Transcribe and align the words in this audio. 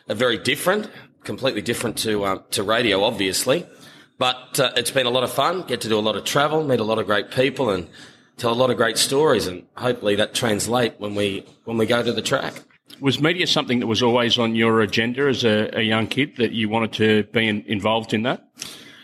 a 0.09 0.13
very 0.13 0.37
different, 0.37 0.91
completely 1.23 1.61
different 1.61 1.97
to 1.99 2.25
uh, 2.25 2.41
to 2.51 2.61
radio, 2.61 3.03
obviously, 3.03 3.65
but 4.19 4.59
uh, 4.59 4.71
it's 4.75 4.91
been 4.91 5.07
a 5.07 5.09
lot 5.09 5.23
of 5.23 5.31
fun. 5.31 5.63
Get 5.63 5.81
to 5.81 5.89
do 5.89 5.97
a 5.97 6.01
lot 6.01 6.17
of 6.17 6.25
travel, 6.25 6.63
meet 6.63 6.81
a 6.81 6.83
lot 6.83 6.99
of 6.99 7.05
great 7.05 7.31
people, 7.31 7.69
and 7.69 7.87
tell 8.35 8.51
a 8.51 8.59
lot 8.61 8.69
of 8.69 8.77
great 8.77 8.97
stories, 8.97 9.47
and 9.47 9.65
hopefully 9.77 10.15
that 10.15 10.33
translate 10.35 10.95
when 10.99 11.15
we 11.15 11.45
when 11.63 11.77
we 11.77 11.85
go 11.85 12.03
to 12.03 12.11
the 12.11 12.21
track. 12.21 12.61
Was 12.99 13.21
media 13.21 13.47
something 13.47 13.79
that 13.79 13.87
was 13.87 14.03
always 14.03 14.37
on 14.37 14.53
your 14.53 14.81
agenda 14.81 15.27
as 15.27 15.45
a, 15.45 15.69
a 15.77 15.81
young 15.81 16.07
kid 16.07 16.35
that 16.37 16.51
you 16.51 16.67
wanted 16.69 16.93
to 16.93 17.23
be 17.31 17.47
in, 17.47 17.63
involved 17.67 18.13
in 18.13 18.23
that? 18.23 18.45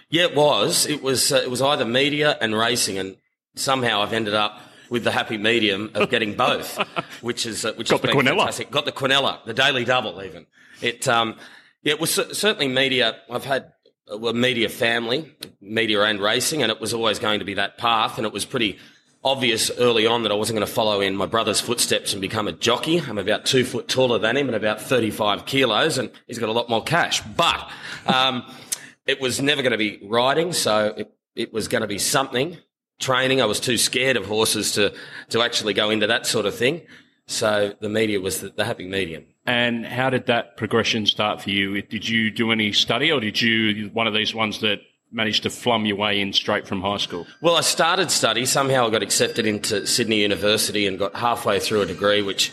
Yeah, 0.10 0.23
it 0.23 0.36
was. 0.36 0.86
It 0.86 1.02
was. 1.02 1.32
Uh, 1.32 1.38
it 1.38 1.50
was 1.50 1.62
either 1.62 1.86
media 1.86 2.38
and 2.42 2.54
racing, 2.58 2.98
and 2.98 3.16
somehow 3.60 4.02
I've 4.02 4.14
ended 4.14 4.34
up 4.34 4.62
with 4.90 5.04
the 5.04 5.12
happy 5.12 5.38
medium 5.38 5.92
of 5.94 6.10
getting 6.10 6.36
both, 6.36 6.78
which 7.22 7.46
is 7.46 7.66
uh, 7.66 7.74
which 7.74 7.90
Got 7.90 8.02
has 8.02 8.02
the 8.02 8.08
been 8.08 8.26
Quinella. 8.26 8.38
fantastic. 8.40 8.72
Got 8.72 8.86
the 8.86 8.92
Quinella, 8.92 9.44
the 9.46 9.54
daily 9.54 9.86
double, 9.86 10.22
even. 10.24 10.48
It 10.82 11.08
um, 11.08 11.36
yeah, 11.84 11.94
it 11.94 12.00
was 12.00 12.14
certainly 12.14 12.68
media. 12.68 13.18
I've 13.30 13.46
had 13.46 13.72
a 14.10 14.34
media 14.34 14.70
family, 14.70 15.36
media 15.62 16.02
and 16.04 16.20
racing, 16.20 16.64
and 16.64 16.72
it 16.72 16.82
was 16.82 16.94
always 16.94 17.20
going 17.20 17.40
to 17.40 17.46
be 17.46 17.56
that 17.56 17.78
path, 17.78 18.18
and 18.18 18.26
it 18.26 18.34
was 18.34 18.46
pretty 18.46 18.80
obvious 19.24 19.70
early 19.78 20.08
on 20.08 20.23
that 20.23 20.32
I 20.32 20.36
wasn't 20.36 20.58
going 20.58 20.68
to 20.68 20.73
follow 20.73 21.02
in 21.02 21.16
my 21.16 21.26
brother's 21.26 21.60
footsteps 21.60 22.14
and 22.14 22.22
become 22.22 22.48
a 22.48 22.54
jockey. 22.54 23.00
I'm 23.00 23.18
about 23.18 23.46
two 23.46 23.66
foot 23.66 23.88
taller 23.88 24.18
than 24.18 24.38
him 24.38 24.48
and 24.48 24.56
about 24.56 24.82
35 24.82 25.46
kilos, 25.46 25.98
and 25.98 26.10
he's 26.28 26.40
got 26.40 26.50
a 26.50 26.54
lot 26.54 26.70
more 26.70 26.84
cash. 26.84 27.22
But 27.22 27.70
um, 28.08 28.44
it 29.06 29.20
was 29.20 29.42
never 29.42 29.62
going 29.62 29.73
to 29.73 29.78
be 29.78 30.00
riding, 30.04 30.54
so 30.54 30.94
it, 30.98 31.14
it 31.36 31.54
was 31.54 31.67
going 31.67 31.82
to 31.82 31.88
be 31.88 31.98
something. 32.00 32.58
Training, 32.99 33.42
I 33.42 33.45
was 33.45 33.60
too 33.60 33.77
scared 33.77 34.17
of 34.17 34.26
horses 34.26 34.73
to, 34.73 34.93
to 35.30 35.42
actually 35.42 35.73
go 35.73 35.89
into 35.89 36.08
that 36.08 36.26
sort 36.26 36.45
of 36.45 36.55
thing. 36.55 36.82
So 37.27 37.73
the 37.80 37.89
media 37.89 38.20
was 38.20 38.42
the, 38.42 38.49
the 38.49 38.65
happy 38.65 38.87
medium. 38.87 39.26
And 39.45 39.86
how 39.86 40.10
did 40.10 40.26
that 40.27 40.58
progression 40.58 41.05
start 41.05 41.42
for 41.42 41.49
you? 41.49 41.82
Did 41.82 42.08
you 42.08 42.32
do 42.32 42.52
any 42.52 42.71
study, 42.71 43.11
or 43.11 43.20
did 43.20 43.42
you 43.42 43.89
one 43.93 44.08
of 44.08 44.14
these 44.14 44.33
ones 44.33 44.61
that 44.61 44.80
managed 45.11 45.43
to 45.43 45.49
flum 45.49 45.88
your 45.88 45.98
way 45.98 46.20
in 46.21 46.33
straight 46.33 46.67
from 46.67 46.82
high 46.82 46.98
school? 46.98 47.26
Well, 47.42 47.55
I 47.55 47.61
started 47.61 48.11
study. 48.11 48.45
Somehow 48.45 48.88
I 48.88 48.89
got 48.89 49.04
accepted 49.04 49.45
into 49.45 49.88
Sydney 49.88 50.21
University 50.21 50.86
and 50.86 50.99
got 50.99 51.15
halfway 51.15 51.59
through 51.59 51.82
a 51.82 51.86
degree, 51.86 52.21
which 52.21 52.52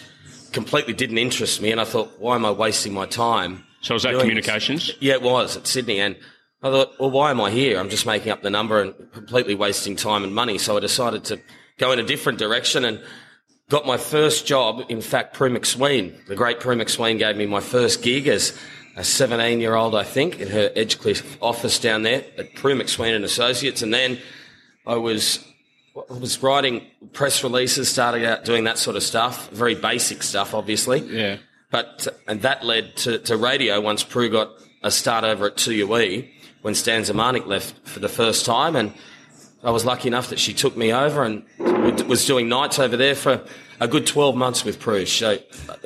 completely 0.53 0.95
didn't 0.95 1.19
interest 1.19 1.61
me. 1.61 1.71
And 1.71 1.81
I 1.81 1.85
thought, 1.85 2.19
why 2.19 2.35
am 2.35 2.45
I 2.45 2.51
wasting 2.51 2.95
my 2.95 3.07
time? 3.07 3.65
So 3.81 3.95
was 3.95 4.05
that 4.05 4.19
communications? 4.19 4.87
this? 4.87 4.97
Yeah, 5.01 5.15
it 5.15 5.23
was 5.23 5.57
at 5.57 5.67
Sydney. 5.67 6.01
And 6.01 6.17
I 6.63 6.71
thought, 6.71 6.99
well, 6.99 7.11
why 7.11 7.31
am 7.31 7.41
I 7.41 7.51
here? 7.51 7.79
I'm 7.79 7.91
just 7.91 8.07
making 8.07 8.33
up 8.33 8.43
the 8.43 8.51
number 8.51 8.81
and 8.81 8.95
completely 9.13 9.55
wasting 9.55 9.95
time 9.95 10.25
and 10.25 10.35
money. 10.35 10.59
So 10.59 10.77
I 10.77 10.81
decided 10.81 11.25
to 11.25 11.41
go 11.79 11.93
in 11.93 11.99
a 11.99 12.03
different 12.03 12.39
direction 12.39 12.85
and 12.85 13.03
got 13.69 13.87
my 13.87 13.99
first 13.99 14.47
job. 14.47 14.85
In 14.89 15.01
fact, 15.01 15.35
Prue 15.35 15.51
MacSween, 15.51 16.27
the 16.27 16.35
great 16.35 16.61
Prue 16.61 16.77
MacSween 16.77 17.19
gave 17.19 17.37
me 17.37 17.47
my 17.47 17.61
first 17.61 18.03
gig 18.03 18.27
as 18.27 18.59
a 18.97 19.05
17 19.05 19.61
year 19.61 19.75
old, 19.75 19.95
I 19.95 20.03
think, 20.03 20.41
in 20.41 20.49
her 20.49 20.71
Edgecliff 20.71 21.37
office 21.43 21.79
down 21.79 22.03
there 22.03 22.25
at 22.39 22.55
Prue 22.55 22.75
MacSween 22.75 23.15
and 23.15 23.25
Associates. 23.25 23.83
And 23.83 23.93
then 23.93 24.19
I 24.87 24.97
was, 24.97 25.45
I 26.11 26.15
was 26.15 26.43
writing 26.43 26.87
press 27.13 27.45
releases, 27.45 27.91
started 27.91 28.25
out 28.25 28.45
doing 28.45 28.65
that 28.65 28.79
sort 28.79 28.97
of 28.97 29.03
stuff, 29.03 29.51
very 29.51 29.75
basic 29.75 30.23
stuff, 30.23 30.55
obviously. 30.55 31.01
Yeah. 31.01 31.37
But 31.71 32.09
and 32.27 32.43
that 32.43 32.65
led 32.65 32.97
to, 32.99 33.19
to 33.19 33.37
radio 33.37 33.81
once 33.81 34.03
Prue 34.03 34.31
got 34.31 34.51
a 34.83 34.91
start 34.91 35.25
over 35.25 35.49
at 35.49 35.57
2UE 35.57 36.31
when 36.67 36.75
Stan 36.75 37.03
Zemanek 37.03 37.47
left 37.47 37.77
for 37.87 38.01
the 38.01 38.09
first 38.09 38.45
time. 38.45 38.75
And 38.75 38.93
I 39.63 39.71
was 39.71 39.85
lucky 39.85 40.09
enough 40.09 40.31
that 40.31 40.41
she 40.41 40.53
took 40.53 40.77
me 40.77 40.93
over 40.93 41.23
and 41.23 41.45
was 42.09 42.27
doing 42.27 42.49
nights 42.49 42.81
over 42.81 42.97
there 42.97 43.15
for 43.15 43.41
a 43.79 43.87
good 43.87 44.05
12 44.05 44.35
months 44.35 44.65
with 44.65 44.81
Prue. 44.81 45.07
So 45.07 45.39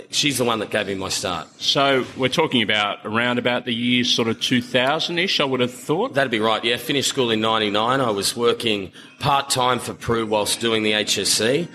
she's 0.09 0.39
the 0.39 0.45
one 0.47 0.59
that 0.61 0.71
gave 0.71 0.87
me 0.87 0.95
my 0.95 1.11
start. 1.11 1.49
So 1.61 2.07
we're 2.17 2.31
talking 2.31 2.63
about 2.63 3.01
around 3.05 3.39
about 3.39 3.67
the 3.67 3.75
year 3.75 4.05
sort 4.05 4.29
of 4.29 4.39
2000-ish, 4.39 5.39
I 5.39 5.45
would 5.45 5.61
have 5.61 5.75
thought. 5.75 6.15
That'd 6.15 6.31
be 6.31 6.41
right. 6.41 6.65
Yeah, 6.65 6.79
finished 6.79 7.11
school 7.11 7.31
in 7.31 7.43
99. 7.43 8.01
I 8.01 8.11
was 8.11 8.35
working 8.35 8.91
part 9.19 9.51
time 9.51 9.81
for 9.81 9.93
Prue 9.93 10.25
whilst 10.25 10.61
doing 10.61 10.83
the 10.83 10.93
HSC 10.93 11.69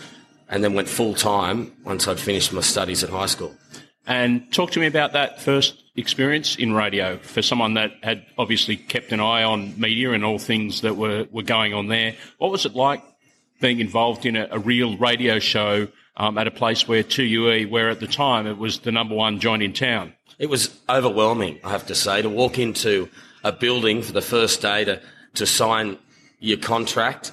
and 0.50 0.64
then 0.64 0.74
went 0.74 0.90
full 0.90 1.14
time 1.14 1.74
once 1.84 2.08
I'd 2.08 2.20
finished 2.20 2.52
my 2.52 2.62
studies 2.62 3.04
at 3.04 3.12
high 3.12 3.28
school. 3.28 3.54
And 4.08 4.52
talk 4.52 4.72
to 4.72 4.80
me 4.80 4.88
about 4.88 5.14
that 5.14 5.44
first 5.44 5.85
experience 5.96 6.56
in 6.56 6.74
radio 6.74 7.18
for 7.18 7.42
someone 7.42 7.76
that 7.76 7.92
had 8.04 8.26
obviously 8.38 8.76
kept 8.76 9.12
an 9.12 9.20
eye 9.20 9.44
on 9.44 9.80
media 9.80 10.12
and 10.12 10.26
all 10.26 10.38
things 10.40 10.82
that 10.82 10.98
were, 10.98 11.26
were 11.32 11.44
going 11.44 11.74
on 11.74 11.88
there. 11.88 12.16
What 12.38 12.52
was 12.52 12.66
it 12.66 12.76
like 12.76 13.02
being 13.62 13.80
involved 13.80 14.26
in 14.26 14.36
a, 14.36 14.48
a 14.52 14.60
real 14.60 14.98
radio 14.98 15.40
show 15.40 15.88
um, 16.18 16.38
at 16.38 16.48
a 16.48 16.52
place 16.52 16.88
where 16.88 17.04
2UE, 17.04 17.70
where 17.70 17.90
at 17.90 18.00
the 18.00 18.08
time 18.08 18.48
it 18.48 18.58
was 18.58 18.80
the 18.80 18.92
number 18.92 19.16
one 19.16 19.40
joint 19.40 19.64
in 19.64 19.74
town? 19.74 20.14
It 20.38 20.50
was 20.50 20.78
overwhelming, 20.90 21.60
I 21.64 21.72
have 21.72 21.88
to 21.88 21.96
say, 21.96 22.22
to 22.22 22.30
walk 22.30 22.60
into 22.60 23.10
a 23.44 23.52
building 23.52 24.02
for 24.02 24.12
the 24.12 24.22
first 24.22 24.62
day 24.62 24.84
to, 24.84 25.02
to 25.36 25.46
sign 25.46 25.98
your 26.40 26.58
contract 26.58 27.32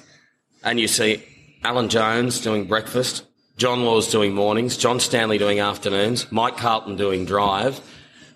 and 0.63 0.79
you 0.79 0.87
see 0.87 1.23
Alan 1.63 1.89
Jones 1.89 2.39
doing 2.39 2.65
breakfast, 2.65 3.25
John 3.57 3.83
Laws 3.83 4.09
doing 4.09 4.33
mornings, 4.33 4.77
John 4.77 4.99
Stanley 4.99 5.37
doing 5.37 5.59
afternoons, 5.59 6.31
Mike 6.31 6.57
Carlton 6.57 6.95
doing 6.95 7.25
drive, 7.25 7.81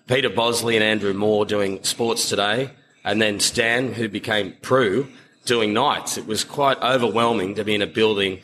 Peter 0.08 0.30
Bosley 0.30 0.74
and 0.74 0.84
Andrew 0.84 1.14
Moore 1.14 1.46
doing 1.46 1.82
sports 1.84 2.28
today, 2.28 2.70
and 3.04 3.22
then 3.22 3.38
Stan, 3.38 3.92
who 3.92 4.08
became 4.08 4.54
Prue, 4.62 5.06
doing 5.44 5.72
nights. 5.72 6.18
It 6.18 6.26
was 6.26 6.44
quite 6.44 6.78
overwhelming 6.82 7.54
to 7.54 7.64
be 7.64 7.74
in 7.74 7.82
a 7.82 7.86
building 7.86 8.40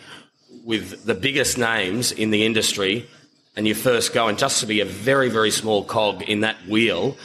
with 0.65 1.05
the 1.05 1.15
biggest 1.15 1.59
names 1.59 2.13
in 2.13 2.31
the 2.31 2.47
industry 2.47 3.09
and 3.57 3.67
you 3.67 3.75
first 3.75 4.13
go 4.13 4.29
and 4.29 4.39
just 4.39 4.61
to 4.61 4.67
be 4.67 4.81
a 4.81 4.85
very, 4.85 5.29
very 5.29 5.51
small 5.51 5.85
cog 5.85 6.23
in 6.23 6.41
that 6.41 6.57
wheel 6.67 7.17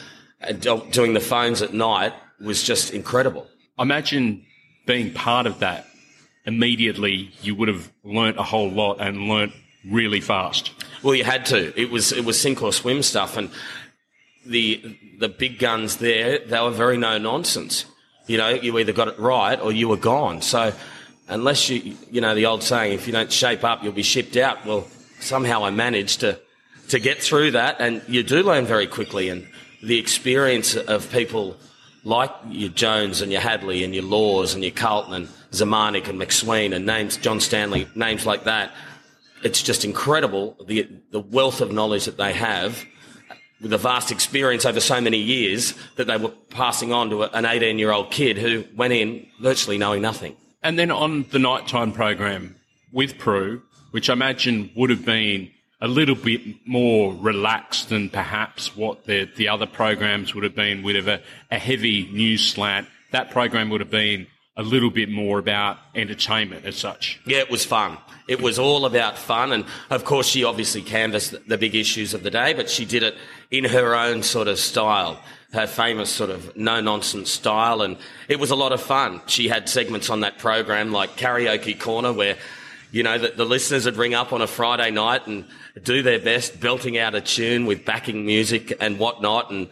uh, 0.42 0.46
and 0.48 0.92
doing 0.92 1.14
the 1.14 1.20
phones 1.20 1.62
at 1.62 1.72
night 1.72 2.12
was 2.40 2.62
just 2.62 2.92
incredible. 2.92 3.46
Imagine 3.78 4.44
being 4.86 5.12
part 5.12 5.46
of 5.46 5.58
that 5.60 5.86
immediately 6.46 7.30
you 7.42 7.54
would 7.54 7.68
have 7.68 7.90
learnt 8.02 8.38
a 8.38 8.42
whole 8.42 8.70
lot 8.70 9.00
and 9.00 9.28
learnt 9.28 9.52
really 9.84 10.20
fast. 10.20 10.72
Well, 11.02 11.14
you 11.14 11.24
had 11.24 11.46
to. 11.46 11.78
It 11.80 11.90
was 11.90 12.12
it 12.12 12.24
was 12.24 12.40
sink 12.40 12.62
or 12.62 12.72
swim 12.72 13.02
stuff, 13.02 13.36
and 13.36 13.50
the 14.44 14.96
the 15.18 15.28
big 15.28 15.58
guns 15.58 15.96
there 15.96 16.38
they 16.38 16.60
were 16.60 16.70
very 16.70 16.96
no 16.96 17.18
nonsense. 17.18 17.84
You 18.26 18.38
know, 18.38 18.48
you 18.48 18.78
either 18.78 18.92
got 18.92 19.08
it 19.08 19.18
right 19.18 19.60
or 19.60 19.72
you 19.72 19.88
were 19.88 19.96
gone. 19.96 20.42
So 20.42 20.72
unless 21.28 21.68
you 21.68 21.96
you 22.10 22.20
know 22.20 22.34
the 22.34 22.46
old 22.46 22.62
saying, 22.62 22.94
if 22.94 23.06
you 23.06 23.12
don't 23.12 23.32
shape 23.32 23.64
up, 23.64 23.82
you'll 23.82 23.92
be 23.92 24.02
shipped 24.02 24.36
out. 24.36 24.64
Well, 24.64 24.86
somehow 25.20 25.64
I 25.64 25.70
managed 25.70 26.20
to 26.20 26.38
to 26.88 26.98
get 26.98 27.22
through 27.22 27.52
that, 27.52 27.76
and 27.80 28.02
you 28.08 28.22
do 28.22 28.42
learn 28.42 28.66
very 28.66 28.86
quickly, 28.86 29.28
and 29.28 29.46
the 29.82 29.98
experience 29.98 30.76
of 30.76 31.10
people 31.10 31.56
like 32.02 32.30
your 32.48 32.70
Jones 32.70 33.20
and 33.20 33.30
your 33.30 33.40
Hadley 33.40 33.84
and 33.84 33.94
your 33.94 34.04
Laws 34.04 34.54
and 34.54 34.64
your 34.64 34.72
Carlton 34.72 35.12
and 35.14 35.28
Zemanek 35.52 36.08
and 36.08 36.18
MacSween 36.20 36.74
and 36.74 36.86
names 36.86 37.16
John 37.18 37.40
Stanley 37.40 37.86
names 37.94 38.24
like 38.24 38.44
that 38.44 38.72
it's 39.42 39.62
just 39.62 39.84
incredible 39.84 40.56
the 40.66 40.88
the 41.10 41.20
wealth 41.20 41.60
of 41.60 41.72
knowledge 41.72 42.04
that 42.04 42.16
they 42.16 42.32
have 42.32 42.84
with 43.60 43.72
a 43.72 43.78
vast 43.78 44.10
experience 44.10 44.64
over 44.64 44.80
so 44.80 45.00
many 45.00 45.18
years 45.18 45.74
that 45.96 46.06
they 46.06 46.16
were 46.16 46.32
passing 46.50 46.92
on 46.92 47.10
to 47.10 47.22
an 47.22 47.44
18 47.44 47.78
year 47.78 47.92
old 47.92 48.10
kid 48.10 48.38
who 48.38 48.64
went 48.74 48.92
in 48.92 49.26
virtually 49.40 49.78
knowing 49.78 50.02
nothing. 50.02 50.36
And 50.62 50.78
then 50.78 50.90
on 50.90 51.24
the 51.30 51.38
nighttime 51.38 51.92
program 51.92 52.56
with 52.92 53.18
Prue, 53.18 53.62
which 53.90 54.10
I 54.10 54.12
imagine 54.12 54.70
would 54.76 54.90
have 54.90 55.04
been 55.04 55.50
a 55.80 55.88
little 55.88 56.14
bit 56.14 56.42
more 56.66 57.14
relaxed 57.14 57.88
than 57.88 58.10
perhaps 58.10 58.76
what 58.76 59.04
the, 59.04 59.28
the 59.36 59.48
other 59.48 59.66
programs 59.66 60.34
would 60.34 60.44
have 60.44 60.54
been 60.54 60.82
with 60.82 61.08
a, 61.08 61.22
a 61.50 61.58
heavy 61.58 62.08
news 62.12 62.46
slant. 62.46 62.86
That 63.12 63.30
program 63.30 63.70
would 63.70 63.80
have 63.80 63.90
been 63.90 64.26
a 64.60 64.62
little 64.62 64.90
bit 64.90 65.08
more 65.08 65.38
about 65.38 65.78
entertainment 65.94 66.66
as 66.66 66.76
such. 66.76 67.18
Yeah, 67.24 67.38
it 67.38 67.50
was 67.50 67.64
fun. 67.64 67.96
It 68.28 68.42
was 68.42 68.58
all 68.58 68.84
about 68.84 69.16
fun. 69.16 69.52
And 69.52 69.64
of 69.88 70.04
course, 70.04 70.26
she 70.28 70.44
obviously 70.44 70.82
canvassed 70.82 71.34
the 71.48 71.56
big 71.56 71.74
issues 71.74 72.12
of 72.12 72.22
the 72.22 72.30
day, 72.30 72.52
but 72.52 72.68
she 72.68 72.84
did 72.84 73.02
it 73.02 73.16
in 73.50 73.64
her 73.64 73.96
own 73.96 74.22
sort 74.22 74.48
of 74.48 74.58
style, 74.58 75.18
her 75.54 75.66
famous 75.66 76.10
sort 76.10 76.28
of 76.28 76.54
no 76.58 76.82
nonsense 76.82 77.30
style. 77.30 77.80
And 77.80 77.96
it 78.28 78.38
was 78.38 78.50
a 78.50 78.54
lot 78.54 78.72
of 78.72 78.82
fun. 78.82 79.22
She 79.26 79.48
had 79.48 79.66
segments 79.66 80.10
on 80.10 80.20
that 80.20 80.36
program 80.36 80.92
like 80.92 81.16
Karaoke 81.16 81.80
Corner 81.80 82.12
where 82.12 82.36
you 82.92 83.02
know, 83.02 83.16
the 83.16 83.44
listeners 83.44 83.86
would 83.86 83.96
ring 83.96 84.14
up 84.14 84.32
on 84.32 84.42
a 84.42 84.46
Friday 84.46 84.90
night 84.90 85.26
and 85.26 85.46
do 85.82 86.02
their 86.02 86.18
best, 86.18 86.60
belting 86.60 86.98
out 86.98 87.14
a 87.14 87.20
tune 87.22 87.64
with 87.64 87.86
backing 87.86 88.26
music 88.26 88.76
and 88.78 88.98
whatnot. 88.98 89.50
And 89.50 89.68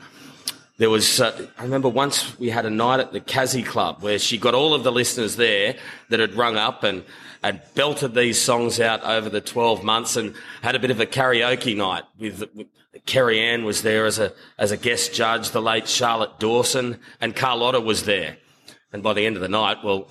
there 0.78 0.90
was, 0.90 1.20
uh, 1.20 1.46
I 1.58 1.64
remember 1.64 1.88
once 1.88 2.38
we 2.38 2.50
had 2.50 2.64
a 2.64 2.70
night 2.70 3.00
at 3.00 3.12
the 3.12 3.20
Kazi 3.20 3.64
Club 3.64 4.00
where 4.00 4.18
she 4.18 4.38
got 4.38 4.54
all 4.54 4.74
of 4.74 4.84
the 4.84 4.92
listeners 4.92 5.34
there 5.34 5.76
that 6.08 6.20
had 6.20 6.34
rung 6.34 6.56
up 6.56 6.84
and 6.84 7.04
had 7.42 7.62
belted 7.74 8.14
these 8.14 8.40
songs 8.40 8.80
out 8.80 9.02
over 9.02 9.28
the 9.28 9.40
12 9.40 9.82
months 9.82 10.16
and 10.16 10.34
had 10.62 10.76
a 10.76 10.78
bit 10.78 10.92
of 10.92 11.00
a 11.00 11.06
karaoke 11.06 11.76
night 11.76 12.04
with, 12.18 12.48
with 12.54 12.68
Kerry 13.06 13.40
Ann 13.40 13.64
was 13.64 13.82
there 13.82 14.06
as 14.06 14.20
a, 14.20 14.32
as 14.56 14.70
a 14.70 14.76
guest 14.76 15.12
judge, 15.12 15.50
the 15.50 15.62
late 15.62 15.88
Charlotte 15.88 16.38
Dawson 16.38 17.00
and 17.20 17.34
Carlotta 17.34 17.80
was 17.80 18.04
there. 18.04 18.36
And 18.92 19.02
by 19.02 19.14
the 19.14 19.26
end 19.26 19.34
of 19.34 19.42
the 19.42 19.48
night, 19.48 19.78
well, 19.84 20.08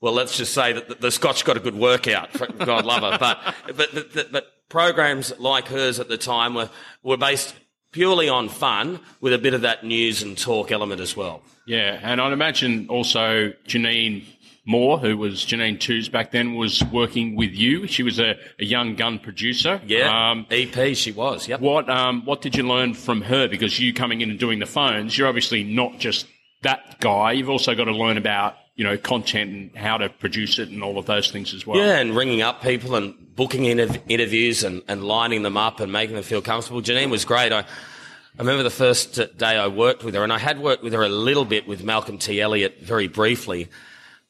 well, 0.00 0.12
let's 0.12 0.36
just 0.36 0.54
say 0.54 0.72
that 0.72 1.00
the, 1.00 1.10
Scotch 1.10 1.44
got 1.44 1.56
a 1.56 1.60
good 1.60 1.74
workout. 1.74 2.32
God 2.58 2.84
love 2.84 3.02
her. 3.02 3.18
But, 3.18 3.76
but, 3.76 4.14
but, 4.14 4.32
but 4.32 4.46
programs 4.68 5.36
like 5.38 5.66
hers 5.68 5.98
at 5.98 6.08
the 6.08 6.18
time 6.18 6.54
were, 6.54 6.70
were 7.02 7.16
based 7.16 7.54
purely 7.92 8.28
on 8.28 8.48
fun 8.48 9.00
with 9.20 9.32
a 9.32 9.38
bit 9.38 9.54
of 9.54 9.62
that 9.62 9.84
news 9.84 10.22
and 10.22 10.36
talk 10.36 10.70
element 10.70 11.00
as 11.00 11.16
well. 11.16 11.42
Yeah, 11.66 11.98
and 12.02 12.20
I'd 12.20 12.32
imagine 12.32 12.88
also 12.88 13.52
Janine 13.66 14.24
Moore, 14.66 14.98
who 14.98 15.16
was 15.16 15.44
Janine 15.44 15.78
Tews 15.78 16.10
back 16.10 16.32
then, 16.32 16.54
was 16.54 16.82
working 16.92 17.36
with 17.36 17.52
you. 17.52 17.86
She 17.86 18.02
was 18.02 18.18
a, 18.18 18.36
a 18.58 18.64
young 18.64 18.96
gun 18.96 19.18
producer. 19.18 19.80
Yeah, 19.86 20.30
um, 20.30 20.46
EP 20.50 20.96
she 20.96 21.12
was. 21.12 21.48
Yep. 21.48 21.60
What 21.60 21.88
um, 21.88 22.24
what 22.24 22.42
did 22.42 22.56
you 22.56 22.66
learn 22.66 22.94
from 22.94 23.22
her? 23.22 23.48
Because 23.48 23.78
you 23.78 23.92
coming 23.94 24.20
in 24.20 24.30
and 24.30 24.38
doing 24.38 24.58
the 24.58 24.66
phones, 24.66 25.16
you're 25.16 25.28
obviously 25.28 25.64
not 25.64 25.98
just 25.98 26.26
that 26.62 27.00
guy. 27.00 27.32
You've 27.32 27.50
also 27.50 27.74
got 27.74 27.84
to 27.84 27.92
learn 27.92 28.16
about 28.16 28.56
you 28.76 28.84
know, 28.84 28.96
content 28.98 29.50
and 29.50 29.76
how 29.76 29.96
to 29.96 30.08
produce 30.08 30.58
it 30.58 30.68
and 30.68 30.82
all 30.82 30.98
of 30.98 31.06
those 31.06 31.30
things 31.30 31.54
as 31.54 31.66
well. 31.66 31.78
Yeah, 31.78 31.98
and 31.98 32.14
ringing 32.14 32.42
up 32.42 32.62
people 32.62 32.94
and 32.94 33.14
booking 33.34 33.62
interv- 33.62 34.00
interviews 34.08 34.62
and, 34.62 34.82
and 34.86 35.02
lining 35.02 35.42
them 35.42 35.56
up 35.56 35.80
and 35.80 35.90
making 35.90 36.14
them 36.14 36.24
feel 36.24 36.42
comfortable. 36.42 36.82
Janine 36.82 37.10
was 37.10 37.24
great. 37.24 37.52
I, 37.52 37.60
I 37.60 38.38
remember 38.38 38.62
the 38.62 38.70
first 38.70 39.14
day 39.38 39.56
I 39.56 39.66
worked 39.68 40.04
with 40.04 40.14
her, 40.14 40.22
and 40.22 40.32
I 40.32 40.38
had 40.38 40.60
worked 40.60 40.82
with 40.82 40.92
her 40.92 41.02
a 41.02 41.08
little 41.08 41.46
bit 41.46 41.66
with 41.66 41.82
Malcolm 41.82 42.18
T. 42.18 42.38
Elliott 42.38 42.82
very 42.82 43.08
briefly. 43.08 43.68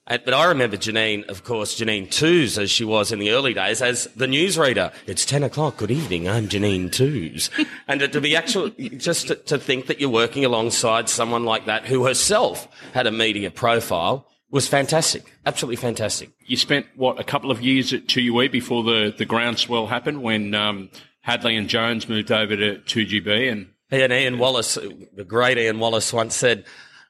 But 0.07 0.33
I 0.33 0.45
remember 0.45 0.77
Janine, 0.77 1.29
of 1.29 1.43
course, 1.43 1.81
Janine 1.81 2.09
Tews, 2.09 2.57
as 2.57 2.71
she 2.71 2.85
was 2.85 3.11
in 3.11 3.19
the 3.19 3.33
early 3.33 3.53
days, 3.53 3.83
as 3.83 4.05
the 4.15 4.27
newsreader. 4.27 4.93
It's 5.09 5.25
10 5.25 5.43
o'clock. 5.43 5.79
Good 5.79 5.91
evening. 5.91 6.29
I'm 6.29 6.49
Janine 6.49 6.91
Tews. 6.91 7.51
and 7.89 8.01
to, 8.01 8.21
be 8.21 8.37
actual, 8.37 8.69
just 8.69 9.27
to, 9.27 9.35
to 9.35 9.59
think 9.59 9.89
that 9.89 9.99
you're 9.99 10.09
working 10.09 10.45
alongside 10.45 11.09
someone 11.09 11.45
like 11.45 11.67
that 11.67 11.87
who 11.87 12.07
herself 12.07 12.69
had 12.95 13.09
a 13.09 13.11
media 13.11 13.51
profile 13.51 14.29
was 14.51 14.69
fantastic. 14.69 15.35
Absolutely 15.45 15.77
fantastic. 15.77 16.31
You 16.45 16.57
spent, 16.57 16.87
what, 16.95 17.19
a 17.19 17.25
couple 17.25 17.51
of 17.51 17.63
years 17.63 17.93
at 17.93 18.07
2UE 18.07 18.51
before 18.51 18.83
the, 18.85 19.15
the 19.17 19.25
groundswell 19.25 19.87
happened 19.87 20.23
when 20.23 20.55
um, 20.55 20.91
Hadley 21.21 21.57
and 21.57 21.69
Jones 21.69 22.09
moved 22.09 22.31
over 22.31 22.57
to 22.57 22.79
2GB 22.79 23.53
and... 23.53 23.69
And 23.89 24.13
Ian 24.13 24.39
Wallace, 24.39 24.75
the 25.15 25.25
great 25.25 25.59
Ian 25.59 25.79
Wallace 25.79 26.13
once 26.13 26.35
said, 26.35 26.65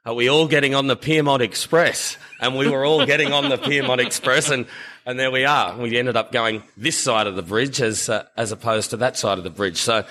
are 0.04 0.14
we 0.14 0.28
all 0.28 0.46
getting 0.46 0.74
on 0.74 0.88
the 0.88 0.96
Pyrmont 0.96 1.40
Express? 1.40 2.18
And 2.38 2.56
we 2.56 2.68
were 2.68 2.84
all 2.84 3.06
getting 3.06 3.32
on 3.32 3.48
the 3.48 3.56
Pyrmont 3.56 3.98
Express 3.98 4.50
and, 4.50 4.66
and 5.06 5.18
there 5.18 5.30
we 5.30 5.44
are. 5.44 5.76
We 5.78 5.96
ended 5.96 6.16
up 6.16 6.32
going 6.32 6.62
this 6.76 6.98
side 6.98 7.26
of 7.26 7.34
the 7.34 7.42
bridge 7.42 7.80
as, 7.80 8.08
uh, 8.08 8.26
as 8.36 8.52
opposed 8.52 8.90
to 8.90 8.98
that 8.98 9.16
side 9.16 9.38
of 9.38 9.44
the 9.44 9.50
bridge. 9.50 9.78
So, 9.78 10.04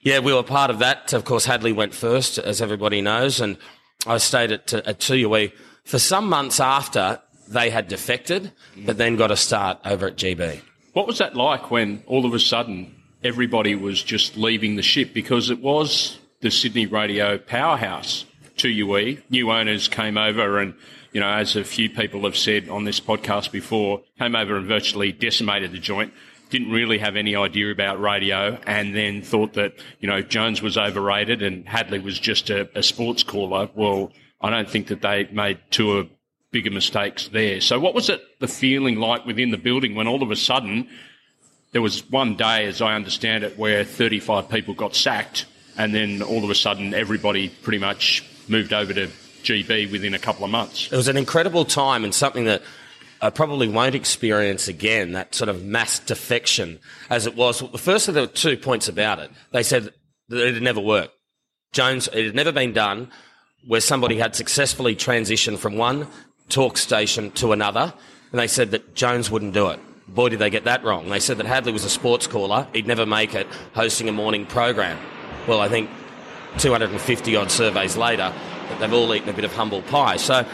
yeah, 0.00 0.20
we 0.20 0.32
were 0.32 0.44
part 0.44 0.70
of 0.70 0.78
that. 0.78 1.12
Of 1.12 1.24
course, 1.24 1.44
Hadley 1.44 1.72
went 1.72 1.92
first, 1.92 2.38
as 2.38 2.62
everybody 2.62 3.02
knows, 3.02 3.40
and 3.40 3.58
I 4.06 4.18
stayed 4.18 4.52
at, 4.52 4.72
at 4.72 5.00
2UE 5.00 5.52
for 5.86 5.98
some 5.98 6.28
months 6.28 6.60
after 6.60 7.20
they 7.48 7.70
had 7.70 7.88
defected, 7.88 8.52
but 8.84 8.98
then 8.98 9.16
got 9.16 9.30
a 9.30 9.36
start 9.36 9.78
over 9.84 10.08
at 10.08 10.16
GB. 10.16 10.60
What 10.92 11.06
was 11.06 11.18
that 11.18 11.36
like 11.36 11.70
when 11.70 12.02
all 12.06 12.26
of 12.26 12.34
a 12.34 12.40
sudden 12.40 12.94
everybody 13.22 13.74
was 13.74 14.02
just 14.02 14.36
leaving 14.36 14.76
the 14.76 14.82
ship 14.82 15.14
because 15.14 15.48
it 15.48 15.60
was 15.60 16.18
the 16.40 16.50
Sydney 16.50 16.86
radio 16.86 17.38
powerhouse 17.38 18.24
2UE. 18.56 19.22
New 19.30 19.50
owners 19.50 19.88
came 19.88 20.18
over 20.18 20.58
and, 20.58 20.74
you 21.12 21.20
know, 21.20 21.28
as 21.28 21.54
a 21.56 21.64
few 21.64 21.88
people 21.88 22.22
have 22.22 22.36
said 22.36 22.68
on 22.68 22.84
this 22.84 23.00
podcast 23.00 23.52
before, 23.52 24.02
came 24.18 24.34
over 24.34 24.56
and 24.56 24.66
virtually 24.66 25.12
decimated 25.12 25.72
the 25.72 25.78
joint. 25.78 26.12
Didn't 26.50 26.70
really 26.70 26.98
have 26.98 27.16
any 27.16 27.34
idea 27.36 27.70
about 27.70 28.00
radio 28.00 28.58
and 28.66 28.94
then 28.94 29.22
thought 29.22 29.54
that, 29.54 29.74
you 30.00 30.08
know, 30.08 30.22
Jones 30.22 30.62
was 30.62 30.76
overrated 30.76 31.42
and 31.42 31.68
Hadley 31.68 31.98
was 31.98 32.18
just 32.18 32.50
a, 32.50 32.68
a 32.76 32.82
sports 32.82 33.22
caller. 33.22 33.68
Well, 33.74 34.12
I 34.46 34.50
don't 34.50 34.70
think 34.70 34.88
that 34.88 35.02
they 35.02 35.28
made 35.32 35.58
two 35.70 35.92
of 35.92 36.06
uh, 36.06 36.10
bigger 36.52 36.70
mistakes 36.70 37.28
there. 37.28 37.60
So 37.60 37.78
what 37.78 37.94
was 37.94 38.08
it, 38.08 38.22
the 38.40 38.48
feeling 38.48 38.96
like 38.96 39.26
within 39.26 39.50
the 39.50 39.58
building 39.58 39.94
when 39.94 40.06
all 40.06 40.22
of 40.22 40.30
a 40.30 40.36
sudden 40.36 40.88
there 41.72 41.82
was 41.82 42.08
one 42.10 42.36
day, 42.36 42.66
as 42.66 42.80
I 42.80 42.94
understand 42.94 43.44
it, 43.44 43.58
where 43.58 43.84
35 43.84 44.48
people 44.48 44.72
got 44.72 44.94
sacked 44.94 45.46
and 45.76 45.94
then 45.94 46.22
all 46.22 46.44
of 46.44 46.50
a 46.50 46.54
sudden 46.54 46.94
everybody 46.94 47.48
pretty 47.48 47.78
much 47.78 48.24
moved 48.48 48.72
over 48.72 48.94
to 48.94 49.08
GB 49.42 49.90
within 49.90 50.14
a 50.14 50.18
couple 50.18 50.44
of 50.44 50.50
months. 50.50 50.90
It 50.90 50.96
was 50.96 51.08
an 51.08 51.16
incredible 51.16 51.64
time 51.64 52.04
and 52.04 52.14
something 52.14 52.44
that 52.44 52.62
I 53.20 53.30
probably 53.30 53.68
won't 53.68 53.94
experience 53.94 54.68
again, 54.68 55.12
that 55.12 55.34
sort 55.34 55.48
of 55.48 55.64
mass 55.64 55.98
defection 55.98 56.78
as 57.10 57.26
it 57.26 57.34
was. 57.34 57.60
The 57.60 57.78
first 57.78 58.08
of 58.08 58.14
the 58.14 58.26
two 58.26 58.56
points 58.56 58.88
about 58.88 59.18
it, 59.18 59.30
they 59.52 59.62
said 59.62 59.92
that 60.28 60.46
it 60.46 60.54
had 60.54 60.62
never 60.62 60.80
worked. 60.80 61.14
Jones, 61.72 62.08
it 62.12 62.24
had 62.24 62.34
never 62.34 62.52
been 62.52 62.72
done 62.72 63.10
where 63.66 63.80
somebody 63.80 64.16
had 64.18 64.34
successfully 64.34 64.94
transitioned 64.94 65.58
from 65.58 65.76
one 65.76 66.06
talk 66.48 66.78
station 66.78 67.30
to 67.32 67.52
another, 67.52 67.92
and 68.30 68.40
they 68.40 68.46
said 68.46 68.70
that 68.70 68.94
Jones 68.94 69.30
wouldn't 69.30 69.54
do 69.54 69.68
it. 69.68 69.80
Boy, 70.08 70.28
did 70.28 70.38
they 70.38 70.50
get 70.50 70.64
that 70.64 70.84
wrong. 70.84 71.08
They 71.08 71.18
said 71.18 71.38
that 71.38 71.46
Hadley 71.46 71.72
was 71.72 71.84
a 71.84 71.90
sports 71.90 72.26
caller. 72.26 72.68
He'd 72.72 72.86
never 72.86 73.04
make 73.04 73.34
it 73.34 73.46
hosting 73.74 74.08
a 74.08 74.12
morning 74.12 74.46
program. 74.46 74.98
Well, 75.48 75.60
I 75.60 75.68
think 75.68 75.90
250 76.58 77.36
odd 77.36 77.50
surveys 77.50 77.96
later, 77.96 78.32
they've 78.78 78.92
all 78.92 79.12
eaten 79.14 79.28
a 79.28 79.32
bit 79.32 79.44
of 79.44 79.52
humble 79.52 79.82
pie. 79.82 80.16
So 80.16 80.46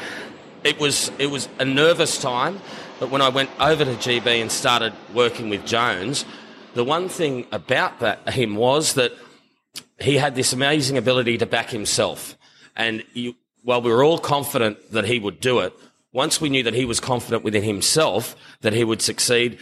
it 0.65 0.79
was, 0.79 1.13
it 1.19 1.27
was 1.27 1.49
a 1.59 1.65
nervous 1.65 2.19
time, 2.19 2.61
but 2.99 3.11
when 3.11 3.21
I 3.21 3.29
went 3.29 3.51
over 3.61 3.85
to 3.85 3.91
GB 3.91 4.41
and 4.41 4.51
started 4.51 4.95
working 5.13 5.51
with 5.51 5.67
Jones, 5.67 6.25
the 6.75 6.85
one 6.85 7.09
thing 7.09 7.47
about 7.53 8.01
that 8.01 8.27
him 8.31 8.57
was 8.57 8.95
that 8.95 9.13
he 10.01 10.17
had 10.17 10.35
this 10.35 10.53
amazing 10.53 10.97
ability 10.97 11.39
to 11.39 11.47
back 11.47 11.71
himself. 11.71 12.37
And 12.77 13.05
you, 13.13 13.35
while 13.63 13.83
we 13.83 13.91
were 13.91 14.05
all 14.05 14.19
confident 14.19 14.93
that 14.93 15.05
he 15.05 15.19
would 15.19 15.41
do 15.41 15.61
it, 15.61 15.73
once 16.13 16.41
we 16.41 16.49
knew 16.49 16.63
that 16.63 16.75
he 16.75 16.85
was 16.85 17.01
confident 17.01 17.43
within 17.43 17.63
himself 17.63 18.37
that 18.61 18.73
he 18.73 18.85
would 18.85 19.01
succeed 19.01 19.59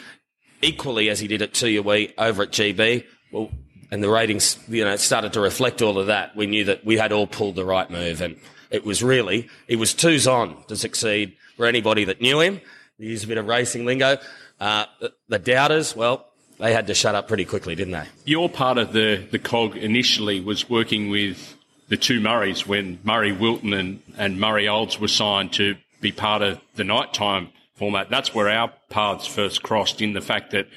equally 0.62 1.09
as 1.09 1.21
he 1.21 1.29
did 1.29 1.43
at 1.43 1.52
2UE 1.52 2.12
over 2.19 2.43
at 2.43 2.50
GB, 2.50 3.05
well, 3.33 3.50
and 3.90 4.02
the 4.02 4.09
ratings, 4.09 4.59
you 4.69 4.85
know, 4.85 4.97
started 4.97 5.33
to 5.33 5.40
reflect 5.40 5.83
all 5.83 5.99
of 5.99 6.09
that. 6.09 6.37
We 6.37 6.47
knew 6.47 6.64
that 6.64 6.85
we 6.85 6.97
had 6.97 7.12
all 7.12 7.26
pulled 7.26 7.57
the 7.57 7.64
right 7.64 7.90
move 7.90 8.21
and 8.21 8.37
it 8.71 8.85
was 8.85 9.02
really, 9.02 9.49
it 9.67 9.76
was 9.76 9.95
twos 9.95 10.26
on 10.26 10.62
to 10.69 10.76
succeed 10.76 11.37
for 11.57 11.67
anybody 11.67 12.05
that 12.05 12.21
knew 12.21 12.40
him. 12.40 12.61
He 12.99 13.07
Use 13.07 13.25
a 13.25 13.26
bit 13.26 13.38
of 13.38 13.47
racing 13.47 13.85
lingo. 13.85 14.19
Uh, 14.61 14.87
the, 15.00 15.12
the 15.29 15.38
doubters, 15.38 15.97
well, 15.97 16.26
they 16.59 16.73
had 16.73 16.87
to 16.88 16.95
shut 16.95 17.14
up 17.14 17.26
pretty 17.26 17.45
quickly, 17.45 17.75
didn't 17.75 17.93
they? 17.93 18.05
Your 18.26 18.49
part 18.49 18.79
of 18.79 18.93
the, 18.93 19.26
the 19.31 19.38
cog 19.38 19.76
initially 19.76 20.40
was 20.40 20.69
working 20.69 21.09
with 21.09 21.57
the 21.91 21.97
two 21.97 22.21
Murrays 22.21 22.67
when 22.67 23.01
Murray 23.03 23.33
Wilton 23.33 23.75
and, 23.75 24.03
and 24.17 24.41
Murray 24.41 24.69
Olds 24.69 24.99
were 24.99 25.09
signed 25.09 25.53
to 25.55 25.77
be 26.01 26.13
part 26.13 26.41
of 26.41 26.61
the 26.77 26.85
nighttime 26.85 27.51
format. 27.75 28.09
That's 28.09 28.35
where 28.35 28.49
our 28.49 28.73
paths 28.89 29.27
first 29.27 29.63
crossed 29.63 30.01
in 30.01 30.15
the 30.15 30.21
fact 30.21 30.53
that 30.53 30.69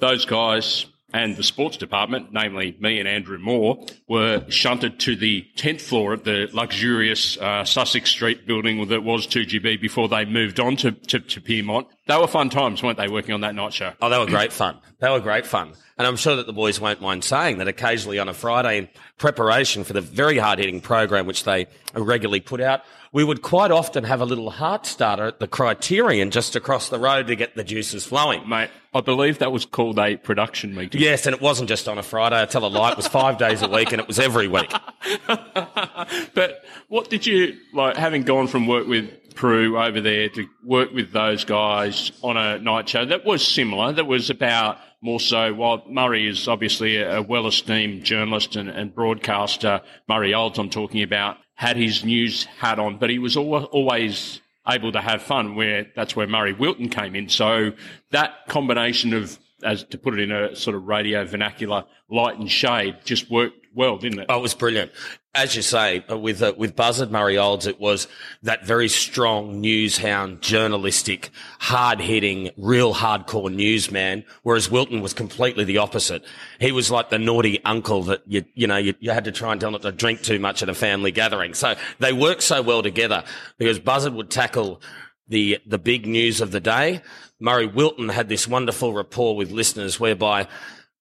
those 0.00 0.24
guys 0.24 0.86
and 1.14 1.36
the 1.36 1.42
sports 1.42 1.76
department, 1.76 2.32
namely 2.32 2.76
me 2.80 2.98
and 2.98 3.06
Andrew 3.06 3.38
Moore, 3.38 3.86
were 4.08 4.44
shunted 4.48 4.98
to 5.00 5.14
the 5.14 5.46
10th 5.56 5.82
floor 5.82 6.12
of 6.12 6.24
the 6.24 6.48
luxurious 6.52 7.36
uh, 7.36 7.64
Sussex 7.64 8.10
Street 8.10 8.46
building 8.46 8.88
that 8.88 9.04
was 9.04 9.26
2GB 9.26 9.80
before 9.80 10.08
they 10.08 10.24
moved 10.24 10.58
on 10.58 10.76
to, 10.76 10.92
to, 10.92 11.20
to 11.20 11.40
Pyrmont. 11.40 11.86
They 12.06 12.18
were 12.18 12.26
fun 12.26 12.50
times, 12.50 12.82
weren't 12.82 12.98
they, 12.98 13.08
working 13.08 13.32
on 13.32 13.42
that 13.42 13.54
night 13.54 13.72
show? 13.72 13.92
Oh, 14.02 14.08
they 14.10 14.18
were 14.18 14.26
great 14.26 14.52
fun. 14.52 14.78
They 14.98 15.08
were 15.08 15.20
great 15.20 15.46
fun. 15.46 15.72
And 15.98 16.06
I'm 16.06 16.16
sure 16.16 16.34
that 16.34 16.46
the 16.46 16.52
boys 16.52 16.80
won't 16.80 17.00
mind 17.00 17.22
saying 17.22 17.58
that 17.58 17.68
occasionally 17.68 18.18
on 18.18 18.28
a 18.28 18.34
Friday 18.34 18.78
in 18.78 18.88
preparation 19.18 19.84
for 19.84 19.92
the 19.92 20.00
very 20.00 20.36
hard 20.36 20.58
hitting 20.58 20.80
program, 20.80 21.26
which 21.26 21.44
they 21.44 21.68
regularly 21.94 22.40
put 22.40 22.60
out, 22.60 22.82
we 23.12 23.22
would 23.22 23.42
quite 23.42 23.70
often 23.70 24.04
have 24.04 24.20
a 24.20 24.24
little 24.24 24.50
heart 24.50 24.86
starter 24.86 25.26
at 25.26 25.38
the 25.38 25.46
Criterion 25.46 26.30
just 26.30 26.56
across 26.56 26.88
the 26.88 26.98
road 26.98 27.28
to 27.28 27.36
get 27.36 27.54
the 27.54 27.62
juices 27.62 28.04
flowing. 28.04 28.48
Mate, 28.48 28.70
I 28.94 29.00
believe 29.00 29.38
that 29.38 29.52
was 29.52 29.66
called 29.66 29.98
a 29.98 30.16
production 30.16 30.74
meeting. 30.74 31.00
Yes, 31.00 31.26
and 31.26 31.36
it 31.36 31.42
wasn't 31.42 31.68
just 31.68 31.88
on 31.88 31.98
a 31.98 32.02
Friday. 32.02 32.40
I 32.40 32.46
tell 32.46 32.64
a 32.64 32.66
lie, 32.66 32.90
it 32.90 32.96
was 32.96 33.06
five 33.06 33.38
days 33.38 33.62
a 33.62 33.68
week 33.68 33.92
and 33.92 34.00
it 34.00 34.08
was 34.08 34.18
every 34.18 34.48
week. 34.48 34.72
but 35.26 36.64
what 36.88 37.10
did 37.10 37.26
you, 37.26 37.58
like, 37.74 37.96
having 37.96 38.22
gone 38.22 38.48
from 38.48 38.66
work 38.66 38.86
with 38.88 39.10
Prue 39.32 39.78
over 39.78 40.00
there 40.00 40.28
to 40.30 40.46
work 40.64 40.92
with 40.92 41.12
those 41.12 41.44
guys 41.44 42.12
on 42.22 42.36
a 42.36 42.58
night 42.58 42.88
show 42.88 43.04
that 43.04 43.24
was 43.24 43.46
similar, 43.46 43.92
that 43.92 44.06
was 44.06 44.30
about 44.30 44.78
more 45.02 45.18
so, 45.18 45.52
while 45.52 45.82
Murray 45.88 46.28
is 46.28 46.46
obviously 46.46 46.98
a, 46.98 47.20
well 47.20 47.46
esteemed 47.48 48.04
journalist 48.04 48.54
and, 48.54 48.68
and, 48.68 48.94
broadcaster, 48.94 49.80
Murray 50.08 50.32
Olds, 50.32 50.58
I'm 50.58 50.70
talking 50.70 51.02
about, 51.02 51.38
had 51.54 51.76
his 51.76 52.04
news 52.04 52.44
hat 52.44 52.78
on, 52.78 52.98
but 52.98 53.10
he 53.10 53.18
was 53.18 53.36
always 53.36 54.40
able 54.68 54.92
to 54.92 55.00
have 55.00 55.22
fun 55.22 55.56
where 55.56 55.86
that's 55.96 56.14
where 56.14 56.28
Murray 56.28 56.52
Wilton 56.52 56.88
came 56.88 57.16
in. 57.16 57.28
So 57.28 57.72
that 58.12 58.46
combination 58.46 59.12
of, 59.12 59.38
as 59.64 59.82
to 59.84 59.98
put 59.98 60.14
it 60.14 60.20
in 60.20 60.30
a 60.30 60.54
sort 60.54 60.76
of 60.76 60.84
radio 60.84 61.24
vernacular, 61.24 61.84
light 62.08 62.38
and 62.38 62.50
shade 62.50 62.98
just 63.04 63.28
worked 63.28 63.66
well, 63.74 63.98
didn't 63.98 64.20
it? 64.20 64.26
Oh, 64.28 64.38
it 64.38 64.42
was 64.42 64.54
brilliant 64.54 64.92
as 65.34 65.56
you 65.56 65.62
say, 65.62 66.04
uh, 66.10 66.18
with 66.18 66.42
uh, 66.42 66.52
with 66.58 66.76
Buzzard 66.76 67.10
Murray 67.10 67.38
Olds, 67.38 67.66
it 67.66 67.80
was 67.80 68.06
that 68.42 68.66
very 68.66 68.88
strong 68.88 69.60
news 69.60 69.96
hound, 69.96 70.42
journalistic, 70.42 71.30
hard 71.58 72.00
hitting, 72.00 72.50
real 72.58 72.92
hardcore 72.92 73.52
newsman. 73.52 74.24
Whereas 74.42 74.70
Wilton 74.70 75.00
was 75.00 75.14
completely 75.14 75.64
the 75.64 75.78
opposite. 75.78 76.22
He 76.60 76.70
was 76.70 76.90
like 76.90 77.08
the 77.08 77.18
naughty 77.18 77.64
uncle 77.64 78.02
that 78.04 78.22
you 78.26 78.44
you 78.54 78.66
know 78.66 78.76
you, 78.76 78.94
you 79.00 79.10
had 79.10 79.24
to 79.24 79.32
try 79.32 79.52
and 79.52 79.60
tell 79.60 79.70
not 79.70 79.82
to 79.82 79.92
drink 79.92 80.22
too 80.22 80.38
much 80.38 80.62
at 80.62 80.68
a 80.68 80.74
family 80.74 81.12
gathering. 81.12 81.54
So 81.54 81.76
they 81.98 82.12
worked 82.12 82.42
so 82.42 82.60
well 82.60 82.82
together 82.82 83.24
because 83.56 83.78
Buzzard 83.78 84.12
would 84.12 84.30
tackle 84.30 84.82
the 85.28 85.58
the 85.66 85.78
big 85.78 86.06
news 86.06 86.42
of 86.42 86.50
the 86.50 86.60
day. 86.60 87.00
Murray 87.40 87.66
Wilton 87.66 88.10
had 88.10 88.28
this 88.28 88.46
wonderful 88.46 88.92
rapport 88.92 89.34
with 89.34 89.50
listeners 89.50 89.98
whereby 89.98 90.46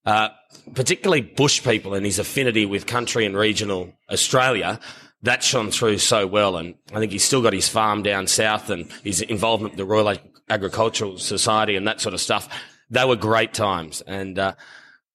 uh, 0.05 0.29
particularly 0.73 1.21
bush 1.21 1.63
people 1.63 1.93
and 1.93 2.05
his 2.05 2.19
affinity 2.19 2.65
with 2.65 2.85
country 2.85 3.25
and 3.25 3.35
regional 3.35 3.93
Australia, 4.11 4.79
that 5.23 5.43
shone 5.43 5.71
through 5.71 5.99
so 5.99 6.25
well. 6.25 6.57
And 6.57 6.75
I 6.93 6.99
think 6.99 7.11
he's 7.11 7.23
still 7.23 7.41
got 7.41 7.53
his 7.53 7.69
farm 7.69 8.03
down 8.03 8.27
south 8.27 8.69
and 8.69 8.91
his 9.03 9.21
involvement 9.21 9.73
with 9.73 9.77
the 9.77 9.85
Royal 9.85 10.15
Agricultural 10.49 11.17
Society 11.17 11.75
and 11.75 11.87
that 11.87 12.01
sort 12.01 12.13
of 12.13 12.21
stuff. 12.21 12.49
They 12.89 13.05
were 13.05 13.15
great 13.15 13.53
times. 13.53 14.01
And, 14.01 14.37
uh, 14.39 14.53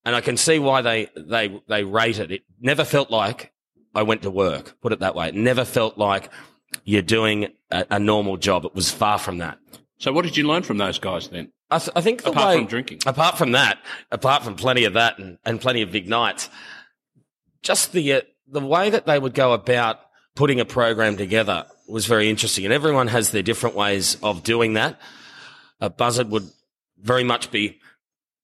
and 0.04 0.14
I 0.14 0.20
can 0.20 0.36
see 0.36 0.58
why 0.58 0.82
they, 0.82 1.08
they, 1.16 1.60
they 1.68 1.84
rated 1.84 2.30
it. 2.30 2.42
Never 2.60 2.84
felt 2.84 3.10
like 3.10 3.52
I 3.94 4.02
went 4.02 4.22
to 4.22 4.30
work, 4.30 4.80
put 4.80 4.92
it 4.92 5.00
that 5.00 5.14
way. 5.14 5.28
It 5.28 5.34
never 5.34 5.64
felt 5.64 5.98
like 5.98 6.30
you're 6.84 7.02
doing 7.02 7.48
a, 7.70 7.86
a 7.90 7.98
normal 7.98 8.36
job. 8.36 8.64
It 8.64 8.75
was 8.75 8.90
far 8.90 9.18
from 9.18 9.38
that. 9.38 9.58
So 9.98 10.12
what 10.12 10.25
did 10.25 10.36
you 10.36 10.46
learn 10.46 10.62
from 10.62 10.78
those 10.78 10.98
guys 10.98 11.28
then? 11.28 11.50
I, 11.70 11.78
th- 11.78 11.90
I 11.96 12.00
think 12.00 12.25
apart 12.26 12.49
way, 12.49 12.56
from 12.58 12.66
drinking, 12.66 13.00
apart 13.06 13.37
from 13.37 13.52
that, 13.52 13.78
apart 14.11 14.44
from 14.44 14.54
plenty 14.54 14.85
of 14.85 14.92
that 14.94 15.18
and, 15.18 15.38
and 15.44 15.61
plenty 15.61 15.82
of 15.82 15.90
big 15.90 16.08
nights, 16.08 16.49
just 17.62 17.92
the 17.92 18.12
uh, 18.12 18.20
the 18.49 18.61
way 18.61 18.90
that 18.90 19.06
they 19.06 19.18
would 19.18 19.35
go 19.35 19.52
about 19.52 20.00
putting 20.37 20.61
a 20.61 20.64
program 20.64 21.16
together 21.16 21.66
was 21.88 22.06
very 22.06 22.30
interesting, 22.30 22.64
and 22.64 22.73
everyone 22.73 23.08
has 23.08 23.30
their 23.32 23.42
different 23.42 23.75
ways 23.75 24.16
of 24.23 24.44
doing 24.44 24.75
that. 24.75 25.00
Uh, 25.80 25.88
Buzzard 25.88 26.30
would 26.30 26.49
very 27.00 27.25
much 27.25 27.50
be 27.50 27.80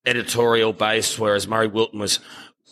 editorial 0.05 0.73
based, 0.73 1.19
whereas 1.19 1.47
Murray 1.47 1.69
Wilton 1.69 2.01
was 2.01 2.19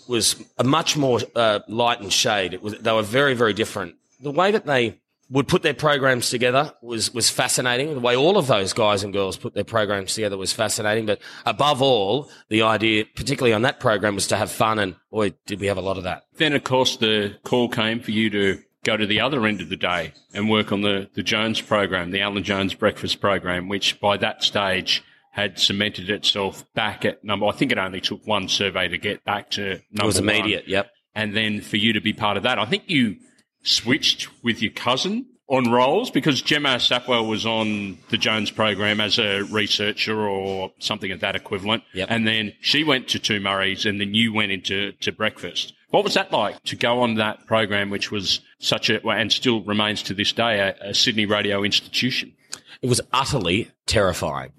was 0.08 0.42
a 0.58 0.64
much 0.64 0.96
more 0.96 1.20
uh, 1.36 1.60
light 1.68 2.00
and 2.00 2.12
shade. 2.12 2.54
It 2.54 2.62
was 2.62 2.76
they 2.78 2.92
were 2.92 3.02
very 3.02 3.34
very 3.34 3.52
different. 3.52 3.94
The 4.20 4.32
way 4.32 4.50
that 4.50 4.66
they 4.66 4.99
would 5.30 5.46
put 5.46 5.62
their 5.62 5.74
programs 5.74 6.28
together 6.28 6.72
was 6.82 7.14
was 7.14 7.30
fascinating. 7.30 7.94
The 7.94 8.00
way 8.00 8.16
all 8.16 8.36
of 8.36 8.48
those 8.48 8.72
guys 8.72 9.02
and 9.02 9.12
girls 9.12 9.36
put 9.36 9.54
their 9.54 9.64
programs 9.64 10.14
together 10.14 10.36
was 10.36 10.52
fascinating. 10.52 11.06
But 11.06 11.20
above 11.46 11.80
all, 11.80 12.30
the 12.48 12.62
idea, 12.62 13.04
particularly 13.14 13.52
on 13.52 13.62
that 13.62 13.80
program, 13.80 14.16
was 14.16 14.26
to 14.28 14.36
have 14.36 14.50
fun. 14.50 14.78
And 14.78 14.96
boy, 15.10 15.34
did 15.46 15.60
we 15.60 15.68
have 15.68 15.78
a 15.78 15.82
lot 15.82 15.96
of 15.96 16.04
that. 16.04 16.24
Then, 16.34 16.52
of 16.52 16.64
course, 16.64 16.96
the 16.96 17.36
call 17.44 17.68
came 17.68 18.00
for 18.00 18.10
you 18.10 18.28
to 18.30 18.60
go 18.82 18.96
to 18.96 19.06
the 19.06 19.20
other 19.20 19.46
end 19.46 19.60
of 19.60 19.68
the 19.68 19.76
day 19.76 20.12
and 20.34 20.50
work 20.50 20.72
on 20.72 20.80
the 20.82 21.08
the 21.14 21.22
Jones 21.22 21.60
program, 21.60 22.10
the 22.10 22.20
Alan 22.20 22.42
Jones 22.42 22.74
Breakfast 22.74 23.20
program, 23.20 23.68
which 23.68 24.00
by 24.00 24.16
that 24.16 24.42
stage 24.42 25.04
had 25.32 25.60
cemented 25.60 26.10
itself 26.10 26.64
back 26.74 27.04
at 27.04 27.22
number. 27.22 27.46
I 27.46 27.52
think 27.52 27.70
it 27.70 27.78
only 27.78 28.00
took 28.00 28.26
one 28.26 28.48
survey 28.48 28.88
to 28.88 28.98
get 28.98 29.24
back 29.24 29.50
to 29.50 29.80
number. 29.92 30.02
It 30.02 30.06
was 30.06 30.18
immediate. 30.18 30.64
One. 30.64 30.70
Yep. 30.70 30.90
And 31.14 31.36
then 31.36 31.60
for 31.60 31.76
you 31.76 31.92
to 31.92 32.00
be 32.00 32.12
part 32.12 32.36
of 32.36 32.42
that, 32.42 32.58
I 32.58 32.64
think 32.64 32.84
you 32.88 33.16
switched 33.62 34.28
with 34.42 34.62
your 34.62 34.72
cousin 34.72 35.26
on 35.50 35.70
roles 35.70 36.10
because 36.10 36.40
Gemma 36.40 36.76
Sapwell 36.76 37.28
was 37.28 37.44
on 37.44 37.98
the 38.08 38.16
Jones 38.16 38.50
program 38.52 39.00
as 39.00 39.18
a 39.18 39.42
researcher 39.42 40.18
or 40.18 40.72
something 40.78 41.10
of 41.10 41.20
that 41.20 41.34
equivalent. 41.34 41.82
Yep. 41.92 42.08
And 42.10 42.26
then 42.26 42.52
she 42.60 42.84
went 42.84 43.08
to 43.08 43.18
Two 43.18 43.40
Murrays 43.40 43.84
and 43.84 44.00
then 44.00 44.14
you 44.14 44.32
went 44.32 44.52
into 44.52 44.92
to 44.92 45.10
breakfast. 45.10 45.74
What 45.90 46.04
was 46.04 46.14
that 46.14 46.30
like 46.30 46.62
to 46.64 46.76
go 46.76 47.00
on 47.00 47.16
that 47.16 47.46
program, 47.46 47.90
which 47.90 48.12
was 48.12 48.40
such 48.60 48.90
a, 48.90 49.04
and 49.08 49.32
still 49.32 49.62
remains 49.62 50.04
to 50.04 50.14
this 50.14 50.32
day, 50.32 50.60
a, 50.60 50.90
a 50.90 50.94
Sydney 50.94 51.26
radio 51.26 51.64
institution? 51.64 52.32
It 52.80 52.88
was 52.88 53.00
utterly 53.12 53.72
terrifying. 53.86 54.52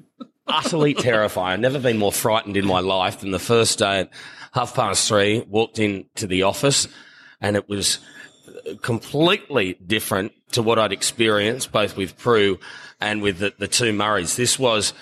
utterly 0.46 0.94
terrifying. 0.94 1.54
I've 1.54 1.60
never 1.62 1.80
been 1.80 1.98
more 1.98 2.12
frightened 2.12 2.58
in 2.58 2.68
my 2.68 2.82
life 2.82 3.22
than 3.22 3.32
the 3.32 3.40
first 3.40 3.80
day 3.80 4.02
at 4.02 4.10
half 4.52 4.76
past 4.76 5.08
three, 5.08 5.40
walked 5.48 5.80
into 5.80 6.28
the 6.28 6.44
office 6.44 6.90
and 7.40 7.56
it 7.56 7.70
was 7.70 8.00
completely 8.82 9.74
different 9.86 10.34
to 10.52 10.62
what 10.62 10.80
I'd 10.80 10.92
experienced 10.92 11.72
both 11.72 11.98
with 11.98 12.18
Prue 12.18 12.60
and 13.00 13.22
with 13.22 13.40
the, 13.40 13.54
the 13.58 13.68
two 13.68 13.94
Murrays. 13.94 14.36
This 14.36 14.60
was 14.60 14.94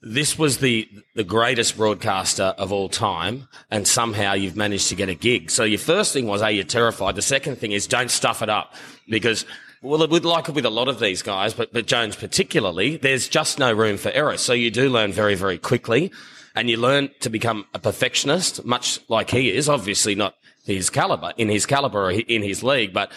this 0.00 0.36
was 0.36 0.58
the 0.58 0.88
the 1.14 1.24
greatest 1.24 1.76
broadcaster 1.76 2.54
of 2.58 2.72
all 2.72 2.88
time, 2.88 3.48
and 3.70 3.86
somehow 3.86 4.32
you've 4.34 4.56
managed 4.56 4.88
to 4.88 4.96
get 4.96 5.08
a 5.08 5.14
gig. 5.14 5.50
So 5.50 5.64
your 5.64 5.78
first 5.78 6.12
thing 6.12 6.26
was, 6.26 6.42
are 6.42 6.50
you 6.50 6.64
terrified? 6.64 7.14
The 7.14 7.22
second 7.22 7.56
thing 7.56 7.72
is, 7.72 7.86
don't 7.86 8.10
stuff 8.10 8.42
it 8.42 8.48
up 8.48 8.74
because. 9.08 9.44
Well, 9.84 10.06
would 10.06 10.24
like 10.24 10.46
with 10.46 10.64
a 10.64 10.70
lot 10.70 10.86
of 10.86 11.00
these 11.00 11.22
guys, 11.22 11.54
but, 11.54 11.72
but 11.72 11.86
Jones 11.86 12.14
particularly, 12.14 12.98
there's 12.98 13.26
just 13.26 13.58
no 13.58 13.72
room 13.72 13.96
for 13.96 14.12
error. 14.12 14.36
So 14.36 14.52
you 14.52 14.70
do 14.70 14.88
learn 14.88 15.10
very, 15.10 15.34
very 15.34 15.58
quickly 15.58 16.12
and 16.54 16.70
you 16.70 16.76
learn 16.76 17.10
to 17.18 17.28
become 17.28 17.66
a 17.74 17.80
perfectionist, 17.80 18.64
much 18.64 19.00
like 19.08 19.30
he 19.30 19.50
is. 19.50 19.68
Obviously 19.68 20.14
not 20.14 20.36
his 20.64 20.90
caliber, 20.90 21.32
in 21.36 21.48
his 21.48 21.66
caliber, 21.66 22.10
in 22.10 22.42
his 22.42 22.62
league, 22.62 22.92
but 22.92 23.10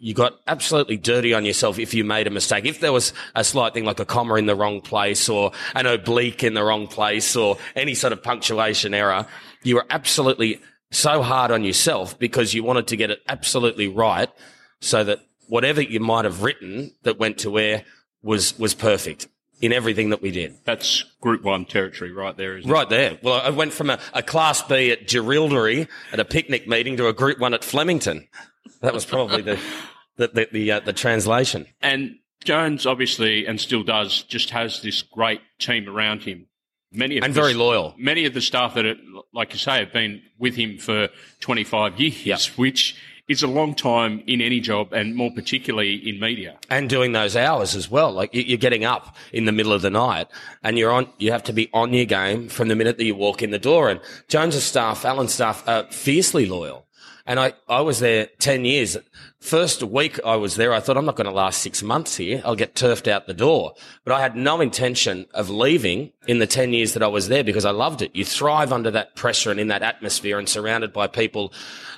you 0.00 0.14
got 0.14 0.38
absolutely 0.46 0.96
dirty 0.96 1.34
on 1.34 1.44
yourself 1.44 1.78
if 1.78 1.92
you 1.92 2.04
made 2.04 2.26
a 2.28 2.30
mistake. 2.30 2.64
If 2.64 2.80
there 2.80 2.92
was 2.92 3.12
a 3.34 3.42
slight 3.42 3.74
thing 3.74 3.84
like 3.84 3.98
a 3.98 4.04
comma 4.04 4.36
in 4.36 4.46
the 4.46 4.54
wrong 4.54 4.80
place 4.80 5.28
or 5.28 5.50
an 5.74 5.86
oblique 5.86 6.44
in 6.44 6.54
the 6.54 6.62
wrong 6.62 6.86
place 6.86 7.34
or 7.34 7.58
any 7.74 7.94
sort 7.94 8.12
of 8.12 8.22
punctuation 8.22 8.94
error, 8.94 9.26
you 9.64 9.74
were 9.74 9.86
absolutely 9.90 10.60
so 10.92 11.20
hard 11.20 11.50
on 11.50 11.64
yourself 11.64 12.18
because 12.18 12.54
you 12.54 12.62
wanted 12.62 12.86
to 12.86 12.96
get 12.96 13.10
it 13.10 13.20
absolutely 13.26 13.88
right 13.88 14.30
so 14.80 15.02
that 15.02 15.18
whatever 15.48 15.82
you 15.82 15.98
might 15.98 16.24
have 16.24 16.42
written 16.42 16.92
that 17.02 17.18
went 17.18 17.38
to 17.38 17.58
air 17.58 17.84
was, 18.22 18.56
was 18.58 18.74
perfect 18.74 19.26
in 19.60 19.72
everything 19.72 20.10
that 20.10 20.22
we 20.22 20.30
did. 20.30 20.56
That's 20.64 21.04
Group 21.20 21.42
One 21.42 21.64
territory, 21.64 22.12
right 22.12 22.36
there, 22.36 22.56
isn't 22.58 22.70
right 22.70 22.86
it? 22.86 22.90
there. 22.90 23.18
Well, 23.22 23.40
I 23.40 23.50
went 23.50 23.72
from 23.72 23.90
a, 23.90 23.98
a 24.14 24.22
Class 24.22 24.62
B 24.62 24.90
at 24.90 25.06
Jerilderie 25.06 25.88
at 26.12 26.20
a 26.20 26.24
picnic 26.24 26.68
meeting 26.68 26.96
to 26.98 27.08
a 27.08 27.12
Group 27.12 27.38
One 27.38 27.54
at 27.54 27.64
Flemington. 27.64 28.28
That 28.80 28.94
was 28.94 29.04
probably 29.04 29.42
the 29.42 29.58
the 30.16 30.28
the 30.28 30.48
the, 30.52 30.72
uh, 30.72 30.80
the 30.80 30.92
translation. 30.92 31.66
And 31.82 32.16
Jones 32.44 32.86
obviously, 32.86 33.46
and 33.46 33.60
still 33.60 33.82
does, 33.82 34.22
just 34.22 34.50
has 34.50 34.82
this 34.82 35.02
great 35.02 35.40
team 35.58 35.88
around 35.88 36.22
him. 36.22 36.46
Many 36.92 37.18
of 37.18 37.24
and 37.24 37.34
the, 37.34 37.40
very 37.40 37.54
loyal. 37.54 37.94
Many 37.98 38.24
of 38.24 38.34
the 38.34 38.40
staff 38.40 38.74
that, 38.74 38.86
are, 38.86 38.96
like 39.34 39.52
you 39.52 39.58
say, 39.58 39.80
have 39.80 39.92
been 39.92 40.22
with 40.38 40.54
him 40.54 40.78
for 40.78 41.08
25 41.40 42.00
years, 42.00 42.24
yep. 42.24 42.40
which 42.56 42.96
is 43.28 43.42
a 43.42 43.46
long 43.46 43.74
time 43.74 44.22
in 44.26 44.40
any 44.40 44.58
job 44.58 44.92
and 44.92 45.14
more 45.14 45.30
particularly 45.30 45.96
in 46.08 46.18
media. 46.18 46.58
And 46.70 46.88
doing 46.88 47.12
those 47.12 47.36
hours 47.36 47.76
as 47.76 47.90
well. 47.90 48.10
Like 48.10 48.30
you're 48.32 48.58
getting 48.58 48.84
up 48.84 49.16
in 49.32 49.44
the 49.44 49.52
middle 49.52 49.72
of 49.72 49.82
the 49.82 49.90
night 49.90 50.28
and 50.62 50.78
you're 50.78 50.90
on, 50.90 51.08
you 51.18 51.30
have 51.32 51.44
to 51.44 51.52
be 51.52 51.68
on 51.72 51.92
your 51.92 52.06
game 52.06 52.48
from 52.48 52.68
the 52.68 52.74
minute 52.74 52.96
that 52.96 53.04
you 53.04 53.14
walk 53.14 53.42
in 53.42 53.50
the 53.50 53.58
door. 53.58 53.90
And 53.90 54.00
Jones's 54.28 54.64
staff, 54.64 55.04
Alan's 55.04 55.34
staff 55.34 55.66
are 55.68 55.84
fiercely 55.90 56.46
loyal 56.46 56.87
And 57.28 57.38
I, 57.38 57.52
I 57.68 57.82
was 57.82 58.00
there 58.00 58.28
10 58.38 58.64
years. 58.64 58.96
First 59.38 59.82
week 59.82 60.18
I 60.24 60.36
was 60.36 60.56
there, 60.56 60.72
I 60.72 60.80
thought 60.80 60.96
I'm 60.96 61.04
not 61.04 61.14
going 61.14 61.26
to 61.26 61.30
last 61.30 61.60
six 61.60 61.82
months 61.82 62.16
here. 62.16 62.40
I'll 62.42 62.56
get 62.56 62.74
turfed 62.74 63.06
out 63.06 63.26
the 63.26 63.34
door. 63.34 63.74
But 64.02 64.14
I 64.14 64.22
had 64.22 64.34
no 64.34 64.62
intention 64.62 65.26
of 65.34 65.50
leaving 65.50 66.12
in 66.26 66.38
the 66.38 66.46
10 66.46 66.72
years 66.72 66.94
that 66.94 67.02
I 67.02 67.06
was 67.06 67.28
there 67.28 67.44
because 67.44 67.66
I 67.66 67.70
loved 67.70 68.00
it. 68.00 68.16
You 68.16 68.24
thrive 68.24 68.72
under 68.72 68.90
that 68.92 69.14
pressure 69.14 69.50
and 69.50 69.60
in 69.60 69.68
that 69.68 69.82
atmosphere 69.82 70.38
and 70.38 70.48
surrounded 70.48 70.90
by 70.90 71.06
people 71.06 71.52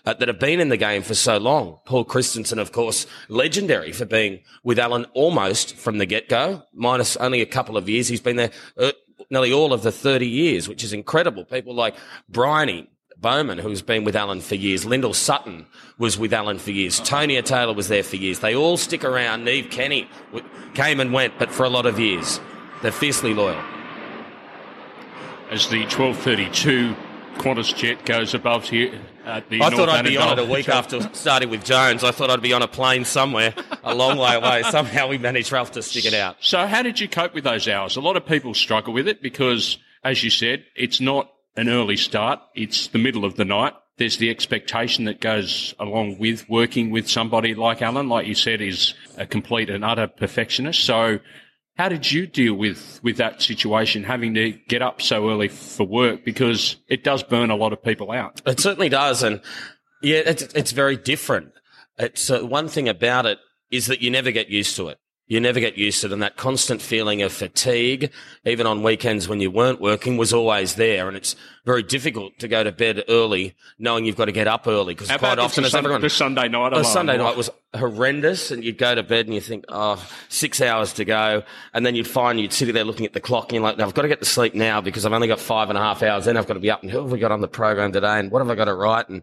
uh, 0.05 0.15
that 0.15 0.27
have 0.27 0.41
been 0.41 0.59
in 0.59 0.69
the 0.69 0.77
game 0.77 1.03
for 1.03 1.15
so 1.15 1.39
long. 1.39 1.79
Paul 1.85 2.05
Christensen, 2.05 2.59
of 2.59 2.73
course, 2.73 3.07
legendary 3.29 3.93
for 3.93 4.07
being 4.07 4.41
with 4.65 4.81
Alan 4.81 5.05
almost 5.15 5.77
from 5.77 5.99
the 5.99 6.07
get-go, 6.07 6.65
minus 6.75 7.17
only 7.19 7.41
a 7.41 7.47
couple 7.47 7.77
of 7.77 7.89
years. 7.89 8.09
He's 8.09 8.21
been 8.21 8.35
there 8.35 8.51
uh, 8.77 8.91
nearly 9.31 9.53
all 9.53 9.73
of 9.73 9.85
the 9.85 9.93
30 9.93 10.27
years, 10.27 10.69
which 10.69 10.83
is 10.83 10.93
incredible. 10.93 11.45
People 11.45 11.73
like 11.73 11.95
Bryony, 12.29 12.90
Bowman, 13.21 13.59
who's 13.59 13.83
been 13.83 14.05
with 14.05 14.17
Alan 14.17 14.41
for 14.41 14.55
years. 14.55 14.87
Lyndall 14.87 15.13
Sutton 15.13 15.67
was 15.99 16.19
with 16.19 16.33
Alan 16.33 16.59
for 16.59 16.71
years. 16.71 17.01
Tonya 17.01 17.45
Taylor 17.45 17.75
was 17.75 17.89
there 17.89 18.03
for 18.03 18.17
years. 18.17 18.39
They 18.39 18.55
all 18.55 18.77
stick 18.77 19.05
around. 19.05 19.45
Neve 19.45 19.69
Kenny 19.71 20.09
came 20.75 21.01
and 21.01 21.13
went, 21.13 21.39
but 21.39 21.51
for 21.51 21.65
a 21.65 21.69
lot 21.69 21.85
of 21.85 21.99
years. 21.99 22.41
They're 22.83 22.93
fiercely 22.93 23.35
loyal. 23.35 23.63
As 25.51 25.69
the 25.69 25.81
1232 25.81 26.97
Qantas 27.35 27.77
jet 27.77 28.07
goes 28.07 28.33
above 28.33 28.69
here, 28.69 28.99
uh, 29.27 29.41
I 29.51 29.71
thought 29.71 29.89
I'd 29.91 30.05
be 30.05 30.17
on 30.17 30.39
it 30.39 30.43
a 30.43 30.51
week 30.51 30.69
after 30.69 31.01
starting 31.13 31.51
with 31.51 31.65
Jones. 31.65 32.03
I 32.03 32.11
thought 32.11 32.31
I'd 32.31 32.41
be 32.41 32.55
on 32.55 32.63
a 32.63 32.69
plane 32.69 33.05
somewhere 33.05 33.55
a 33.85 33.95
long 33.95 34.17
way 34.17 34.35
away. 34.35 34.63
Somehow 34.71 35.09
we 35.09 35.19
managed, 35.19 35.53
Ralph, 35.53 35.73
to 35.73 35.83
stick 35.83 36.07
it 36.07 36.15
out. 36.15 36.37
So, 36.41 36.67
how 36.67 36.83
did 36.83 36.99
you 36.99 37.09
cope 37.09 37.35
with 37.35 37.45
those 37.45 37.69
hours? 37.69 37.97
A 37.97 38.01
lot 38.01 38.17
of 38.17 38.25
people 38.25 38.55
struggle 38.55 38.95
with 38.95 39.07
it 39.07 39.21
because, 39.21 39.77
as 40.03 40.25
you 40.25 40.31
said, 40.31 40.65
it's 40.75 41.01
not 41.01 41.31
an 41.61 41.69
early 41.69 41.97
start. 41.97 42.41
It's 42.55 42.87
the 42.89 42.99
middle 42.99 43.25
of 43.25 43.37
the 43.37 43.45
night. 43.45 43.75
There's 43.99 44.17
the 44.17 44.31
expectation 44.31 45.05
that 45.05 45.21
goes 45.21 45.75
along 45.79 46.19
with 46.19 46.49
working 46.49 46.91
with 46.91 47.07
somebody 47.09 47.55
like 47.55 47.83
Alan, 47.83 48.09
like 48.09 48.27
you 48.27 48.35
said, 48.35 48.63
is 48.63 48.95
a 49.19 49.27
complete 49.27 49.69
and 49.69 49.85
utter 49.85 50.07
perfectionist. 50.07 50.83
So 50.83 51.19
how 51.77 51.91
did 51.91 52.11
you 52.11 52.27
deal 52.27 52.55
with, 52.55 52.99
with 53.03 53.19
that 53.19 53.43
situation, 53.43 54.05
having 54.05 54.33
to 54.35 54.53
get 54.69 54.81
up 54.81 55.03
so 55.03 55.29
early 55.29 55.49
for 55.49 55.87
work? 55.87 56.25
Because 56.25 56.77
it 56.89 57.05
does 57.05 57.23
burn 57.23 57.51
a 57.51 57.57
lot 57.57 57.75
of 57.75 57.83
people 57.83 58.11
out. 58.11 58.41
It 58.47 58.59
certainly 58.59 58.89
does. 58.89 59.23
And 59.23 59.43
yeah, 60.01 60.23
it's, 60.25 60.43
it's 60.55 60.73
very 60.73 60.97
different. 60.97 61.53
It's 61.99 62.31
uh, 62.31 62.41
one 62.41 62.69
thing 62.69 62.89
about 62.89 63.27
it 63.27 63.39
is 63.71 63.87
that 63.89 64.01
you 64.01 64.11
never 64.11 64.31
get 64.31 64.49
used 64.49 64.77
to 64.77 64.89
it 64.89 64.99
you 65.31 65.41
never 65.41 65.61
get 65.61 65.79
used 65.79 66.01
to 66.01 66.09
it. 66.09 66.13
And 66.13 66.23
that 66.23 66.37
constant 66.37 66.83
feeling 66.83 67.23
of 67.23 67.33
fatigue, 67.33 68.11
even 68.45 68.67
on 68.67 68.83
weekends 68.83 69.29
when 69.29 69.41
you 69.41 69.49
weren't 69.49 69.81
working, 69.81 70.17
was 70.17 70.33
always 70.33 70.75
there. 70.75 71.07
And 71.07 71.17
it's 71.17 71.37
very 71.65 71.85
difficult 71.85 72.37
to 72.41 72.49
go 72.49 72.65
to 72.65 72.73
bed 72.73 73.05
early 73.09 73.55
knowing 73.79 74.05
you've 74.05 74.17
got 74.17 74.25
to 74.25 74.33
get 74.33 74.49
up 74.49 74.67
early 74.67 74.93
because 74.93 75.09
quite 75.19 75.39
often, 75.39 75.65
as 75.65 75.73
everyone, 75.73 76.01
the 76.01 76.11
Sunday 76.11 76.49
night, 76.49 76.75
the 76.75 76.83
Sunday 76.83 77.17
night 77.17 77.37
was 77.37 77.49
horrendous, 77.73 78.51
and 78.51 78.65
you'd 78.65 78.77
go 78.77 78.93
to 78.93 79.05
bed 79.05 79.27
and 79.27 79.35
you 79.35 79.41
think, 79.41 79.65
oh, 79.69 80.05
six 80.29 80.61
hours 80.61 80.93
to 80.95 81.05
go, 81.05 81.45
and 81.73 81.87
then 81.87 81.95
you'd 81.95 82.09
find 82.09 82.41
you'd 82.41 82.53
sit 82.53 82.73
there 82.75 82.83
looking 82.83 83.07
at 83.07 83.13
the 83.13 83.21
clock 83.21 83.45
and 83.45 83.53
you're 83.53 83.63
like, 83.63 83.79
no, 83.79 83.87
I've 83.87 83.95
got 83.95 84.03
to 84.03 84.09
get 84.09 84.19
to 84.19 84.25
sleep 84.25 84.57
now 84.57 84.81
because 84.81 85.07
I've 85.07 85.13
only 85.13 85.29
got 85.29 85.39
five 85.39 85.69
and 85.69 85.79
a 85.79 85.81
half 85.81 86.03
hours. 86.03 86.25
Then 86.25 86.37
I've 86.37 86.49
got 86.49 86.55
to 86.55 86.61
be 86.61 86.73
up 86.73 86.83
and 86.83 86.91
who 86.91 87.03
have 87.03 87.13
we 87.13 87.21
got 87.21 87.31
on 87.31 87.41
the 87.41 87.47
program 87.47 87.93
today, 87.93 88.19
and 88.19 88.33
what 88.33 88.41
have 88.41 88.51
I 88.51 88.57
got 88.57 88.65
to 88.65 88.75
write 88.75 89.09
and 89.09 89.23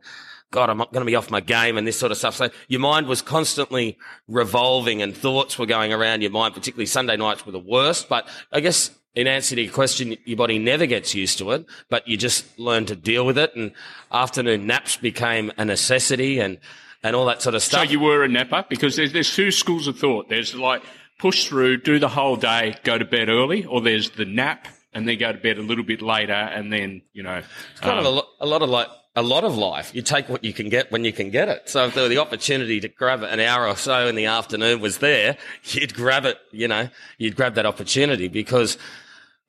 God, 0.51 0.69
I'm 0.69 0.77
going 0.77 0.91
to 0.93 1.05
be 1.05 1.15
off 1.15 1.29
my 1.29 1.41
game 1.41 1.77
and 1.77 1.85
this 1.85 1.99
sort 1.99 2.11
of 2.11 2.17
stuff. 2.17 2.35
So 2.35 2.49
your 2.67 2.79
mind 2.79 3.07
was 3.07 3.21
constantly 3.21 3.97
revolving 4.27 5.01
and 5.01 5.15
thoughts 5.15 5.59
were 5.59 5.65
going 5.65 5.91
around 5.91 6.21
your 6.21 6.31
mind, 6.31 6.53
particularly 6.53 6.85
Sunday 6.85 7.17
nights 7.17 7.45
were 7.45 7.51
the 7.51 7.59
worst. 7.59 8.07
But 8.07 8.27
I 8.51 8.61
guess 8.61 8.91
in 9.13 9.27
answer 9.27 9.55
to 9.55 9.61
your 9.61 9.73
question, 9.73 10.15
your 10.25 10.37
body 10.37 10.57
never 10.57 10.85
gets 10.85 11.13
used 11.13 11.39
to 11.39 11.51
it, 11.51 11.65
but 11.89 12.07
you 12.07 12.15
just 12.15 12.57
learn 12.57 12.85
to 12.85 12.95
deal 12.95 13.25
with 13.25 13.37
it. 13.37 13.55
And 13.55 13.73
afternoon 14.11 14.67
naps 14.67 14.95
became 14.95 15.51
a 15.57 15.65
necessity 15.65 16.39
and, 16.39 16.59
and 17.03 17.15
all 17.15 17.25
that 17.25 17.41
sort 17.41 17.55
of 17.55 17.61
stuff. 17.61 17.85
So 17.85 17.91
you 17.91 17.99
were 17.99 18.23
a 18.23 18.27
napper 18.29 18.63
because 18.69 18.95
there's, 18.95 19.11
there's 19.11 19.35
two 19.35 19.51
schools 19.51 19.87
of 19.87 19.99
thought. 19.99 20.29
There's 20.29 20.55
like 20.55 20.81
push 21.19 21.47
through, 21.47 21.81
do 21.81 21.99
the 21.99 22.07
whole 22.07 22.35
day, 22.37 22.77
go 22.83 22.97
to 22.97 23.05
bed 23.05 23.27
early, 23.27 23.65
or 23.65 23.81
there's 23.81 24.11
the 24.11 24.25
nap 24.25 24.67
and 24.93 25.07
then 25.07 25.17
go 25.17 25.31
to 25.31 25.37
bed 25.37 25.57
a 25.57 25.61
little 25.61 25.83
bit 25.83 26.01
later 26.01 26.31
and 26.31 26.71
then, 26.71 27.01
you 27.11 27.23
know. 27.23 27.41
It's 27.71 27.81
kind 27.81 27.99
um, 27.99 27.99
of 27.99 28.05
a, 28.05 28.09
um, 28.09 28.15
lo- 28.15 28.27
a 28.39 28.45
lot 28.45 28.61
of 28.61 28.69
like 28.69 28.87
a 29.17 29.23
lot 29.23 29.43
of 29.43 29.57
life. 29.57 29.95
You 29.95 30.03
take 30.03 30.29
what 30.29 30.43
you 30.43 30.53
can 30.53 30.69
get 30.69 30.91
when 30.91 31.03
you 31.03 31.11
can 31.11 31.31
get 31.31 31.49
it. 31.49 31.67
So 31.67 31.87
if 31.87 31.95
there 31.95 32.03
were 32.03 32.09
the 32.09 32.19
opportunity 32.19 32.79
to 32.81 32.87
grab 32.87 33.23
an 33.23 33.39
hour 33.39 33.67
or 33.67 33.75
so 33.75 34.07
in 34.07 34.15
the 34.15 34.27
afternoon 34.27 34.79
was 34.79 34.99
there, 34.99 35.37
you'd 35.63 35.95
grab 35.95 36.25
it, 36.25 36.37
you 36.51 36.67
know, 36.67 36.89
you'd 37.17 37.35
grab 37.35 37.55
that 37.55 37.65
opportunity 37.65 38.27
because 38.27 38.77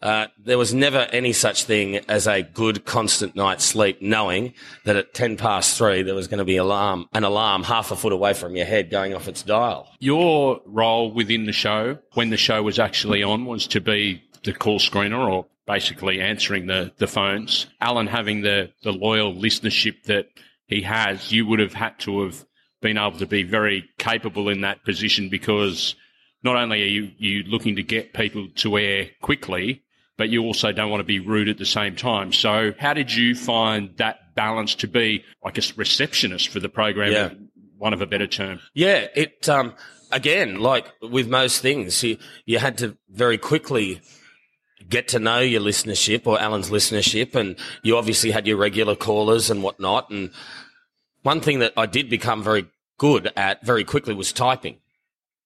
uh, 0.01 0.29
there 0.43 0.57
was 0.57 0.73
never 0.73 1.01
any 1.13 1.35
such 1.35 1.65
thing 1.65 1.97
as 2.09 2.27
a 2.27 2.41
good 2.43 2.87
constant 2.87 3.37
night's 3.37 3.65
sleep, 3.65 4.01
knowing 4.01 4.55
that 4.85 4.97
at 4.97 5.13
10 5.13 5.37
past 5.37 5.77
three, 5.77 6.03
there 6.03 6.15
was 6.15 6.29
going 6.29 6.39
to 6.39 6.47
be 6.47 6.57
alarm, 6.57 7.07
an 7.13 7.25
alarm 7.25 7.63
half 7.65 7.91
a 7.91 7.97
foot 7.97 8.15
away 8.15 8.33
from 8.33 8.57
your 8.57 8.65
head 8.65 8.89
going 8.89 9.13
off 9.13 9.29
its 9.29 9.43
dial. 9.43 9.87
Your 9.99 10.63
role 10.65 11.13
within 11.13 11.45
the 11.45 11.53
show, 11.53 11.99
when 12.15 12.31
the 12.31 12.39
show 12.39 12.63
was 12.63 12.79
actually 12.79 13.23
on, 13.23 13.45
was 13.45 13.67
to 13.67 13.83
be 13.83 14.23
the 14.45 14.55
call 14.55 14.79
screener 14.79 15.29
or 15.31 15.45
basically 15.69 16.21
answering 16.21 16.67
the, 16.67 16.91
the 16.97 17.07
phones. 17.07 17.67
Alan 17.81 18.07
having 18.07 18.41
the, 18.41 18.73
the 18.83 18.93
loyal 18.93 19.35
listenership 19.35 20.03
that 20.05 20.27
he 20.67 20.83
has, 20.83 21.31
you 21.31 21.47
would 21.47 21.61
have 21.61 21.75
had 21.75 21.99
to 22.01 22.25
have 22.25 22.45
been 22.81 22.97
able 22.97 23.19
to 23.19 23.27
be 23.27 23.43
very 23.43 23.85
capable 23.99 24.49
in 24.49 24.63
that 24.63 24.83
position 24.85 25.29
because 25.29 25.95
not 26.43 26.57
only 26.57 26.83
are 26.83 26.87
you, 26.87 27.11
you 27.19 27.43
looking 27.45 27.77
to 27.77 27.83
get 27.83 28.15
people 28.15 28.49
to 28.57 28.79
air 28.79 29.11
quickly, 29.21 29.83
but 30.17 30.31
you 30.31 30.43
also 30.43 30.73
don't 30.73 30.91
want 30.91 31.01
to 31.01 31.05
be 31.05 31.21
rude 31.21 31.49
at 31.49 31.59
the 31.59 31.67
same 31.67 31.95
time. 31.95 32.33
So 32.33 32.73
how 32.79 32.95
did 32.95 33.15
you 33.15 33.35
find 33.35 33.95
that 33.99 34.35
balance 34.35 34.75
to 34.77 34.89
be 34.89 35.23
like 35.45 35.59
a 35.59 35.63
receptionist 35.77 36.49
for 36.49 36.61
the 36.61 36.69
program? 36.71 37.13
Yeah. 37.13 37.31
One 37.77 37.93
of 37.93 38.01
a 38.01 38.07
better 38.07 38.27
term. 38.27 38.61
Yeah. 38.75 39.07
It, 39.15 39.49
um, 39.49 39.75
again, 40.11 40.61
like 40.61 40.87
with 41.03 41.29
most 41.29 41.61
things, 41.61 42.03
you, 42.03 42.17
you 42.47 42.59
had 42.59 42.79
to 42.79 42.97
very 43.11 43.39
quickly 43.39 44.01
get 44.89 45.09
to 45.09 45.19
know 45.19 45.41
your 45.41 45.61
listenership 45.61 46.27
or 46.27 46.41
Alan's 46.41 46.71
listenership. 46.71 47.35
And 47.35 47.57
you 47.83 47.97
obviously 47.97 48.31
had 48.31 48.47
your 48.47 48.57
regular 48.57 48.97
callers 48.97 49.51
and 49.51 49.63
whatnot. 49.63 50.11
And 50.11 50.31
one 51.23 51.41
thing 51.41 51.59
that 51.61 51.73
I 51.77 51.87
did 51.87 52.09
become 52.09 52.43
very 52.43 52.67
good 52.99 53.31
at 53.37 53.65
very 53.65 53.85
quickly 53.85 54.15
was 54.15 54.33
typing. 54.33 54.79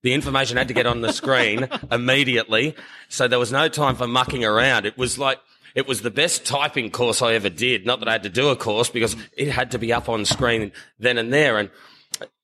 The 0.02 0.14
information 0.14 0.57
had 0.57 0.68
to 0.68 0.74
get 0.74 0.87
on 0.87 1.00
the 1.00 1.12
screen 1.12 1.68
immediately. 1.90 2.74
So 3.09 3.28
there 3.28 3.38
was 3.38 3.52
no 3.52 3.68
time 3.68 3.94
for 3.94 4.07
mucking 4.07 4.44
around. 4.44 4.85
It 4.85 4.98
was 4.98 5.18
like, 5.18 5.38
it 5.74 5.87
was 5.87 6.02
the 6.02 6.11
best 6.11 6.44
typing 6.44 6.90
course 6.90 7.22
I 7.22 7.35
ever 7.35 7.48
did. 7.48 7.87
Not 7.87 8.00
that 8.00 8.09
I 8.09 8.12
had 8.12 8.24
to 8.24 8.28
do 8.28 8.48
a 8.48 8.57
course 8.57 8.90
because 8.90 9.16
it 9.37 9.48
had 9.48 9.70
to 9.70 9.78
be 9.78 9.92
up 9.92 10.09
on 10.09 10.24
screen 10.24 10.72
then 10.98 11.18
and 11.18 11.33
there. 11.33 11.59
And 11.59 11.70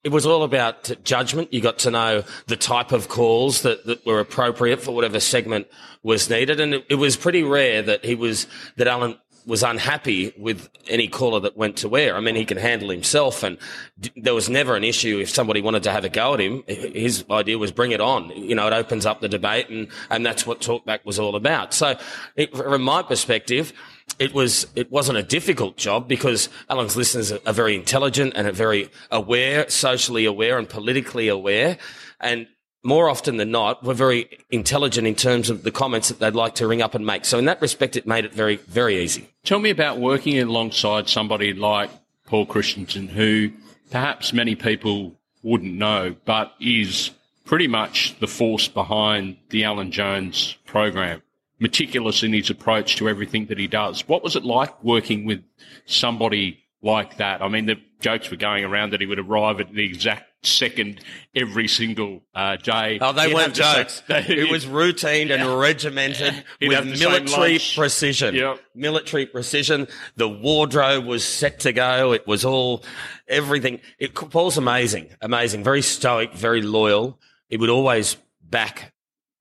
it 0.04 0.10
was 0.10 0.26
all 0.26 0.42
about 0.42 0.90
judgment. 1.04 1.52
You 1.52 1.60
got 1.60 1.78
to 1.80 1.90
know 1.90 2.24
the 2.46 2.56
type 2.56 2.92
of 2.92 3.08
calls 3.08 3.62
that, 3.62 3.84
that 3.86 4.04
were 4.06 4.20
appropriate 4.20 4.80
for 4.80 4.92
whatever 4.92 5.20
segment 5.20 5.66
was 6.02 6.30
needed. 6.30 6.60
And 6.60 6.74
it, 6.74 6.86
it 6.90 6.94
was 6.94 7.16
pretty 7.16 7.42
rare 7.42 7.82
that 7.82 8.04
he 8.04 8.14
was, 8.14 8.46
that 8.76 8.86
Alan 8.86 9.18
was 9.48 9.62
unhappy 9.62 10.32
with 10.36 10.68
any 10.88 11.08
caller 11.08 11.40
that 11.40 11.56
went 11.56 11.78
to 11.78 11.96
air. 11.96 12.16
I 12.16 12.20
mean, 12.20 12.34
he 12.34 12.44
can 12.44 12.58
handle 12.58 12.90
himself 12.90 13.42
and 13.42 13.56
d- 13.98 14.12
there 14.14 14.34
was 14.34 14.50
never 14.50 14.76
an 14.76 14.84
issue 14.84 15.20
if 15.20 15.30
somebody 15.30 15.62
wanted 15.62 15.84
to 15.84 15.90
have 15.90 16.04
a 16.04 16.10
go 16.10 16.34
at 16.34 16.40
him. 16.40 16.62
His 16.66 17.24
idea 17.30 17.56
was 17.56 17.72
bring 17.72 17.92
it 17.92 18.00
on. 18.00 18.28
You 18.30 18.54
know, 18.54 18.66
it 18.66 18.74
opens 18.74 19.06
up 19.06 19.20
the 19.20 19.28
debate 19.28 19.70
and, 19.70 19.88
and 20.10 20.24
that's 20.24 20.46
what 20.46 20.60
Talkback 20.60 21.04
was 21.06 21.18
all 21.18 21.34
about. 21.34 21.72
So 21.72 21.98
it, 22.36 22.54
from 22.54 22.82
my 22.82 23.02
perspective, 23.02 23.72
it 24.18 24.34
was 24.34 24.66
it 24.74 24.90
wasn't 24.90 25.18
a 25.18 25.22
difficult 25.22 25.76
job 25.76 26.08
because 26.08 26.48
Alan's 26.68 26.96
listeners 26.96 27.32
are, 27.32 27.52
very 27.52 27.74
intelligent 27.74 28.32
and 28.36 28.46
are 28.46 28.52
very 28.52 28.90
aware, 29.10 29.68
socially 29.68 30.24
aware 30.24 30.58
and 30.58 30.68
politically 30.68 31.28
aware, 31.28 31.78
and 32.20 32.46
more 32.82 33.08
often 33.08 33.36
than 33.36 33.50
not, 33.50 33.82
were 33.82 33.94
very 33.94 34.38
intelligent 34.50 35.06
in 35.06 35.14
terms 35.14 35.50
of 35.50 35.62
the 35.62 35.70
comments 35.70 36.08
that 36.08 36.20
they'd 36.20 36.34
like 36.34 36.54
to 36.56 36.66
ring 36.66 36.82
up 36.82 36.94
and 36.94 37.04
make. 37.04 37.24
So 37.24 37.38
in 37.38 37.44
that 37.46 37.60
respect, 37.60 37.96
it 37.96 38.06
made 38.06 38.24
it 38.24 38.32
very 38.32 38.56
very 38.56 39.02
easy. 39.02 39.28
Tell 39.44 39.58
me 39.58 39.70
about 39.70 39.98
working 39.98 40.38
alongside 40.38 41.08
somebody 41.08 41.52
like 41.52 41.90
Paul 42.26 42.46
Christensen, 42.46 43.08
who 43.08 43.52
perhaps 43.90 44.32
many 44.32 44.54
people 44.54 45.14
wouldn't 45.42 45.74
know, 45.74 46.16
but 46.24 46.52
is 46.60 47.10
pretty 47.44 47.68
much 47.68 48.18
the 48.20 48.26
force 48.26 48.68
behind 48.68 49.36
the 49.48 49.64
Alan 49.64 49.90
Jones 49.90 50.56
program 50.66 51.22
meticulous 51.58 52.22
in 52.22 52.32
his 52.32 52.50
approach 52.50 52.96
to 52.96 53.08
everything 53.08 53.46
that 53.46 53.58
he 53.58 53.66
does. 53.66 54.06
What 54.08 54.22
was 54.22 54.36
it 54.36 54.44
like 54.44 54.82
working 54.82 55.24
with 55.24 55.42
somebody 55.86 56.64
like 56.82 57.16
that? 57.16 57.42
I 57.42 57.48
mean, 57.48 57.66
the 57.66 57.76
jokes 58.00 58.30
were 58.30 58.36
going 58.36 58.64
around 58.64 58.92
that 58.92 59.00
he 59.00 59.06
would 59.06 59.18
arrive 59.18 59.60
at 59.60 59.72
the 59.72 59.84
exact 59.84 60.24
second 60.44 61.00
every 61.34 61.66
single 61.66 62.22
uh, 62.34 62.56
day. 62.56 62.98
Oh, 63.00 63.12
they 63.12 63.28
He'd 63.28 63.34
weren't 63.34 63.54
jokes. 63.54 64.02
it 64.08 64.50
was 64.50 64.66
routine 64.66 65.30
and 65.30 65.42
yeah. 65.42 65.58
regimented 65.58 66.44
with 66.60 67.00
military 67.00 67.58
precision. 67.74 68.34
Yep. 68.34 68.60
Military 68.74 69.26
precision. 69.26 69.88
The 70.16 70.28
wardrobe 70.28 71.06
was 71.06 71.24
set 71.24 71.60
to 71.60 71.72
go. 71.72 72.12
It 72.12 72.26
was 72.26 72.44
all 72.44 72.84
everything. 73.26 73.80
It, 73.98 74.14
Paul's 74.14 74.58
amazing, 74.58 75.08
amazing, 75.20 75.64
very 75.64 75.82
stoic, 75.82 76.32
very 76.34 76.62
loyal. 76.62 77.18
He 77.48 77.56
would 77.56 77.70
always 77.70 78.16
back 78.42 78.92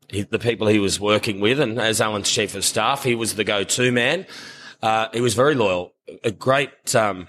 the 0.10 0.40
people 0.40 0.68
he 0.68 0.80
was 0.80 1.00
working 1.00 1.40
with, 1.40 1.60
and 1.60 1.80
as 1.80 2.02
Alan's 2.02 2.30
chief 2.30 2.56
of 2.56 2.64
staff, 2.64 3.04
he 3.04 3.16
was 3.16 3.36
the 3.36 3.44
go-to 3.44 3.92
man. 3.92 4.26
Uh, 4.82 5.08
he 5.14 5.22
was 5.22 5.34
very 5.34 5.56
loyal, 5.56 5.94
a 6.24 6.32
great, 6.32 6.96
um, 6.96 7.28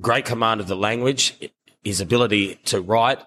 great 0.00 0.24
command 0.24 0.60
of 0.60 0.66
the 0.68 0.76
language, 0.76 1.36
his 1.82 2.00
ability 2.00 2.56
to 2.66 2.80
write, 2.80 3.18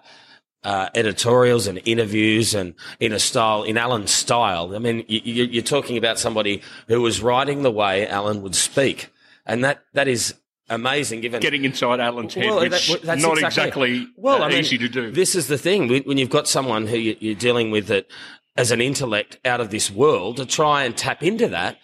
uh, 0.64 0.88
editorials 0.94 1.66
and 1.66 1.80
interviews 1.84 2.54
and 2.54 2.74
in 2.98 3.12
a 3.12 3.18
style, 3.18 3.62
in 3.62 3.76
Alan's 3.76 4.10
style. 4.10 4.74
I 4.74 4.78
mean, 4.78 5.04
you, 5.06 5.44
you're 5.44 5.62
talking 5.62 5.96
about 5.96 6.18
somebody 6.18 6.62
who 6.88 7.00
was 7.00 7.22
writing 7.22 7.62
the 7.62 7.70
way 7.70 8.08
Alan 8.08 8.42
would 8.42 8.54
speak. 8.54 9.12
And 9.44 9.62
that, 9.64 9.84
that 9.92 10.08
is 10.08 10.34
amazing 10.68 11.20
given 11.20 11.40
getting 11.40 11.64
inside 11.64 12.00
Alan's 12.00 12.34
head, 12.34 12.46
well, 12.46 12.60
which 12.60 12.88
that, 12.88 13.02
that's 13.02 13.22
not 13.22 13.38
exactly, 13.38 13.92
exactly 13.92 14.08
well, 14.16 14.42
uh, 14.42 14.46
I 14.46 14.48
mean, 14.48 14.58
easy 14.58 14.78
to 14.78 14.88
do. 14.88 15.12
This 15.12 15.36
is 15.36 15.46
the 15.46 15.58
thing 15.58 15.88
when 16.04 16.18
you've 16.18 16.30
got 16.30 16.48
someone 16.48 16.88
who 16.88 16.96
you're 16.96 17.36
dealing 17.36 17.70
with 17.70 17.86
that 17.86 18.06
as 18.56 18.70
an 18.70 18.80
intellect 18.80 19.38
out 19.44 19.60
of 19.60 19.70
this 19.70 19.90
world 19.90 20.36
to 20.38 20.46
try 20.46 20.84
and 20.84 20.96
tap 20.96 21.22
into 21.22 21.48
that 21.48 21.78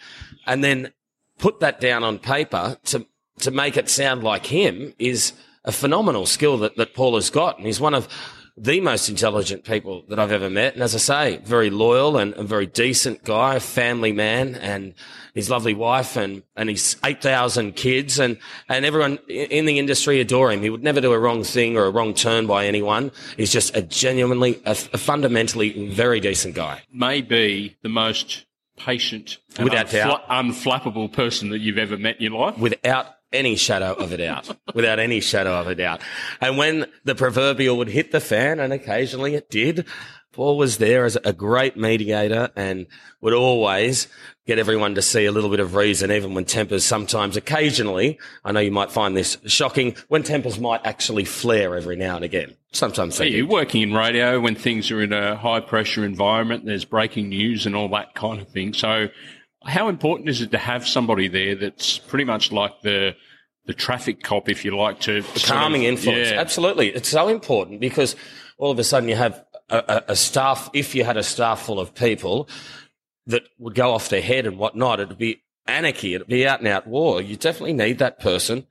and 0.45 0.63
then 0.63 0.91
put 1.37 1.59
that 1.59 1.79
down 1.79 2.03
on 2.03 2.19
paper 2.19 2.77
to 2.85 3.05
to 3.39 3.51
make 3.51 3.77
it 3.77 3.89
sound 3.89 4.23
like 4.23 4.45
him 4.45 4.93
is 4.99 5.33
a 5.65 5.71
phenomenal 5.71 6.25
skill 6.25 6.57
that, 6.57 6.75
that 6.77 6.93
Paul 6.93 7.15
has 7.15 7.29
got. 7.29 7.57
And 7.57 7.65
he's 7.65 7.79
one 7.79 7.93
of 7.93 8.07
the 8.55 8.79
most 8.81 9.09
intelligent 9.09 9.63
people 9.63 10.03
that 10.09 10.19
I've 10.19 10.31
ever 10.31 10.49
met. 10.49 10.73
And 10.73 10.83
as 10.83 10.93
I 10.93 10.99
say, 10.99 11.37
very 11.43 11.69
loyal 11.69 12.17
and 12.17 12.33
a 12.35 12.43
very 12.43 12.67
decent 12.67 13.23
guy, 13.23 13.57
family 13.59 14.11
man 14.11 14.55
and 14.55 14.93
his 15.33 15.49
lovely 15.49 15.73
wife 15.73 16.15
and, 16.15 16.43
and 16.55 16.69
his 16.69 16.95
8,000 17.03 17.75
kids 17.75 18.19
and, 18.19 18.37
and 18.69 18.85
everyone 18.85 19.17
in 19.27 19.65
the 19.65 19.79
industry 19.79 20.19
adore 20.19 20.51
him. 20.51 20.61
He 20.61 20.69
would 20.69 20.83
never 20.83 21.01
do 21.01 21.11
a 21.13 21.19
wrong 21.19 21.43
thing 21.43 21.77
or 21.77 21.85
a 21.85 21.89
wrong 21.89 22.13
turn 22.13 22.45
by 22.45 22.67
anyone. 22.67 23.11
He's 23.37 23.51
just 23.51 23.75
a 23.75 23.81
genuinely, 23.81 24.61
a, 24.65 24.71
a 24.71 24.97
fundamentally 24.97 25.89
very 25.89 26.19
decent 26.19 26.53
guy. 26.53 26.83
Maybe 26.91 27.77
the 27.81 27.89
most 27.89 28.45
patient 28.77 29.37
without 29.59 29.87
unfla- 29.87 29.91
doubt 29.91 30.29
unflappable 30.29 31.11
person 31.11 31.49
that 31.49 31.59
you've 31.59 31.77
ever 31.77 31.97
met 31.97 32.17
in 32.17 32.31
your 32.31 32.39
life. 32.39 32.57
Without 32.57 33.07
any 33.33 33.55
shadow 33.55 33.93
of 33.93 34.11
a 34.11 34.17
doubt, 34.17 34.55
without 34.73 34.99
any 34.99 35.19
shadow 35.19 35.59
of 35.59 35.67
a 35.67 35.75
doubt. 35.75 36.01
And 36.39 36.57
when 36.57 36.85
the 37.03 37.15
proverbial 37.15 37.77
would 37.77 37.89
hit 37.89 38.11
the 38.11 38.19
fan, 38.19 38.59
and 38.59 38.71
occasionally 38.71 39.35
it 39.35 39.49
did, 39.49 39.85
Paul 40.31 40.57
was 40.57 40.79
there 40.79 41.05
as 41.05 41.15
a 41.23 41.31
great 41.31 41.77
mediator 41.77 42.49
and 42.55 42.87
would 43.21 43.33
always 43.33 44.07
get 44.47 44.57
everyone 44.59 44.95
to 44.95 45.01
see 45.01 45.25
a 45.25 45.31
little 45.31 45.49
bit 45.49 45.59
of 45.59 45.75
reason, 45.75 46.11
even 46.11 46.33
when 46.33 46.43
tempers 46.43 46.83
sometimes, 46.83 47.37
occasionally, 47.37 48.19
I 48.43 48.51
know 48.51 48.59
you 48.59 48.71
might 48.71 48.91
find 48.91 49.15
this 49.15 49.37
shocking, 49.45 49.95
when 50.07 50.23
tempers 50.23 50.59
might 50.59 50.85
actually 50.85 51.23
flare 51.23 51.75
every 51.75 51.95
now 51.95 52.15
and 52.15 52.25
again. 52.25 52.57
Sometimes 52.71 53.17
they 53.17 53.27
You're 53.27 53.47
working 53.47 53.83
in 53.83 53.93
radio 53.93 54.39
when 54.39 54.55
things 54.55 54.89
are 54.89 55.01
in 55.01 55.13
a 55.13 55.37
high 55.37 55.59
pressure 55.59 56.03
environment, 56.03 56.65
there's 56.65 56.83
breaking 56.83 57.29
news 57.29 57.67
and 57.67 57.75
all 57.75 57.87
that 57.89 58.15
kind 58.15 58.41
of 58.41 58.49
thing. 58.49 58.73
So 58.73 59.09
how 59.65 59.89
important 59.89 60.29
is 60.29 60.41
it 60.41 60.51
to 60.51 60.57
have 60.57 60.87
somebody 60.87 61.27
there 61.27 61.55
that's 61.55 61.97
pretty 61.97 62.25
much 62.25 62.51
like 62.51 62.81
the 62.81 63.15
the 63.65 63.73
traffic 63.73 64.21
cop, 64.21 64.49
if 64.49 64.65
you 64.65 64.75
like, 64.75 64.99
to 65.01 65.21
the 65.21 65.39
calming 65.39 65.85
of, 65.85 65.93
influence? 65.93 66.31
Yeah. 66.31 66.39
Absolutely, 66.39 66.89
it's 66.89 67.09
so 67.09 67.29
important 67.29 67.79
because 67.79 68.15
all 68.57 68.71
of 68.71 68.79
a 68.79 68.83
sudden 68.83 69.09
you 69.09 69.15
have 69.15 69.43
a, 69.69 69.77
a, 69.77 70.03
a, 70.09 70.15
staff. 70.15 70.69
If 70.73 70.95
you 70.95 71.03
had 71.03 71.17
a 71.17 71.23
staff 71.23 71.65
full 71.65 71.79
of 71.79 71.95
people 71.95 72.49
that 73.27 73.43
would 73.57 73.75
go 73.75 73.91
off 73.91 74.09
their 74.09 74.21
head 74.21 74.45
and 74.45 74.57
whatnot, 74.57 74.99
it'd 74.99 75.17
be 75.17 75.43
anarchy. 75.65 76.13
It'd 76.13 76.27
be 76.27 76.47
out 76.47 76.59
and 76.59 76.67
out 76.67 76.87
war. 76.87 77.21
You 77.21 77.37
definitely 77.37 77.73
need 77.73 77.99
that 77.99 78.19
person 78.19 78.67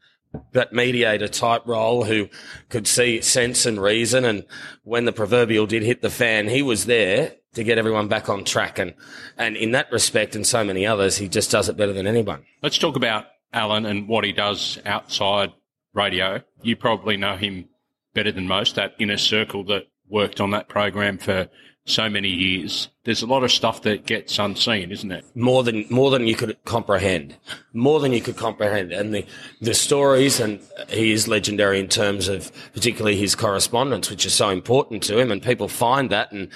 that 0.52 0.72
mediator 0.72 1.28
type 1.28 1.62
role 1.66 2.04
who 2.04 2.28
could 2.68 2.86
see 2.86 3.20
sense 3.20 3.66
and 3.66 3.80
reason. 3.80 4.24
And 4.24 4.44
when 4.84 5.04
the 5.04 5.12
proverbial 5.12 5.66
did 5.66 5.82
hit 5.82 6.02
the 6.02 6.10
fan, 6.10 6.48
he 6.48 6.62
was 6.62 6.86
there 6.86 7.34
to 7.54 7.64
get 7.64 7.78
everyone 7.78 8.08
back 8.08 8.28
on 8.28 8.44
track. 8.44 8.78
And, 8.78 8.94
and 9.36 9.56
in 9.56 9.72
that 9.72 9.92
respect 9.92 10.34
and 10.34 10.46
so 10.46 10.64
many 10.64 10.86
others, 10.86 11.18
he 11.18 11.28
just 11.28 11.50
does 11.50 11.68
it 11.68 11.76
better 11.76 11.92
than 11.92 12.06
anyone. 12.06 12.44
Let's 12.62 12.78
talk 12.78 12.96
about 12.96 13.26
Alan 13.52 13.84
and 13.84 14.08
what 14.08 14.24
he 14.24 14.32
does 14.32 14.78
outside 14.86 15.52
radio. 15.92 16.40
You 16.62 16.76
probably 16.76 17.16
know 17.16 17.36
him 17.36 17.68
better 18.14 18.32
than 18.32 18.46
most, 18.46 18.76
that 18.76 18.94
inner 18.98 19.18
circle 19.18 19.64
that 19.64 19.84
worked 20.08 20.40
on 20.40 20.50
that 20.50 20.68
program 20.68 21.18
for 21.18 21.48
so 21.84 22.08
many 22.08 22.28
years. 22.28 22.88
There's 23.04 23.22
a 23.22 23.26
lot 23.26 23.42
of 23.42 23.50
stuff 23.50 23.82
that 23.82 24.06
gets 24.06 24.38
unseen, 24.38 24.92
isn't 24.92 25.10
it? 25.10 25.24
More 25.34 25.64
than 25.64 25.84
more 25.90 26.10
than 26.10 26.26
you 26.26 26.36
could 26.36 26.56
comprehend. 26.64 27.36
More 27.72 27.98
than 27.98 28.12
you 28.12 28.20
could 28.20 28.36
comprehend. 28.36 28.92
And 28.92 29.12
the 29.12 29.26
the 29.60 29.74
stories 29.74 30.38
and 30.38 30.60
he 30.88 31.12
is 31.12 31.26
legendary 31.26 31.80
in 31.80 31.88
terms 31.88 32.28
of 32.28 32.52
particularly 32.72 33.16
his 33.16 33.34
correspondence, 33.34 34.10
which 34.10 34.24
is 34.24 34.34
so 34.34 34.50
important 34.50 35.02
to 35.04 35.18
him 35.18 35.32
and 35.32 35.42
people 35.42 35.68
find 35.68 36.10
that 36.10 36.30
and 36.30 36.48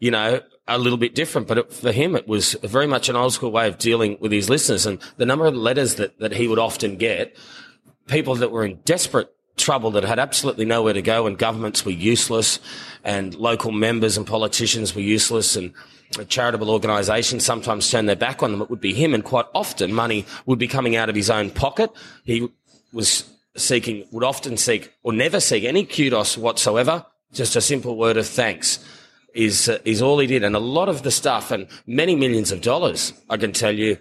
you 0.00 0.10
know 0.10 0.40
a 0.66 0.78
little 0.78 0.98
bit 0.98 1.14
different, 1.14 1.46
but 1.46 1.58
it, 1.58 1.72
for 1.72 1.92
him, 1.92 2.16
it 2.16 2.26
was 2.26 2.54
very 2.62 2.86
much 2.86 3.08
an 3.08 3.16
old 3.16 3.34
school 3.34 3.52
way 3.52 3.68
of 3.68 3.76
dealing 3.78 4.16
with 4.20 4.32
his 4.32 4.48
listeners. 4.48 4.86
And 4.86 4.98
the 5.18 5.26
number 5.26 5.44
of 5.46 5.54
letters 5.54 5.96
that, 5.96 6.18
that 6.20 6.32
he 6.32 6.48
would 6.48 6.58
often 6.58 6.96
get, 6.96 7.36
people 8.06 8.34
that 8.36 8.50
were 8.50 8.64
in 8.64 8.76
desperate 8.84 9.30
trouble 9.56 9.90
that 9.92 10.04
had 10.04 10.18
absolutely 10.18 10.64
nowhere 10.64 10.92
to 10.92 11.02
go 11.02 11.26
and 11.26 11.38
governments 11.38 11.84
were 11.84 11.92
useless 11.92 12.58
and 13.04 13.34
local 13.34 13.70
members 13.70 14.16
and 14.16 14.26
politicians 14.26 14.94
were 14.94 15.00
useless 15.00 15.56
and 15.56 15.72
charitable 16.28 16.70
organisations 16.70 17.44
sometimes 17.44 17.90
turned 17.90 18.08
their 18.08 18.16
back 18.16 18.42
on 18.42 18.52
them. 18.52 18.62
It 18.62 18.70
would 18.70 18.80
be 18.80 18.94
him 18.94 19.14
and 19.14 19.24
quite 19.24 19.46
often 19.54 19.92
money 19.92 20.26
would 20.46 20.58
be 20.58 20.68
coming 20.68 20.96
out 20.96 21.08
of 21.08 21.14
his 21.14 21.30
own 21.30 21.50
pocket. 21.50 21.90
He 22.24 22.48
was 22.92 23.30
seeking, 23.56 24.06
would 24.10 24.24
often 24.24 24.56
seek 24.56 24.92
or 25.02 25.12
never 25.12 25.40
seek 25.40 25.64
any 25.64 25.84
kudos 25.84 26.36
whatsoever, 26.36 27.06
just 27.32 27.56
a 27.56 27.60
simple 27.60 27.96
word 27.96 28.16
of 28.16 28.26
thanks 28.26 28.84
is, 29.34 29.68
uh, 29.68 29.78
is 29.84 30.00
all 30.00 30.18
he 30.18 30.26
did. 30.26 30.44
And 30.44 30.56
a 30.56 30.60
lot 30.60 30.88
of 30.88 31.02
the 31.02 31.10
stuff 31.10 31.50
and 31.50 31.66
many 31.86 32.16
millions 32.16 32.52
of 32.52 32.60
dollars, 32.60 33.12
I 33.28 33.36
can 33.36 33.52
tell 33.52 33.74
you, 33.74 33.98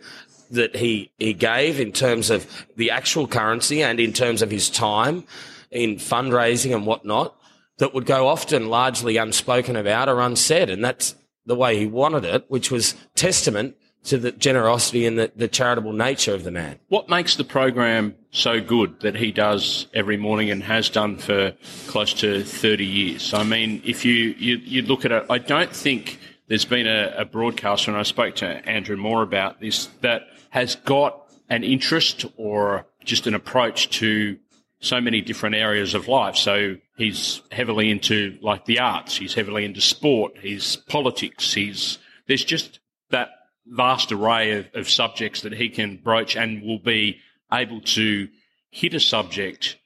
that 0.53 0.75
he, 0.75 1.11
he 1.17 1.33
gave 1.33 1.79
in 1.79 1.91
terms 1.91 2.29
of 2.29 2.47
the 2.75 2.91
actual 2.91 3.27
currency 3.27 3.83
and 3.83 3.99
in 3.99 4.13
terms 4.13 4.41
of 4.41 4.49
his 4.49 4.69
time 4.69 5.23
in 5.71 5.95
fundraising 5.95 6.73
and 6.73 6.85
whatnot 6.85 7.35
that 7.77 7.93
would 7.93 8.05
go 8.05 8.27
often 8.27 8.69
largely 8.69 9.17
unspoken 9.17 9.75
about 9.75 10.07
or 10.07 10.19
unsaid. 10.21 10.69
And 10.69 10.83
that's 10.83 11.15
the 11.45 11.55
way 11.55 11.77
he 11.77 11.87
wanted 11.87 12.23
it, 12.23 12.45
which 12.47 12.71
was 12.71 12.95
testament 13.15 13.75
to 14.05 14.17
the 14.17 14.31
generosity 14.31 15.05
and 15.05 15.17
the, 15.17 15.31
the 15.35 15.47
charitable 15.47 15.93
nature 15.93 16.33
of 16.33 16.43
the 16.43 16.51
man. 16.51 16.77
What 16.89 17.09
makes 17.09 17.35
the 17.35 17.43
program 17.43 18.15
so 18.31 18.59
good 18.59 18.99
that 18.99 19.15
he 19.15 19.31
does 19.31 19.87
every 19.93 20.17
morning 20.17 20.51
and 20.51 20.61
has 20.63 20.89
done 20.89 21.17
for 21.17 21.53
close 21.87 22.13
to 22.15 22.43
30 22.43 22.85
years? 22.85 23.33
I 23.33 23.43
mean, 23.43 23.81
if 23.85 24.03
you, 24.03 24.35
you, 24.37 24.57
you 24.57 24.81
look 24.81 25.05
at 25.05 25.11
it, 25.11 25.25
I 25.29 25.37
don't 25.37 25.73
think 25.73 26.19
there's 26.47 26.65
been 26.65 26.87
a, 26.87 27.13
a 27.17 27.25
broadcaster, 27.25 27.91
and 27.91 27.99
I 27.99 28.03
spoke 28.03 28.35
to 28.37 28.45
Andrew 28.45 28.97
Moore 28.97 29.23
about 29.23 29.61
this, 29.61 29.87
that 30.01 30.27
has 30.53 30.75
got 30.75 31.19
an 31.49 31.63
interest 31.63 32.25
or 32.37 32.85
just 33.03 33.25
an 33.25 33.33
approach 33.33 33.89
to 33.89 34.37
so 34.81 35.01
many 35.01 35.19
different 35.19 35.55
areas 35.55 35.95
of 35.95 36.07
life. 36.07 36.35
So 36.35 36.75
he's 36.95 37.41
heavily 37.51 37.89
into 37.89 38.37
like 38.39 38.65
the 38.65 38.77
arts. 38.77 39.17
He's 39.17 39.33
heavily 39.33 39.65
into 39.65 39.81
sport. 39.81 40.33
He's 40.39 40.75
politics. 40.75 41.55
He's, 41.55 41.97
there's 42.27 42.45
just 42.45 42.79
that 43.09 43.29
vast 43.65 44.11
array 44.11 44.59
of, 44.59 44.67
of 44.75 44.87
subjects 44.87 45.41
that 45.41 45.53
he 45.53 45.69
can 45.69 45.97
broach 45.97 46.37
and 46.37 46.61
will 46.61 46.77
be 46.77 47.17
able 47.51 47.81
to 47.81 48.27
hit 48.69 48.93
a 48.93 48.99
subject 48.99 49.77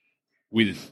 with 0.52 0.92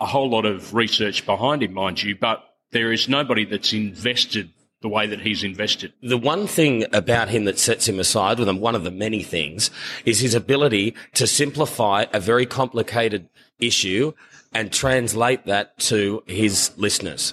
a 0.00 0.04
whole 0.04 0.28
lot 0.28 0.44
of 0.44 0.74
research 0.74 1.24
behind 1.24 1.62
him, 1.62 1.72
mind 1.72 2.02
you, 2.02 2.14
but 2.14 2.44
there 2.72 2.92
is 2.92 3.08
nobody 3.08 3.46
that's 3.46 3.72
invested 3.72 4.50
the 4.84 4.88
way 4.90 5.06
that 5.06 5.22
he's 5.22 5.42
invested. 5.42 5.94
The 6.02 6.18
one 6.18 6.46
thing 6.46 6.84
about 6.92 7.30
him 7.30 7.46
that 7.46 7.58
sets 7.58 7.88
him 7.88 7.98
aside, 7.98 8.38
with 8.38 8.50
him, 8.50 8.60
one 8.60 8.74
of 8.74 8.84
the 8.84 8.90
many 8.90 9.22
things, 9.22 9.70
is 10.04 10.20
his 10.20 10.34
ability 10.34 10.94
to 11.14 11.26
simplify 11.26 12.04
a 12.12 12.20
very 12.20 12.44
complicated 12.44 13.30
issue 13.58 14.12
and 14.52 14.70
translate 14.70 15.46
that 15.46 15.78
to 15.78 16.22
his 16.26 16.70
listeners. 16.76 17.32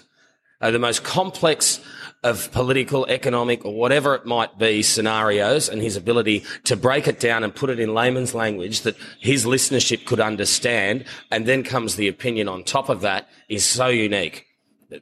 Uh, 0.62 0.72
the 0.72 0.80
most 0.80 1.04
complex 1.04 1.82
of 2.24 2.50
political, 2.54 3.06
economic, 3.08 3.66
or 3.66 3.74
whatever 3.74 4.16
it 4.16 4.26
might 4.26 4.58
be 4.58 4.82
scenarios 4.82 5.68
and 5.68 5.82
his 5.82 5.98
ability 5.98 6.46
to 6.64 6.78
break 6.78 7.06
it 7.06 7.20
down 7.20 7.44
and 7.44 7.54
put 7.54 7.70
it 7.70 7.82
in 7.82 7.94
layman's 7.94 8.34
language 8.34 8.82
that 8.84 8.96
his 9.20 9.44
listenership 9.44 10.06
could 10.06 10.22
understand. 10.22 11.04
And 11.30 11.46
then 11.46 11.64
comes 11.64 11.98
the 11.98 12.08
opinion 12.08 12.48
on 12.48 12.64
top 12.64 12.88
of 12.88 13.02
that 13.02 13.28
is 13.50 13.66
so 13.66 13.88
unique 13.88 14.48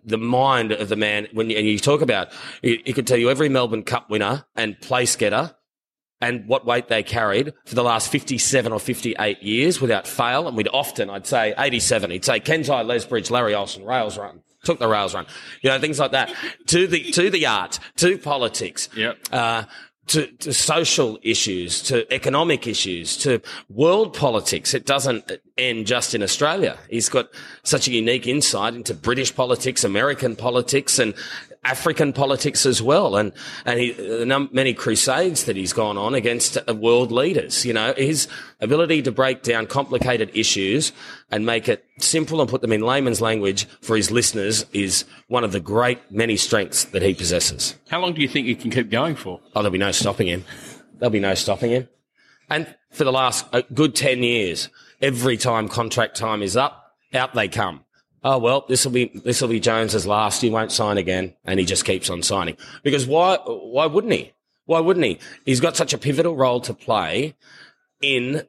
the 0.04 0.18
mind 0.18 0.72
of 0.72 0.90
the 0.90 0.96
man 0.96 1.28
when 1.34 1.50
you, 1.50 1.58
and 1.58 1.68
you 1.68 1.80
talk 1.80 2.02
about 2.02 2.30
he, 2.62 2.82
he 2.86 2.94
could 2.94 3.08
tell 3.08 3.18
you 3.18 3.30
every 3.30 3.50
Melbourne 3.50 3.84
Cup 3.84 4.10
winner 4.10 4.46
and 4.56 4.80
place 4.80 5.16
getter 5.16 5.56
and 6.22 6.48
what 6.48 6.66
weight 6.66 6.88
they 6.90 7.04
carried 7.04 7.54
for 7.66 7.76
the 7.76 7.84
last 7.84 8.12
57 8.12 8.72
or 8.72 8.80
58 8.80 9.42
years 9.42 9.80
without 9.80 10.08
fail. 10.08 10.48
And 10.48 10.58
we'd 10.58 10.68
often, 10.68 11.10
I'd 11.10 11.26
say 11.26 11.54
87, 11.58 12.12
he'd 12.12 12.26
say 12.26 12.40
Kensei, 12.40 12.86
Lesbridge, 12.86 13.32
Larry 13.32 13.56
Olsen, 13.56 13.86
rails 13.86 14.18
run, 14.18 14.42
took 14.64 14.80
the 14.80 14.88
rails 14.88 15.14
run, 15.14 15.26
you 15.62 15.70
know, 15.70 15.80
things 15.80 16.00
like 16.00 16.12
that 16.12 16.34
to 16.68 16.88
the, 16.88 17.12
to 17.12 17.30
the 17.30 17.46
art, 17.46 17.80
to 17.98 18.18
politics. 18.18 18.90
Yep. 18.96 19.18
Uh, 19.32 19.64
to, 20.10 20.28
to, 20.28 20.54
social 20.54 21.20
issues, 21.22 21.82
to 21.84 22.12
economic 22.14 22.68
issues, 22.68 23.16
to 23.18 23.42
world 23.70 24.16
politics. 24.16 24.74
It 24.74 24.86
doesn't 24.86 25.32
end 25.58 25.88
just 25.88 26.16
in 26.16 26.24
Australia. 26.24 26.78
He's 26.90 27.10
got 27.10 27.30
such 27.64 27.88
a 27.88 27.92
unique 27.92 28.28
insight 28.28 28.74
into 28.74 28.94
British 28.94 29.36
politics, 29.36 29.84
American 29.84 30.36
politics, 30.36 31.00
and 31.00 31.14
African 31.64 32.14
politics 32.14 32.66
as 32.66 32.82
well, 32.82 33.18
and 33.18 33.34
and 33.66 33.80
he, 33.80 33.92
the 33.92 34.50
many 34.52 34.74
crusades 34.74 35.44
that 35.44 35.58
he's 35.58 35.74
gone 35.74 35.98
on 35.98 36.14
against 36.14 36.58
uh, 36.58 36.74
world 36.74 37.12
leaders. 37.12 37.66
You 37.66 37.74
know, 37.74 37.94
his 37.98 38.28
ability 38.62 39.02
to 39.04 39.12
break 39.12 39.44
down 39.44 39.68
complicated 39.68 40.32
issues 40.34 40.94
and 41.30 41.46
make 41.46 41.68
it 41.68 41.84
simple 42.00 42.40
and 42.40 42.50
put 42.50 42.62
them 42.62 42.72
in 42.72 42.82
layman's 42.82 43.20
language 43.20 43.66
for 43.82 43.98
his 43.98 44.10
listeners 44.10 44.66
is 44.72 45.04
one 45.28 45.44
of 45.44 45.52
the 45.52 45.60
great 45.60 46.00
many 46.10 46.38
strengths 46.38 46.86
that 46.86 47.02
he 47.02 47.14
possesses. 47.14 47.76
How 47.90 48.00
long 48.00 48.14
do 48.14 48.22
you 48.22 48.30
think 48.30 48.48
he 48.48 48.56
can 48.56 48.72
keep 48.72 48.90
going 48.90 49.16
for? 49.16 49.42
Oh, 49.54 49.62
there'll 49.62 49.72
be 49.72 49.78
no 49.78 49.92
stopping 49.92 50.28
him. 50.28 50.46
There'll 50.98 51.12
be 51.12 51.20
no 51.20 51.34
stopping 51.34 51.72
him. 51.72 51.90
And 52.50 52.74
for 52.90 53.04
the 53.04 53.12
last 53.12 53.46
uh, 53.52 53.64
good 53.74 53.96
10 53.96 54.24
years, 54.24 54.70
every 55.02 55.36
time 55.36 55.68
contract 55.68 56.16
time 56.16 56.42
is 56.42 56.56
up, 56.56 56.94
out 57.14 57.34
they 57.34 57.48
come 57.48 57.84
oh 58.24 58.38
well, 58.38 58.66
this 58.68 58.86
will 58.86 58.92
be 58.92 59.12
this 59.24 59.42
will 59.42 59.50
be 59.50 59.60
Jones's 59.60 60.08
last. 60.08 60.42
He 60.42 60.50
won't 60.50 60.72
sign 60.72 60.98
again, 60.98 61.36
and 61.46 61.60
he 61.60 61.66
just 61.66 61.86
keeps 61.86 62.10
on 62.10 62.24
signing. 62.24 62.58
Because 62.84 63.06
why? 63.06 63.38
Why 63.46 63.86
wouldn't 63.86 64.14
he? 64.14 64.34
Why 64.66 64.80
wouldn't 64.80 65.06
he? 65.06 65.20
He's 65.46 65.60
got 65.60 65.76
such 65.76 65.94
a 65.94 65.98
pivotal 65.98 66.36
role 66.36 66.62
to 66.62 66.74
play 66.74 67.36
in 68.02 68.48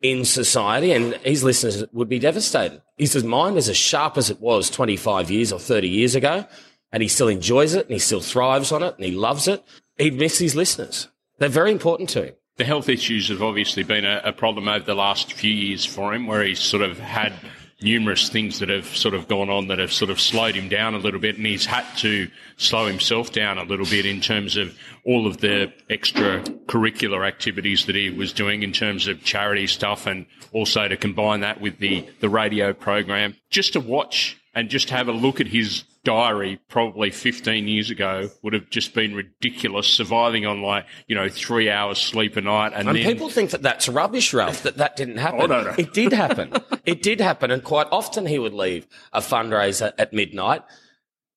in 0.00 0.24
society, 0.24 0.92
and 0.92 1.14
his 1.16 1.42
listeners 1.42 1.84
would 1.92 2.08
be 2.08 2.18
devastated. 2.18 2.82
His 2.96 3.22
mind 3.24 3.56
is 3.56 3.68
as 3.68 3.76
sharp 3.76 4.16
as 4.16 4.30
it 4.30 4.40
was 4.40 4.70
25 4.70 5.30
years 5.30 5.52
or 5.52 5.58
30 5.58 5.88
years 5.88 6.14
ago, 6.14 6.46
and 6.92 7.02
he 7.02 7.08
still 7.08 7.28
enjoys 7.28 7.74
it, 7.74 7.86
and 7.86 7.92
he 7.92 7.98
still 7.98 8.20
thrives 8.20 8.72
on 8.72 8.82
it, 8.82 8.94
and 8.96 9.04
he 9.04 9.10
loves 9.10 9.48
it. 9.48 9.62
He'd 9.96 10.14
miss 10.14 10.38
his 10.38 10.54
listeners. 10.54 11.08
They're 11.38 11.48
very 11.48 11.72
important 11.72 12.08
to 12.10 12.24
him. 12.24 12.34
The 12.56 12.64
health 12.64 12.88
issues 12.88 13.28
have 13.28 13.42
obviously 13.42 13.82
been 13.82 14.04
a, 14.04 14.20
a 14.24 14.32
problem 14.32 14.68
over 14.68 14.84
the 14.84 14.94
last 14.94 15.32
few 15.32 15.52
years 15.52 15.84
for 15.84 16.14
him, 16.14 16.26
where 16.26 16.42
he's 16.42 16.60
sort 16.60 16.82
of 16.82 16.98
had 16.98 17.32
numerous 17.80 18.28
things 18.28 18.58
that 18.58 18.68
have 18.68 18.86
sort 18.86 19.14
of 19.14 19.28
gone 19.28 19.48
on 19.48 19.68
that 19.68 19.78
have 19.78 19.92
sort 19.92 20.10
of 20.10 20.20
slowed 20.20 20.54
him 20.54 20.68
down 20.68 20.94
a 20.94 20.98
little 20.98 21.20
bit, 21.20 21.36
and 21.36 21.46
he's 21.46 21.66
had 21.66 21.84
to 21.96 22.28
slow 22.56 22.86
himself 22.86 23.32
down 23.32 23.58
a 23.58 23.62
little 23.62 23.86
bit 23.86 24.04
in 24.04 24.20
terms 24.20 24.56
of 24.56 24.76
all 25.04 25.26
of 25.26 25.38
the 25.38 25.72
extracurricular 25.88 27.26
activities 27.26 27.86
that 27.86 27.94
he 27.94 28.10
was 28.10 28.32
doing 28.32 28.62
in 28.62 28.72
terms 28.72 29.06
of 29.06 29.22
charity 29.22 29.66
stuff, 29.66 30.06
and 30.06 30.26
also 30.52 30.88
to 30.88 30.96
combine 30.96 31.40
that 31.40 31.60
with 31.60 31.78
the 31.78 32.08
the 32.20 32.28
radio 32.28 32.72
program, 32.72 33.36
just 33.50 33.74
to 33.74 33.80
watch 33.80 34.36
and 34.54 34.70
just 34.70 34.90
have 34.90 35.08
a 35.08 35.12
look 35.12 35.40
at 35.40 35.46
his 35.46 35.84
diary 36.04 36.58
probably 36.68 37.10
15 37.10 37.68
years 37.68 37.90
ago 37.90 38.30
would 38.42 38.52
have 38.52 38.70
just 38.70 38.94
been 38.94 39.14
ridiculous 39.14 39.86
surviving 39.86 40.46
on 40.46 40.62
like 40.62 40.86
you 41.06 41.14
know 41.14 41.28
three 41.28 41.68
hours 41.68 41.98
sleep 41.98 42.36
a 42.36 42.40
night 42.40 42.72
and, 42.74 42.88
and 42.88 42.96
then... 42.96 43.04
people 43.04 43.28
think 43.28 43.50
that 43.50 43.62
that's 43.62 43.88
rubbish 43.88 44.32
ralph 44.32 44.62
that 44.62 44.76
that 44.76 44.96
didn't 44.96 45.18
happen. 45.18 45.40
Oh, 45.42 45.46
no, 45.46 45.62
no. 45.62 45.74
it 45.76 45.92
did 45.92 46.12
happen. 46.12 46.52
It 46.88 47.02
did 47.02 47.20
happen. 47.20 47.50
And 47.50 47.62
quite 47.62 47.86
often 47.92 48.24
he 48.24 48.38
would 48.38 48.54
leave 48.54 48.86
a 49.12 49.20
fundraiser 49.20 49.92
at 49.98 50.14
midnight 50.14 50.62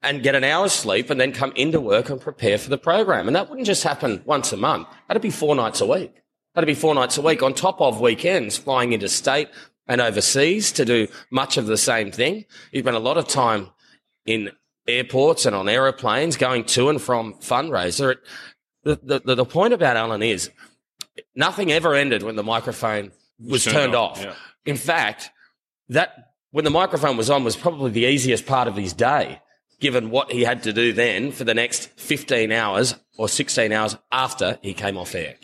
and 0.01 0.23
get 0.23 0.33
an 0.33 0.45
hour's 0.45 0.71
sleep 0.71 1.09
and 1.09 1.19
then 1.19 1.33
come 1.33 1.51
into 1.57 1.81
work 1.81 2.09
and 2.09 2.21
prepare 2.21 2.57
for 2.57 2.69
the 2.69 2.77
program. 2.77 3.27
And 3.27 3.35
that 3.35 3.49
wouldn't 3.49 3.67
just 3.67 3.83
happen 3.83 4.21
once 4.25 4.53
a 4.53 4.57
month. 4.57 4.87
That'd 5.09 5.21
be 5.21 5.29
four 5.29 5.53
nights 5.53 5.81
a 5.81 5.85
week. 5.85 6.23
That'd 6.55 6.67
be 6.67 6.73
four 6.73 6.95
nights 6.95 7.17
a 7.17 7.21
week 7.21 7.43
on 7.43 7.53
top 7.53 7.81
of 7.81 7.99
weekends 7.99 8.57
flying 8.57 8.93
into 8.93 9.09
state 9.09 9.49
and 9.87 9.99
overseas 9.99 10.71
to 10.73 10.85
do 10.85 11.07
much 11.31 11.57
of 11.57 11.65
the 11.65 11.77
same 11.77 12.11
thing. 12.11 12.45
He 12.71 12.79
spent 12.79 12.95
a 12.95 12.99
lot 12.99 13.17
of 13.17 13.27
time 13.27 13.71
in 14.25 14.51
airports 14.87 15.45
and 15.45 15.55
on 15.55 15.69
aeroplanes 15.69 16.37
going 16.37 16.63
to 16.65 16.89
and 16.89 17.01
from 17.01 17.33
fundraiser. 17.35 18.17
The, 18.83 19.21
the, 19.23 19.35
the 19.35 19.45
point 19.45 19.73
about 19.73 19.95
Alan 19.95 20.23
is 20.23 20.49
nothing 21.35 21.71
ever 21.71 21.93
ended 21.93 22.23
when 22.23 22.35
the 22.35 22.43
microphone 22.43 23.11
was 23.39 23.63
turned, 23.63 23.75
turned 23.75 23.95
off. 23.95 24.21
Yeah. 24.21 24.33
In 24.65 24.77
fact, 24.77 25.29
that 25.89 26.33
when 26.51 26.65
the 26.65 26.71
microphone 26.71 27.17
was 27.17 27.29
on 27.29 27.43
was 27.43 27.55
probably 27.55 27.91
the 27.91 28.05
easiest 28.05 28.45
part 28.45 28.67
of 28.67 28.75
his 28.75 28.93
day, 28.93 29.39
given 29.79 30.09
what 30.09 30.31
he 30.31 30.43
had 30.43 30.63
to 30.63 30.73
do 30.73 30.93
then 30.93 31.31
for 31.31 31.43
the 31.43 31.53
next 31.53 31.89
15 31.97 32.51
hours 32.51 32.95
or 33.17 33.27
16 33.27 33.71
hours 33.71 33.97
after 34.11 34.59
he 34.61 34.73
came 34.73 34.97
off 34.97 35.15
air. 35.15 35.35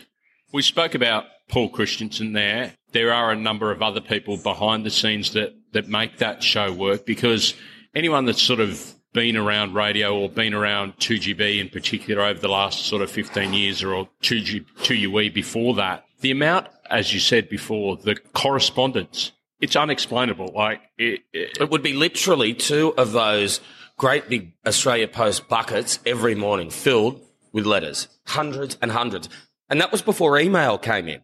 We 0.53 0.61
spoke 0.61 0.95
about 0.95 1.25
Paul 1.49 1.69
Christensen 1.69 2.33
there. 2.33 2.73
There 2.91 3.13
are 3.13 3.31
a 3.31 3.35
number 3.35 3.71
of 3.71 3.81
other 3.81 4.01
people 4.01 4.37
behind 4.37 4.85
the 4.85 4.89
scenes 4.89 5.33
that, 5.33 5.53
that 5.73 5.87
make 5.87 6.17
that 6.17 6.43
show 6.43 6.71
work 6.71 7.05
because 7.05 7.53
anyone 7.97 8.25
that's 8.25 8.41
sort 8.41 8.59
of 8.59 8.93
been 9.11 9.35
around 9.35 9.73
radio 9.73 10.15
or 10.15 10.29
been 10.29 10.53
around 10.53 10.95
2GB 10.97 11.59
in 11.59 11.69
particular 11.69 12.23
over 12.23 12.39
the 12.39 12.47
last 12.47 12.85
sort 12.85 13.01
of 13.01 13.09
15 13.09 13.53
years 13.53 13.83
or 13.83 14.07
2G, 14.21 14.63
2UE 14.81 15.33
before 15.33 15.73
that, 15.73 16.05
the 16.21 16.29
amount, 16.29 16.67
as 16.91 17.11
you 17.11 17.19
said 17.19 17.49
before, 17.49 17.97
the 17.97 18.15
correspondence, 18.33 19.31
it's 19.59 19.75
unexplainable. 19.75 20.51
Like 20.55 20.81
it, 20.99 21.21
it, 21.33 21.57
it 21.59 21.69
would 21.71 21.81
be 21.81 21.93
literally 21.93 22.53
two 22.53 22.93
of 22.97 23.13
those 23.13 23.61
great 23.97 24.29
big 24.29 24.53
Australia 24.67 25.07
Post 25.07 25.47
buckets 25.47 25.97
every 26.05 26.35
morning 26.35 26.69
filled 26.69 27.19
with 27.51 27.65
letters, 27.65 28.07
hundreds 28.27 28.77
and 28.79 28.91
hundreds. 28.91 29.27
And 29.69 29.81
that 29.81 29.91
was 29.91 30.03
before 30.03 30.37
email 30.37 30.77
came 30.77 31.07
in. 31.07 31.21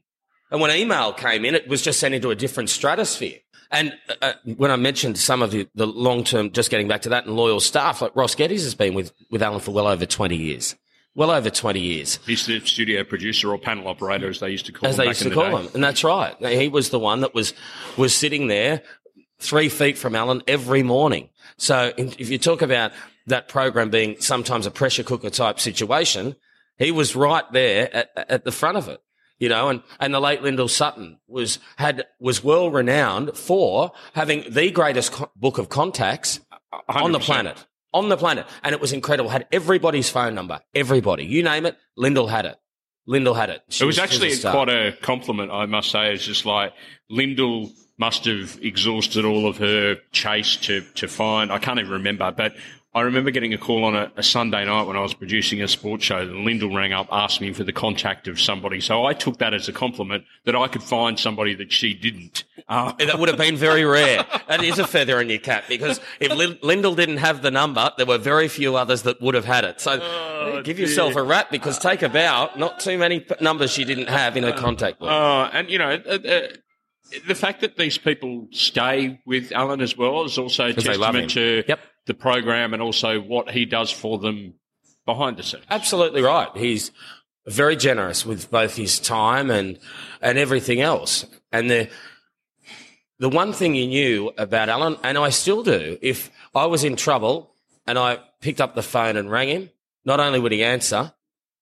And 0.50 0.60
when 0.60 0.76
email 0.76 1.14
came 1.14 1.46
in, 1.46 1.54
it 1.54 1.68
was 1.68 1.84
just 1.84 2.00
sent 2.00 2.16
into 2.16 2.32
a 2.32 2.36
different 2.36 2.72
stratosphere. 2.72 3.40
And 3.74 3.98
uh, 4.08 4.14
uh, 4.22 4.34
when 4.56 4.70
I 4.70 4.76
mentioned 4.76 5.18
some 5.18 5.42
of 5.42 5.52
the, 5.52 5.68
the 5.74 5.88
long 5.88 6.24
term, 6.24 6.52
just 6.52 6.70
getting 6.70 6.88
back 6.88 7.02
to 7.02 7.10
that, 7.10 7.26
and 7.26 7.36
loyal 7.36 7.60
staff, 7.60 8.02
like 8.02 8.16
Ross 8.16 8.36
Geddes 8.36 8.64
has 8.64 8.76
been 8.76 8.94
with, 8.94 9.12
with 9.32 9.42
Alan 9.42 9.60
for 9.60 9.72
well 9.72 9.88
over 9.88 10.06
20 10.06 10.36
years. 10.38 10.76
Well 11.16 11.32
over 11.32 11.50
20 11.50 11.80
years. 11.80 12.20
He's 12.26 12.46
the 12.46 12.60
studio 12.62 13.04
producer 13.04 13.52
or 13.52 13.58
panel 13.58 13.88
operator, 13.88 14.30
as 14.30 14.40
they 14.40 14.50
used 14.50 14.68
to 14.68 14.72
call 14.72 14.90
as 14.90 14.96
him. 14.96 15.02
As 15.02 15.06
they 15.06 15.10
used 15.10 15.22
to 15.24 15.32
call 15.32 15.58
him. 15.58 15.70
And 15.74 15.84
that's 15.84 16.04
right. 16.04 16.36
He 16.40 16.70
was 16.70 16.90
the 16.90 17.00
one 17.00 17.22
that 17.22 17.34
was, 17.34 17.54
was 17.98 18.16
sitting 18.16 18.48
there 18.48 18.82
three 19.40 19.70
feet 19.70 19.98
from 19.98 20.16
Alan 20.16 20.42
every 20.48 20.84
morning. 20.84 21.30
So 21.58 21.92
if 21.98 22.30
you 22.30 22.38
talk 22.38 22.62
about 22.62 22.94
that 23.28 23.48
program 23.48 23.90
being 23.90 24.20
sometimes 24.22 24.66
a 24.66 24.72
pressure 24.72 25.04
cooker 25.04 25.30
type 25.30 25.60
situation, 25.60 26.36
he 26.78 26.92
was 26.92 27.16
right 27.16 27.50
there 27.52 27.96
at, 27.96 28.10
at 28.16 28.44
the 28.44 28.52
front 28.52 28.78
of 28.78 28.88
it 28.88 29.03
you 29.40 29.50
know, 29.50 29.70
and, 29.70 29.84
and 30.00 30.14
the 30.14 30.20
late 30.20 30.42
Lyndall 30.42 30.68
Sutton 30.68 31.20
was, 31.28 31.60
had, 31.78 32.06
was 32.20 32.44
well 32.44 32.70
renowned 32.70 33.38
for 33.38 33.92
having 34.14 34.44
the 34.50 34.72
greatest 34.72 35.12
co- 35.12 35.32
book 35.36 35.58
of 35.58 35.70
contacts 35.70 36.40
100%. 36.90 37.02
on 37.04 37.12
the 37.12 37.20
planet. 37.20 37.66
On 37.94 38.10
the 38.10 38.18
planet. 38.18 38.48
And 38.64 38.74
it 38.74 38.82
was 38.82 38.94
incredible. 38.94 39.30
Had 39.30 39.48
everybody's 39.52 40.10
phone 40.10 40.34
number. 40.36 40.62
Everybody. 40.74 41.26
You 41.26 41.44
name 41.44 41.66
it, 41.66 41.78
Lyndall 41.96 42.28
had 42.28 42.46
it. 42.46 42.58
Lyndall 43.06 43.34
had 43.34 43.50
it. 43.50 43.62
She 43.70 43.84
it 43.84 43.88
was, 43.88 44.00
was 44.00 44.04
actually 44.04 44.38
quite 44.40 44.70
a 44.70 44.94
compliment, 45.02 45.52
I 45.52 45.66
must 45.66 45.92
say. 45.92 46.14
It's 46.14 46.26
just 46.26 46.46
like 46.46 46.74
Lyndall 47.10 47.70
must 47.98 48.26
have 48.26 48.58
exhausted 48.62 49.26
all 49.26 49.48
of 49.48 49.58
her 49.58 49.98
chase 50.12 50.58
to, 50.58 50.82
to 50.96 51.08
find, 51.08 51.52
I 51.52 51.60
can't 51.60 51.80
even 51.80 51.92
remember, 51.92 52.32
but 52.32 52.54
I 52.96 53.02
remember 53.02 53.32
getting 53.32 53.54
a 53.56 53.58
call 53.58 53.86
on 53.86 53.96
a, 53.96 54.12
a, 54.18 54.22
Sunday 54.22 54.66
night 54.66 54.84
when 54.84 54.96
I 54.96 55.02
was 55.02 55.16
producing 55.16 55.64
a 55.64 55.68
sports 55.68 56.04
show, 56.04 56.20
and 56.20 56.46
Lyndall 56.46 56.76
rang 56.76 56.94
up 56.94 57.08
asking 57.12 57.48
me 57.48 57.54
for 57.54 57.64
the 57.64 57.74
contact 57.74 58.28
of 58.28 58.40
somebody. 58.40 58.80
So 58.82 59.04
I 59.04 59.14
took 59.14 59.40
that 59.40 59.52
as 59.54 59.68
a 59.68 59.74
compliment 59.74 60.26
that 60.46 60.56
I 60.56 60.68
could 60.68 60.84
find 60.84 61.20
somebody 61.20 61.56
that 61.56 61.72
she 61.72 61.96
didn't. 61.96 62.44
Uh, 62.70 62.94
that 63.00 63.18
would 63.18 63.30
have 63.30 63.38
been 63.38 63.58
very 63.58 63.84
rare. 63.84 64.24
that 64.48 64.64
is 64.64 64.78
a 64.78 64.86
feather 64.86 65.20
in 65.20 65.30
your 65.30 65.40
cap 65.40 65.64
because 65.68 66.00
if 66.20 66.32
Lyndall 66.62 66.94
didn't 66.94 67.18
have 67.18 67.42
the 67.42 67.50
number, 67.50 67.92
there 67.98 68.06
were 68.06 68.20
very 68.20 68.48
few 68.48 68.76
others 68.76 69.02
that 69.04 69.20
would 69.22 69.34
have 69.34 69.46
had 69.46 69.64
it. 69.64 69.82
So 69.82 70.00
oh, 70.00 70.62
give 70.64 70.78
dear. 70.78 70.86
yourself 70.86 71.16
a 71.16 71.24
rap 71.24 71.50
because 71.50 71.80
take 71.80 72.04
a 72.04 72.10
bow. 72.10 72.52
Not 72.58 72.80
too 72.80 73.00
many 73.00 73.26
numbers 73.42 73.72
she 73.72 73.86
didn't 73.86 74.10
have 74.10 74.38
in 74.38 74.44
her 74.44 74.54
contact 74.54 75.00
book. 75.00 75.10
Uh, 75.10 75.50
and 75.52 75.70
you 75.70 75.80
know. 75.80 76.00
Uh, 76.06 76.18
uh 76.28 76.48
the 77.28 77.36
fact 77.36 77.62
that 77.62 77.78
these 77.78 77.98
people 78.00 78.48
stay 78.52 79.20
with 79.28 79.52
Alan 79.52 79.82
as 79.82 79.96
well 79.96 80.24
is 80.24 80.40
also 80.40 80.66
a 80.66 80.74
testament 80.74 81.30
to 81.32 81.64
yep 81.68 81.80
the 82.06 82.14
program 82.14 82.74
and 82.74 82.82
also 82.82 83.20
what 83.20 83.52
he 83.52 83.66
does 83.66 83.92
for 83.92 84.18
them 84.20 84.56
behind 85.06 85.38
the 85.38 85.44
scenes. 85.44 85.64
Absolutely 85.70 86.22
right. 86.22 86.50
He's 86.56 86.92
very 87.46 87.76
generous 87.76 88.26
with 88.26 88.50
both 88.50 88.76
his 88.76 89.00
time 89.00 89.50
and 89.50 89.78
and 90.22 90.38
everything 90.38 90.82
else. 90.82 91.26
And 91.52 91.70
the 91.70 91.90
the 93.20 93.30
one 93.30 93.54
thing 93.54 93.76
you 93.76 93.88
knew 93.88 94.32
about 94.38 94.70
Alan, 94.70 94.98
and 95.04 95.18
I 95.18 95.30
still 95.30 95.64
do, 95.64 95.98
if 96.02 96.30
I 96.54 96.66
was 96.66 96.84
in 96.84 96.96
trouble 96.96 97.54
and 97.86 97.98
I 97.98 98.20
picked 98.42 98.60
up 98.60 98.76
the 98.76 98.82
phone 98.82 99.18
and 99.18 99.32
rang 99.32 99.50
him, 99.50 99.70
not 100.04 100.20
only 100.20 100.40
would 100.40 100.52
he 100.52 100.64
answer, 100.64 101.14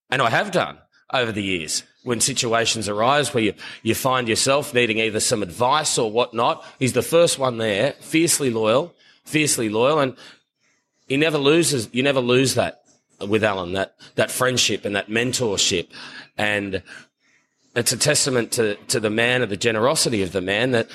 and 0.10 0.21
I 0.21 0.30
have 0.30 0.51
done 0.51 0.77
over 1.13 1.32
the 1.32 1.43
years, 1.43 1.84
when 2.04 2.19
situations 2.19 2.89
arise 2.89 3.34
where 3.34 3.43
you, 3.43 3.54
you 3.84 3.93
find 3.93 4.27
yourself 4.27 4.73
needing 4.73 4.97
either 4.97 5.19
some 5.19 5.43
advice 5.43 5.97
or 5.97 6.12
whatnot, 6.12 6.65
he's 6.80 6.93
the 6.93 7.04
first 7.04 7.38
one 7.38 7.58
there, 7.58 7.93
fiercely 7.99 8.49
loyal, 8.49 8.95
fiercely 9.23 9.69
loyal, 9.69 9.99
and 9.99 10.15
he 11.07 11.17
never 11.17 11.38
loses. 11.38 11.89
You 11.91 12.03
never 12.03 12.19
lose 12.19 12.55
that 12.55 12.84
with 13.19 13.43
Alan. 13.43 13.73
That 13.73 13.95
that 14.15 14.31
friendship 14.31 14.86
and 14.86 14.95
that 14.95 15.10
mentorship, 15.10 15.88
and 16.38 16.84
it's 17.75 17.91
a 17.91 17.97
testament 17.97 18.51
to 18.53 18.75
to 18.88 18.99
the 18.99 19.10
man 19.10 19.41
and 19.41 19.51
the 19.51 19.57
generosity 19.57 20.21
of 20.21 20.31
the 20.31 20.41
man 20.41 20.71
that 20.71 20.89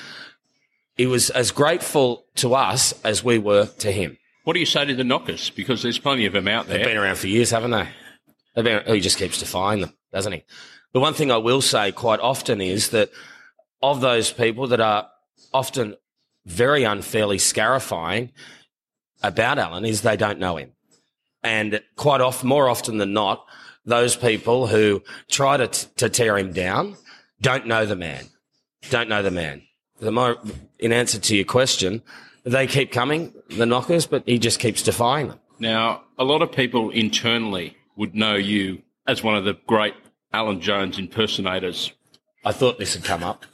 he 0.95 1.05
was 1.05 1.29
as 1.29 1.51
grateful 1.51 2.25
to 2.35 2.55
us 2.55 2.93
as 3.03 3.23
we 3.23 3.37
were 3.37 3.67
to 3.67 3.91
him. 3.91 4.17
What 4.43 4.53
do 4.53 4.59
you 4.59 4.65
say 4.65 4.85
to 4.85 4.95
the 4.95 5.03
knockers? 5.03 5.49
Because 5.51 5.83
there's 5.83 5.99
plenty 5.99 6.25
of 6.25 6.33
them 6.33 6.47
out 6.47 6.67
there. 6.67 6.77
They've 6.77 6.87
been 6.87 6.97
around 6.97 7.17
for 7.17 7.27
years, 7.27 7.51
haven't 7.51 7.71
they? 7.71 7.87
They've 8.55 8.63
been, 8.63 8.81
he 8.87 9.01
just 9.01 9.17
keeps 9.17 9.39
defying 9.39 9.81
them, 9.81 9.93
doesn't 10.11 10.31
he? 10.31 10.43
The 10.93 10.99
one 10.99 11.13
thing 11.13 11.31
I 11.31 11.37
will 11.37 11.61
say 11.61 11.91
quite 11.91 12.19
often 12.19 12.61
is 12.61 12.89
that 12.89 13.11
of 13.83 14.01
those 14.01 14.31
people 14.31 14.67
that 14.67 14.79
are 14.79 15.09
often 15.53 15.95
very 16.47 16.85
unfairly 16.85 17.37
scarifying 17.37 18.31
about 19.21 19.59
Alan 19.59 19.85
is 19.85 20.01
they 20.01 20.17
don't 20.17 20.39
know 20.39 20.57
him. 20.57 20.71
And 21.43 21.81
quite 21.95 22.21
often, 22.21 22.49
more 22.49 22.69
often 22.69 22.97
than 22.97 23.13
not, 23.13 23.45
those 23.85 24.15
people 24.15 24.67
who 24.67 25.03
try 25.29 25.57
to, 25.57 25.67
t- 25.67 25.87
to 25.97 26.09
tear 26.09 26.37
him 26.37 26.53
down 26.53 26.95
don't 27.41 27.67
know 27.67 27.85
the 27.85 27.95
man. 27.95 28.25
Don't 28.89 29.09
know 29.09 29.21
the 29.21 29.31
man. 29.31 29.61
The 29.99 30.11
more, 30.11 30.37
in 30.79 30.91
answer 30.91 31.19
to 31.19 31.35
your 31.35 31.45
question, 31.45 32.01
they 32.43 32.65
keep 32.65 32.91
coming, 32.91 33.33
the 33.49 33.65
knockers, 33.65 34.07
but 34.07 34.23
he 34.25 34.39
just 34.39 34.59
keeps 34.59 34.81
defying 34.81 35.27
them. 35.27 35.39
Now, 35.59 36.03
a 36.17 36.23
lot 36.23 36.41
of 36.41 36.51
people 36.51 36.91
internally 36.91 37.75
would 37.95 38.15
know 38.15 38.35
you 38.35 38.81
as 39.05 39.23
one 39.23 39.35
of 39.35 39.43
the 39.43 39.57
great 39.67 39.95
Alan 40.31 40.61
Jones 40.61 40.97
impersonators. 40.97 41.91
I 42.45 42.51
thought 42.51 42.79
this 42.79 42.95
would 42.95 43.03
come 43.03 43.23
up. 43.23 43.45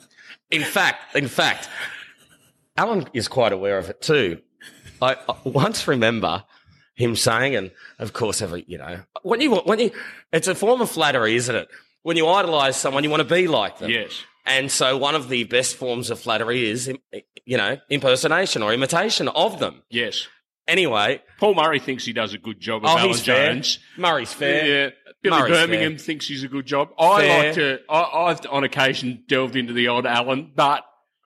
In 0.52 0.64
fact, 0.64 1.16
in 1.16 1.28
fact, 1.28 1.70
Alan 2.78 3.08
is 3.14 3.28
quite 3.28 3.52
aware 3.52 3.78
of 3.78 3.90
it 3.90 4.02
too. 4.02 4.42
I, 5.02 5.18
I 5.28 5.36
once 5.44 5.88
remember 5.88 6.44
him 6.96 7.16
saying, 7.16 7.56
and 7.56 7.72
of 8.00 8.14
course, 8.14 8.42
every 8.42 8.64
you 8.68 8.78
know, 8.78 9.02
when 9.24 9.42
you 9.42 9.56
when 9.56 9.80
you, 9.80 9.92
it's 10.32 10.48
a 10.48 10.56
form 10.56 10.82
of 10.82 10.90
flattery, 10.90 11.36
isn't 11.36 11.56
it? 11.56 11.68
When 12.04 12.18
you 12.18 12.28
idolise 12.28 12.78
someone, 12.78 13.04
you 13.04 13.10
want 13.10 13.28
to 13.28 13.34
be 13.36 13.48
like 13.48 13.80
them. 13.80 13.90
Yes. 13.90 14.24
And 14.46 14.70
so, 14.70 14.98
one 14.98 15.16
of 15.16 15.30
the 15.30 15.46
best 15.46 15.76
forms 15.76 16.10
of 16.10 16.20
flattery 16.20 16.70
is, 16.70 16.92
you 17.46 17.58
know, 17.58 17.78
impersonation 17.90 18.62
or 18.62 18.74
imitation 18.74 19.30
of 19.30 19.60
them. 19.60 19.84
Yes. 19.90 20.28
Anyway, 20.68 21.22
Paul 21.40 21.56
Murray 21.56 21.80
thinks 21.80 22.06
he 22.06 22.14
does 22.14 22.34
a 22.34 22.38
good 22.38 22.60
job 22.60 22.84
of 22.84 22.92
oh, 22.92 22.98
Alan. 22.98 23.18
Jones. 23.18 23.80
Murray's 23.98 24.34
fair. 24.34 24.66
Yeah. 24.66 24.90
Billy 25.22 25.40
Murray's 25.40 25.54
Birmingham 25.54 25.94
fair. 25.94 26.06
thinks 26.06 26.28
he's 26.28 26.44
a 26.44 26.50
good 26.50 26.66
job. 26.66 26.90
I 27.00 27.22
Fair. 27.22 27.44
like 27.46 27.56
to, 27.56 27.80
I, 27.90 28.02
I've 28.02 28.40
on 28.50 28.66
occasion 28.66 29.24
delved 29.28 29.56
into 29.56 29.72
the 29.72 29.88
odd 29.88 30.06
Alan, 30.06 30.52
but 30.54 30.84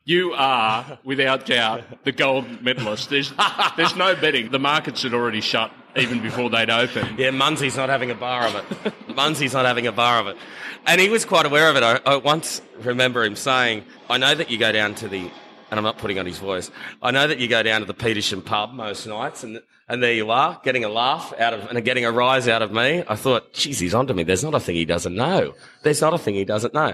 you 0.07 0.31
are, 0.31 0.97
without 1.03 1.45
doubt, 1.45 1.83
the 2.05 2.13
gold 2.13 2.61
medalist. 2.61 3.09
There's, 3.09 3.33
there's 3.75 3.95
no 3.97 4.15
betting. 4.15 4.51
The 4.51 4.57
markets 4.57 5.03
had 5.03 5.13
already 5.13 5.41
shut 5.41 5.69
even 5.97 6.21
before 6.21 6.49
they'd 6.49 6.69
opened. 6.69 7.19
Yeah, 7.19 7.31
Munsey's 7.31 7.75
not 7.75 7.89
having 7.89 8.09
a 8.09 8.15
bar 8.15 8.47
of 8.47 8.55
it. 8.55 8.93
Munsey's 9.13 9.51
not 9.51 9.65
having 9.65 9.85
a 9.85 9.91
bar 9.91 10.21
of 10.21 10.27
it. 10.27 10.37
And 10.85 11.01
he 11.01 11.09
was 11.09 11.25
quite 11.25 11.45
aware 11.45 11.69
of 11.69 11.75
it. 11.75 11.83
I, 11.83 11.99
I 12.05 12.15
once 12.15 12.61
remember 12.79 13.25
him 13.25 13.35
saying, 13.35 13.83
I 14.09 14.17
know 14.17 14.33
that 14.33 14.49
you 14.49 14.57
go 14.57 14.71
down 14.71 14.95
to 14.95 15.09
the, 15.09 15.19
and 15.19 15.77
I'm 15.77 15.83
not 15.83 15.97
putting 15.97 16.17
on 16.19 16.25
his 16.25 16.37
voice, 16.37 16.71
I 17.01 17.11
know 17.11 17.27
that 17.27 17.39
you 17.39 17.49
go 17.49 17.61
down 17.61 17.81
to 17.81 17.85
the 17.85 17.93
Petersham 17.93 18.45
pub 18.45 18.71
most 18.71 19.07
nights 19.07 19.43
and, 19.43 19.61
and 19.89 20.01
there 20.01 20.13
you 20.13 20.31
are, 20.31 20.57
getting 20.63 20.85
a 20.85 20.89
laugh 20.89 21.33
out 21.37 21.53
of, 21.53 21.69
and 21.69 21.83
getting 21.83 22.05
a 22.05 22.13
rise 22.13 22.47
out 22.47 22.61
of 22.61 22.71
me. 22.71 23.03
I 23.09 23.17
thought, 23.17 23.51
geez, 23.51 23.79
he's 23.79 23.93
onto 23.93 24.13
me. 24.13 24.23
There's 24.23 24.43
not 24.45 24.55
a 24.55 24.59
thing 24.61 24.75
he 24.75 24.85
doesn't 24.85 25.15
know. 25.15 25.53
There's 25.83 25.99
not 25.99 26.13
a 26.13 26.17
thing 26.17 26.35
he 26.35 26.45
doesn't 26.45 26.73
know. 26.73 26.93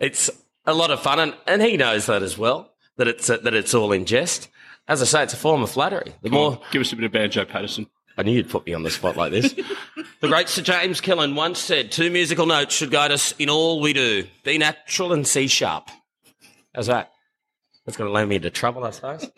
It's 0.00 0.28
a 0.68 0.74
lot 0.74 0.90
of 0.90 1.00
fun 1.00 1.18
and, 1.18 1.34
and 1.46 1.62
he 1.62 1.76
knows 1.76 2.06
that 2.06 2.22
as 2.22 2.36
well, 2.36 2.70
that 2.96 3.08
it's, 3.08 3.28
uh, 3.28 3.38
that 3.38 3.54
it's 3.54 3.74
all 3.74 3.90
in 3.90 4.04
jest. 4.04 4.48
As 4.86 5.02
I 5.02 5.06
say, 5.06 5.22
it's 5.22 5.34
a 5.34 5.38
form 5.38 5.62
of 5.62 5.70
flattery. 5.70 6.14
The 6.22 6.30
more, 6.30 6.60
Give 6.70 6.80
us 6.80 6.92
a 6.92 6.96
bit 6.96 7.04
of 7.06 7.12
Banjo 7.12 7.44
Paterson. 7.44 7.86
I 8.16 8.22
knew 8.22 8.32
you'd 8.32 8.50
put 8.50 8.66
me 8.66 8.74
on 8.74 8.82
the 8.82 8.90
spot 8.90 9.16
like 9.16 9.32
this. 9.32 9.52
the 10.20 10.28
great 10.28 10.48
Sir 10.48 10.62
James 10.62 11.00
Killen 11.00 11.34
once 11.34 11.58
said, 11.58 11.90
two 11.90 12.10
musical 12.10 12.46
notes 12.46 12.74
should 12.74 12.90
guide 12.90 13.12
us 13.12 13.32
in 13.38 13.48
all 13.48 13.80
we 13.80 13.92
do. 13.92 14.26
B 14.44 14.58
natural 14.58 15.12
and 15.12 15.26
C 15.26 15.46
sharp. 15.46 15.88
How's 16.74 16.86
that? 16.88 17.12
That's 17.88 17.96
going 17.96 18.08
to 18.08 18.12
land 18.12 18.28
me 18.28 18.36
into 18.36 18.50
trouble, 18.50 18.84
I 18.84 18.90
suppose. 18.90 19.30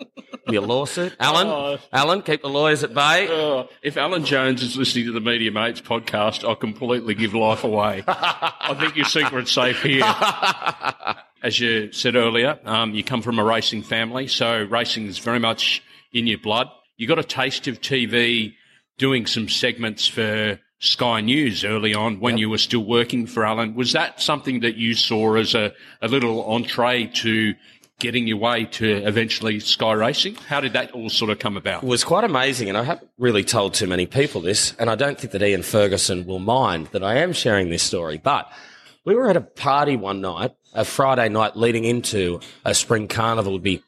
Be 0.48 0.56
a 0.56 0.60
lawsuit. 0.60 1.14
Alan, 1.20 1.46
Oh. 1.46 1.78
Alan, 1.92 2.20
keep 2.20 2.42
the 2.42 2.48
lawyers 2.48 2.82
at 2.82 2.92
bay. 2.92 3.28
Oh, 3.30 3.68
if 3.80 3.96
Alan 3.96 4.24
Jones 4.24 4.60
is 4.60 4.76
listening 4.76 5.04
to 5.06 5.12
the 5.12 5.20
Media 5.20 5.52
Mates 5.52 5.80
podcast, 5.80 6.42
I'll 6.42 6.56
completely 6.56 7.14
give 7.14 7.32
life 7.32 7.62
away. 7.62 8.02
I 8.08 8.76
think 8.80 8.96
your 8.96 9.04
secret's 9.04 9.52
safe 9.52 9.80
here. 9.84 10.02
As 11.44 11.60
you 11.60 11.92
said 11.92 12.16
earlier, 12.16 12.58
um, 12.64 12.92
you 12.92 13.04
come 13.04 13.22
from 13.22 13.38
a 13.38 13.44
racing 13.44 13.84
family, 13.84 14.26
so 14.26 14.64
racing 14.64 15.06
is 15.06 15.18
very 15.18 15.38
much 15.38 15.80
in 16.12 16.26
your 16.26 16.38
blood. 16.38 16.66
You 16.96 17.06
got 17.06 17.20
a 17.20 17.22
taste 17.24 17.68
of 17.68 17.80
TV 17.80 18.54
doing 18.98 19.26
some 19.26 19.48
segments 19.48 20.08
for 20.08 20.58
Sky 20.80 21.20
News 21.20 21.64
early 21.64 21.94
on 21.94 22.18
when 22.18 22.36
you 22.36 22.50
were 22.50 22.58
still 22.58 22.84
working 22.84 23.28
for 23.28 23.46
Alan. 23.46 23.76
Was 23.76 23.92
that 23.92 24.20
something 24.20 24.58
that 24.62 24.74
you 24.74 24.94
saw 24.94 25.36
as 25.36 25.54
a, 25.54 25.72
a 26.02 26.08
little 26.08 26.44
entree 26.46 27.06
to 27.06 27.54
getting 28.00 28.26
your 28.26 28.38
way 28.38 28.64
to 28.64 28.96
eventually 29.06 29.60
Sky 29.60 29.92
Racing? 29.92 30.34
How 30.34 30.60
did 30.60 30.72
that 30.72 30.90
all 30.92 31.08
sort 31.10 31.30
of 31.30 31.38
come 31.38 31.56
about? 31.56 31.82
It 31.82 31.86
was 31.86 32.02
quite 32.02 32.24
amazing, 32.24 32.68
and 32.68 32.76
I 32.76 32.82
haven't 32.82 33.10
really 33.18 33.44
told 33.44 33.74
too 33.74 33.86
many 33.86 34.06
people 34.06 34.40
this, 34.40 34.74
and 34.78 34.90
I 34.90 34.94
don't 34.96 35.18
think 35.18 35.32
that 35.32 35.42
Ian 35.42 35.62
Ferguson 35.62 36.26
will 36.26 36.38
mind 36.40 36.88
that 36.92 37.04
I 37.04 37.16
am 37.18 37.32
sharing 37.32 37.70
this 37.70 37.82
story. 37.82 38.18
But 38.18 38.50
we 39.04 39.14
were 39.14 39.30
at 39.30 39.36
a 39.36 39.40
party 39.40 39.96
one 39.96 40.20
night, 40.20 40.52
a 40.74 40.84
Friday 40.84 41.28
night 41.28 41.56
leading 41.56 41.84
into 41.84 42.40
a 42.64 42.74
spring 42.74 43.06
carnival, 43.08 43.52
would 43.52 43.62
be 43.62 43.82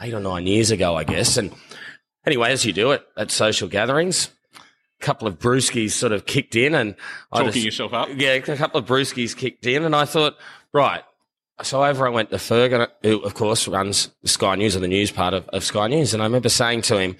eight 0.00 0.14
or 0.14 0.20
nine 0.20 0.46
years 0.46 0.70
ago, 0.70 0.94
I 0.96 1.04
guess. 1.04 1.36
And 1.36 1.52
anyway, 2.26 2.52
as 2.52 2.64
you 2.64 2.72
do 2.72 2.90
it 2.92 3.02
at 3.16 3.30
social 3.30 3.68
gatherings, 3.68 4.30
a 5.00 5.04
couple 5.04 5.26
of 5.28 5.38
brewskis 5.38 5.90
sort 5.92 6.12
of 6.12 6.26
kicked 6.26 6.54
in, 6.56 6.74
and 6.74 6.94
I 7.32 7.38
Talking 7.38 7.52
just- 7.52 7.64
yourself 7.64 7.92
up? 7.94 8.08
yeah, 8.16 8.30
a 8.34 8.40
couple 8.40 8.78
of 8.80 8.86
brewskis 8.86 9.36
kicked 9.36 9.66
in, 9.66 9.84
and 9.84 9.94
I 9.96 10.04
thought, 10.04 10.36
right. 10.72 11.02
So 11.62 11.84
over 11.84 12.06
I 12.06 12.10
went 12.10 12.30
to 12.30 12.36
Ferg, 12.36 12.88
who 13.02 13.20
of 13.20 13.34
course 13.34 13.68
runs 13.68 14.10
Sky 14.24 14.56
News 14.56 14.74
and 14.74 14.82
the 14.82 14.88
news 14.88 15.10
part 15.10 15.34
of, 15.34 15.48
of 15.50 15.64
Sky 15.64 15.88
News, 15.88 16.12
and 16.12 16.22
I 16.22 16.26
remember 16.26 16.48
saying 16.48 16.82
to 16.82 16.98
him, 16.98 17.16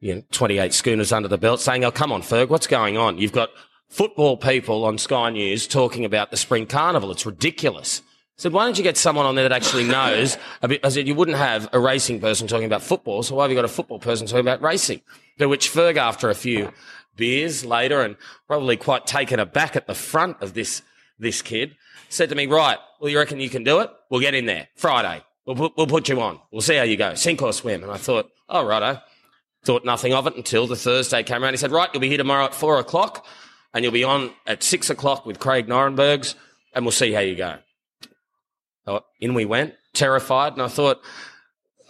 you 0.00 0.16
know, 0.16 0.22
28 0.32 0.72
schooners 0.72 1.12
under 1.12 1.28
the 1.28 1.38
belt, 1.38 1.60
saying, 1.60 1.84
"Oh, 1.84 1.90
come 1.90 2.12
on, 2.12 2.22
Ferg, 2.22 2.48
what's 2.48 2.66
going 2.66 2.96
on? 2.96 3.18
You've 3.18 3.32
got 3.32 3.50
football 3.88 4.36
people 4.36 4.84
on 4.84 4.98
Sky 4.98 5.30
News 5.30 5.66
talking 5.66 6.04
about 6.04 6.30
the 6.30 6.36
spring 6.36 6.66
carnival. 6.66 7.10
It's 7.10 7.26
ridiculous." 7.26 8.02
I 8.36 8.42
said, 8.42 8.52
why 8.52 8.64
don't 8.64 8.76
you 8.76 8.82
get 8.82 8.96
someone 8.96 9.26
on 9.26 9.36
there 9.36 9.48
that 9.48 9.54
actually 9.54 9.84
knows 9.84 10.36
a 10.60 10.66
bit? 10.66 10.84
I 10.84 10.88
said, 10.88 11.06
you 11.06 11.14
wouldn't 11.14 11.36
have 11.36 11.68
a 11.72 11.78
racing 11.78 12.20
person 12.20 12.48
talking 12.48 12.66
about 12.66 12.82
football, 12.82 13.22
so 13.22 13.36
why 13.36 13.44
have 13.44 13.52
you 13.52 13.56
got 13.56 13.64
a 13.64 13.68
football 13.68 14.00
person 14.00 14.26
talking 14.26 14.40
about 14.40 14.60
racing? 14.60 15.02
To 15.38 15.46
which 15.46 15.70
Ferg, 15.70 15.96
after 15.96 16.28
a 16.30 16.34
few 16.34 16.72
beers 17.16 17.64
later 17.64 18.00
and 18.00 18.16
probably 18.48 18.76
quite 18.76 19.06
taken 19.06 19.38
aback 19.38 19.76
at 19.76 19.86
the 19.86 19.94
front 19.94 20.42
of 20.42 20.54
this, 20.54 20.82
this 21.16 21.42
kid, 21.42 21.76
said 22.14 22.28
to 22.30 22.34
me, 22.34 22.46
right, 22.46 22.78
well, 23.00 23.10
you 23.10 23.18
reckon 23.18 23.40
you 23.40 23.50
can 23.50 23.64
do 23.64 23.80
it? 23.80 23.90
We'll 24.10 24.20
get 24.20 24.34
in 24.34 24.46
there 24.46 24.68
Friday. 24.76 25.22
We'll 25.46 25.56
put, 25.56 25.76
we'll 25.76 25.86
put 25.86 26.08
you 26.08 26.20
on. 26.20 26.40
We'll 26.50 26.62
see 26.62 26.76
how 26.76 26.84
you 26.84 26.96
go. 26.96 27.14
Sink 27.14 27.42
or 27.42 27.52
swim. 27.52 27.82
And 27.82 27.92
I 27.92 27.96
thought, 27.96 28.30
oh, 28.48 28.64
righto. 28.64 29.00
Thought 29.64 29.84
nothing 29.84 30.12
of 30.12 30.26
it 30.26 30.36
until 30.36 30.66
the 30.66 30.76
Thursday 30.76 31.22
came 31.22 31.42
around. 31.42 31.54
He 31.54 31.56
said, 31.58 31.70
right, 31.72 31.88
you'll 31.92 32.00
be 32.00 32.08
here 32.08 32.18
tomorrow 32.18 32.44
at 32.44 32.54
four 32.54 32.78
o'clock 32.78 33.26
and 33.72 33.82
you'll 33.82 33.92
be 33.92 34.04
on 34.04 34.30
at 34.46 34.62
six 34.62 34.90
o'clock 34.90 35.26
with 35.26 35.38
Craig 35.38 35.66
Norenbergs 35.66 36.34
and 36.74 36.84
we'll 36.84 36.92
see 36.92 37.12
how 37.12 37.20
you 37.20 37.34
go. 37.34 37.58
In 39.20 39.34
we 39.34 39.44
went, 39.44 39.74
terrified. 39.94 40.52
And 40.52 40.62
I 40.62 40.68
thought, 40.68 41.00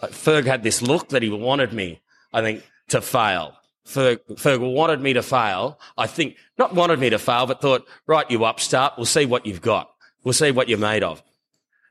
Ferg 0.03 0.45
had 0.45 0.63
this 0.63 0.81
look 0.81 1.09
that 1.09 1.21
he 1.21 1.29
wanted 1.29 1.73
me, 1.73 2.01
I 2.31 2.41
think, 2.41 2.63
to 2.89 3.01
fail. 3.01 3.53
Ferg, 3.85 4.19
Ferg 4.31 4.59
wanted 4.73 5.01
me 5.01 5.13
to 5.13 5.21
fail. 5.21 5.79
I 5.97 6.07
think, 6.07 6.37
not 6.57 6.73
wanted 6.73 6.99
me 6.99 7.09
to 7.09 7.19
fail, 7.19 7.45
but 7.45 7.61
thought, 7.61 7.85
right, 8.07 8.29
you 8.31 8.45
upstart, 8.45 8.93
we'll 8.97 9.05
see 9.05 9.25
what 9.25 9.45
you've 9.45 9.61
got. 9.61 9.89
We'll 10.25 10.33
see 10.33 10.51
what 10.51 10.67
you're 10.67 10.77
made 10.77 11.03
of. 11.03 11.23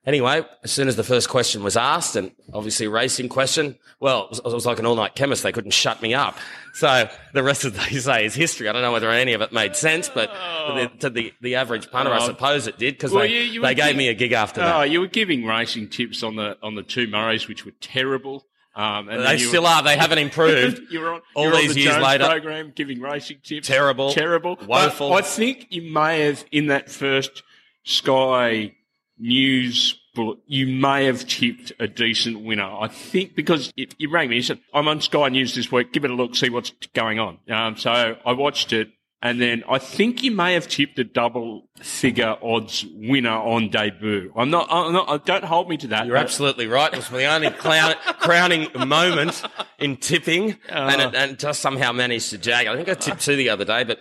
Anyway, 0.07 0.43
as 0.63 0.71
soon 0.71 0.87
as 0.87 0.97
the 0.97 1.03
first 1.05 1.31
question 1.31 1.63
was 1.63 1.79
asked, 1.79 2.15
and 2.15 2.31
obviously 2.53 2.85
a 2.85 2.91
racing 2.91 3.31
question, 3.31 3.79
well, 4.01 4.25
it 4.25 4.31
was, 4.31 4.39
it 4.41 4.45
was 4.45 4.67
like 4.67 4.79
an 4.79 4.85
all-night 4.85 5.15
chemist. 5.15 5.43
They 5.43 5.53
couldn't 5.53 5.71
shut 5.71 6.03
me 6.03 6.13
up. 6.13 6.37
So 6.75 7.09
the 7.33 7.43
rest 7.43 7.65
of 7.65 7.73
the 7.73 7.81
day 7.91 8.25
is 8.27 8.35
history. 8.35 8.69
I 8.69 8.73
don't 8.75 8.83
know 8.83 8.93
whether 8.93 9.09
any 9.11 9.33
of 9.33 9.41
it 9.41 9.51
made 9.51 9.75
sense, 9.77 10.11
but 10.11 10.29
the, 10.75 10.91
to 10.99 11.09
the, 11.09 11.33
the 11.41 11.55
average 11.55 11.91
punter, 11.91 12.13
I 12.13 12.19
Oh. 12.19 12.27
suppose 12.27 12.67
it 12.67 12.77
did, 12.77 12.95
because 12.97 13.13
Well, 13.13 13.23
they, 13.23 13.33
you- 13.33 13.41
you 13.53 13.63
they 13.63 13.75
gave 13.75 13.85
giving- 13.87 13.97
me 13.97 14.09
a 14.09 14.15
gig 14.15 14.33
after 14.33 14.61
Oh, 14.61 14.65
that. 14.81 14.91
you 14.91 15.01
were 15.01 15.07
giving 15.07 15.47
racing 15.47 15.89
tips 15.89 16.23
on 16.23 16.37
the 16.37 16.59
on 16.63 16.75
the 16.75 16.83
two 16.83 17.07
Murrays, 17.07 17.49
which 17.49 17.65
were 17.65 17.73
terrible. 17.81 18.45
Um, 18.77 19.09
and 19.09 19.25
They 19.25 19.39
still 19.39 19.63
were, 19.63 19.69
are. 19.69 19.83
They 19.85 19.97
haven't 19.97 20.19
improved. 20.19 20.83
you 20.91 21.01
were 21.01 21.15
on 21.15 21.23
All 21.35 21.45
you 21.45 21.51
were 21.51 21.57
on 21.57 21.63
these 21.63 21.75
the 21.75 21.81
years 21.81 21.95
Jones 21.95 22.05
later. 22.07 22.27
program 22.27 22.73
giving 22.77 23.01
racing 23.01 23.39
tips. 23.43 23.69
Terrible. 23.69 24.11
terrible, 24.13 24.57
But 24.57 24.69
Woeful. 24.69 25.15
I 25.15 25.23
think 25.23 25.69
you 25.71 25.81
may 25.91 26.21
have 26.23 26.45
in 26.53 26.67
that 26.67 26.91
first 26.91 27.43
Sky 27.85 28.75
News. 29.19 29.99
bullet, 30.15 30.39
You 30.47 30.67
may 30.67 31.05
have 31.05 31.27
tipped 31.27 31.73
a 31.79 31.87
decent 31.87 32.41
winner. 32.45 32.65
I 32.65 32.89
think 32.89 33.37
because 33.37 33.73
it, 33.77 33.95
you 33.99 34.11
rang 34.11 34.29
me, 34.29 34.37
you 34.37 34.43
said, 34.43 34.59
I'm 34.73 34.89
on 34.89 35.01
Sky 35.01 35.29
News 35.29 35.55
this 35.55 35.71
week, 35.71 35.93
give 35.93 36.05
it 36.05 36.11
a 36.11 36.15
look, 36.15 36.35
see 36.35 36.51
what's 36.51 36.73
going 36.95 37.21
on. 37.21 37.39
Um, 37.49 37.77
so 37.77 37.91
I 37.91 38.33
watched 38.33 38.73
it, 38.73 38.91
and 39.23 39.41
then 39.41 39.65
I 39.69 39.79
think 39.79 40.23
you 40.23 40.31
may 40.33 40.55
have 40.55 40.69
tipped 40.69 40.99
a 40.99 41.05
double 41.05 41.69
figure 41.81 42.37
odds 42.43 42.85
winner 42.95 43.31
on 43.31 43.71
debut. 43.71 44.33
I'm 44.37 44.51
not, 44.51 44.69
I'm 44.71 44.93
not, 44.93 45.25
don't 45.25 45.45
hold 45.45 45.69
me 45.69 45.77
to 45.79 45.87
that. 45.89 46.07
You're 46.07 46.17
absolutely 46.17 46.67
right. 46.67 46.93
It 46.93 46.97
was 46.97 47.09
the 47.09 47.25
only 47.25 47.51
clown, 47.51 47.95
crowning 48.21 48.69
moment 48.87 49.43
in 49.79 49.97
tipping, 49.97 50.57
and, 50.69 51.01
it, 51.01 51.15
and 51.15 51.39
just 51.39 51.61
somehow 51.61 51.93
managed 51.93 52.31
to 52.31 52.39
jag. 52.39 52.67
I 52.67 52.77
think 52.77 52.89
I 52.89 52.95
tipped 52.95 53.23
two 53.23 53.37
the 53.37 53.49
other 53.49 53.65
day, 53.65 53.85
but 53.85 54.01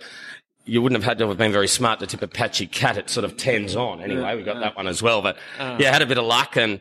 you 0.64 0.80
wouldn't 0.82 1.00
have 1.00 1.08
had 1.08 1.18
to 1.18 1.28
have 1.28 1.38
been 1.38 1.52
very 1.52 1.68
smart 1.68 2.00
to 2.00 2.06
tip 2.06 2.22
a 2.22 2.28
patchy 2.28 2.66
cat 2.66 2.96
at 2.96 3.10
sort 3.10 3.24
of 3.24 3.36
tens 3.36 3.76
on. 3.76 4.00
Anyway, 4.00 4.36
we 4.36 4.42
got 4.42 4.60
that 4.60 4.76
one 4.76 4.86
as 4.86 5.02
well. 5.02 5.22
But 5.22 5.36
yeah, 5.58 5.92
had 5.92 6.02
a 6.02 6.06
bit 6.06 6.18
of 6.18 6.24
luck, 6.24 6.56
and 6.56 6.80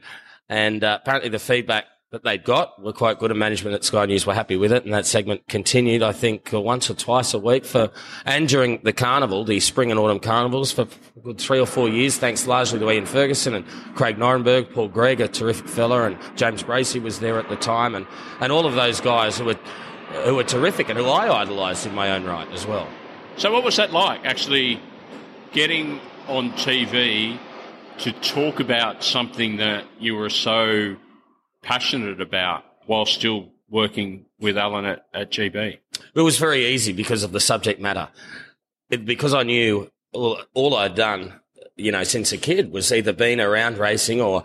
and 0.49 0.83
uh, 0.83 0.99
apparently 1.01 1.29
the 1.29 1.39
feedback 1.39 1.85
that 2.13 2.23
they'd 2.23 2.43
got 2.43 2.79
were 2.81 2.93
quite 2.93 3.17
good, 3.17 3.31
and 3.31 3.39
management 3.39 3.73
at 3.73 3.83
Sky 3.83 4.05
News 4.05 4.25
were 4.25 4.35
happy 4.35 4.55
with 4.55 4.71
it. 4.71 4.85
And 4.85 4.93
that 4.93 5.07
segment 5.07 5.47
continued, 5.47 6.03
I 6.03 6.11
think, 6.11 6.53
uh, 6.53 6.61
once 6.61 6.87
or 6.89 6.93
twice 6.93 7.33
a 7.33 7.39
week 7.39 7.65
for 7.65 7.91
and 8.23 8.47
during 8.47 8.79
the 8.83 8.93
carnival, 8.93 9.43
the 9.43 9.59
spring 9.59 9.89
and 9.89 9.99
autumn 9.99 10.19
carnivals 10.19 10.71
for 10.71 10.83
a 10.83 11.19
good 11.21 11.39
three 11.39 11.59
or 11.59 11.65
four 11.65 11.89
years, 11.89 12.17
thanks 12.17 12.45
largely 12.45 12.77
to 12.77 12.91
Ian 12.91 13.07
Ferguson 13.07 13.55
and 13.55 13.65
Craig 13.95 14.17
Norenberg, 14.17 14.71
Paul 14.71 14.89
Gregg, 14.89 15.21
a 15.21 15.27
terrific 15.27 15.67
fella, 15.67 16.03
and 16.03 16.17
James 16.37 16.61
Bracey 16.61 17.01
was 17.01 17.19
there 17.19 17.39
at 17.39 17.49
the 17.49 17.55
time, 17.55 17.95
and 17.95 18.05
and 18.39 18.51
all 18.51 18.67
of 18.67 18.75
those 18.75 19.01
guys 19.01 19.39
who 19.39 19.45
were 19.45 19.59
who 20.23 20.35
were 20.35 20.43
terrific 20.43 20.89
and 20.89 20.99
who 20.99 21.05
I 21.05 21.41
idolised 21.41 21.87
in 21.87 21.95
my 21.95 22.11
own 22.11 22.25
right 22.25 22.49
as 22.51 22.67
well. 22.67 22.87
So, 23.35 23.51
what 23.51 23.63
was 23.63 23.77
that 23.77 23.91
like 23.91 24.25
actually 24.25 24.79
getting 25.53 25.99
on 26.27 26.51
TV 26.51 27.39
to 27.99 28.11
talk 28.11 28.59
about 28.59 29.03
something 29.03 29.57
that 29.57 29.85
you 29.99 30.15
were 30.15 30.29
so 30.29 30.95
passionate 31.63 32.21
about 32.21 32.63
while 32.85 33.05
still 33.05 33.49
working 33.69 34.25
with 34.39 34.55
Alan 34.55 34.85
at, 34.85 35.07
at 35.13 35.31
GB? 35.31 35.79
It 36.15 36.21
was 36.21 36.37
very 36.37 36.67
easy 36.67 36.93
because 36.93 37.23
of 37.23 37.31
the 37.31 37.39
subject 37.39 37.81
matter. 37.81 38.09
It, 38.91 39.03
because 39.03 39.33
I 39.33 39.41
knew 39.41 39.89
all, 40.11 40.39
all 40.53 40.75
I'd 40.75 40.93
done, 40.93 41.39
you 41.75 41.91
know, 41.91 42.03
since 42.03 42.31
a 42.33 42.37
kid 42.37 42.71
was 42.71 42.91
either 42.91 43.13
been 43.13 43.41
around 43.41 43.79
racing 43.79 44.21
or 44.21 44.43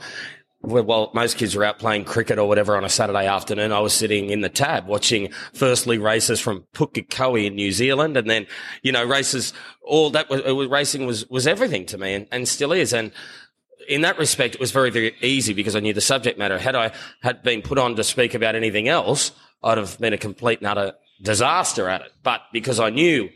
well, 0.60 1.10
most 1.14 1.36
kids 1.36 1.54
were 1.54 1.64
out 1.64 1.78
playing 1.78 2.04
cricket 2.04 2.38
or 2.38 2.48
whatever 2.48 2.76
on 2.76 2.84
a 2.84 2.88
Saturday 2.88 3.26
afternoon. 3.26 3.72
I 3.72 3.78
was 3.78 3.92
sitting 3.92 4.30
in 4.30 4.40
the 4.40 4.48
tab 4.48 4.86
watching 4.86 5.30
firstly 5.54 5.98
races 5.98 6.40
from 6.40 6.64
Pukekohe 6.74 7.46
in 7.46 7.54
New 7.54 7.70
Zealand 7.70 8.16
and 8.16 8.28
then, 8.28 8.46
you 8.82 8.90
know, 8.90 9.04
races, 9.04 9.52
all 9.82 10.10
that 10.10 10.28
was, 10.28 10.42
was 10.42 10.68
racing 10.68 11.06
was, 11.06 11.28
was 11.28 11.46
everything 11.46 11.86
to 11.86 11.98
me 11.98 12.14
and, 12.14 12.26
and 12.32 12.48
still 12.48 12.72
is. 12.72 12.92
And 12.92 13.12
in 13.88 14.00
that 14.02 14.18
respect, 14.18 14.56
it 14.56 14.60
was 14.60 14.72
very, 14.72 14.90
very 14.90 15.14
easy 15.22 15.52
because 15.52 15.76
I 15.76 15.80
knew 15.80 15.94
the 15.94 16.00
subject 16.00 16.38
matter. 16.38 16.58
Had 16.58 16.74
I 16.74 16.92
had 17.22 17.42
been 17.42 17.62
put 17.62 17.78
on 17.78 17.94
to 17.94 18.04
speak 18.04 18.34
about 18.34 18.56
anything 18.56 18.88
else, 18.88 19.30
I'd 19.62 19.78
have 19.78 19.98
been 19.98 20.12
a 20.12 20.18
complete 20.18 20.58
and 20.58 20.66
utter 20.66 20.94
disaster 21.22 21.88
at 21.88 22.02
it. 22.02 22.12
But 22.24 22.42
because 22.52 22.80
I 22.80 22.90
knew 22.90 23.30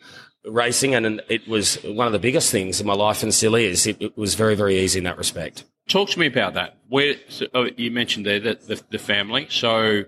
racing 0.44 0.94
and 0.94 1.22
it 1.28 1.46
was 1.46 1.76
one 1.84 2.06
of 2.06 2.12
the 2.12 2.18
biggest 2.18 2.50
things 2.50 2.80
in 2.80 2.86
my 2.86 2.94
life 2.94 3.22
and 3.22 3.32
still 3.32 3.54
is, 3.54 3.86
it, 3.86 4.02
it 4.02 4.18
was 4.18 4.34
very, 4.34 4.56
very 4.56 4.78
easy 4.78 4.98
in 4.98 5.04
that 5.04 5.18
respect. 5.18 5.64
Talk 5.92 6.08
to 6.08 6.18
me 6.18 6.26
about 6.26 6.54
that. 6.54 6.78
Where 6.88 7.16
so, 7.28 7.48
oh, 7.52 7.68
you 7.76 7.90
mentioned 7.90 8.24
there 8.24 8.40
that 8.40 8.66
the, 8.66 8.82
the, 8.88 8.98
family, 8.98 9.46
so 9.50 10.04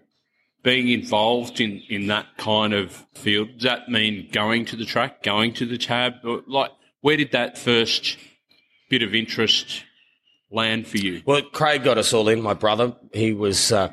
being 0.62 0.89
involved 0.89 1.61
in, 1.61 1.82
in 1.91 2.07
that 2.07 2.24
kind 2.39 2.72
of 2.72 3.07
field, 3.12 3.49
does 3.59 3.64
that 3.64 3.91
mean 3.91 4.30
going 4.32 4.64
to 4.64 4.76
the 4.76 4.87
track, 4.87 5.22
going 5.22 5.53
to 5.53 5.66
the 5.66 5.76
tab? 5.76 6.14
Like, 6.47 6.70
where 7.03 7.18
did 7.18 7.32
that 7.32 7.59
first 7.59 8.16
bit 8.89 9.03
of 9.03 9.14
interest 9.14 9.85
land 10.51 10.87
for 10.87 10.97
you? 10.97 11.20
Well, 11.26 11.43
Craig 11.43 11.85
got 11.85 11.99
us 11.99 12.14
all 12.14 12.30
in. 12.30 12.41
My 12.41 12.55
brother, 12.55 12.97
he 13.12 13.35
was 13.35 13.70
uh, 13.70 13.93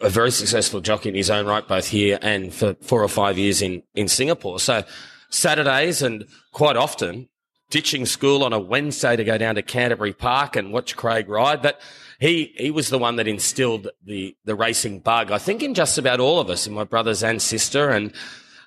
a 0.00 0.08
very 0.08 0.30
successful 0.30 0.80
jockey 0.80 1.10
in 1.10 1.14
his 1.14 1.28
own 1.28 1.44
right, 1.44 1.68
both 1.68 1.88
here 1.88 2.18
and 2.22 2.50
for 2.54 2.76
four 2.80 3.02
or 3.02 3.08
five 3.08 3.36
years 3.36 3.60
in 3.60 3.82
in 3.94 4.08
Singapore. 4.08 4.58
So 4.58 4.84
Saturdays 5.28 6.00
and 6.00 6.24
quite 6.52 6.78
often 6.78 7.28
ditching 7.70 8.06
school 8.06 8.44
on 8.44 8.52
a 8.52 8.58
Wednesday 8.58 9.16
to 9.16 9.24
go 9.24 9.38
down 9.38 9.56
to 9.56 9.62
Canterbury 9.62 10.12
Park 10.12 10.56
and 10.56 10.72
watch 10.72 10.96
Craig 10.96 11.28
ride. 11.28 11.62
But 11.62 11.80
he, 12.20 12.54
he 12.56 12.70
was 12.70 12.88
the 12.88 12.98
one 12.98 13.16
that 13.16 13.28
instilled 13.28 13.88
the, 14.04 14.36
the 14.44 14.54
racing 14.54 15.00
bug, 15.00 15.30
I 15.30 15.38
think 15.38 15.62
in 15.62 15.74
just 15.74 15.98
about 15.98 16.20
all 16.20 16.40
of 16.40 16.48
us, 16.48 16.66
in 16.66 16.74
my 16.74 16.84
brothers 16.84 17.22
and 17.22 17.40
sister 17.42 17.90
and, 17.90 18.12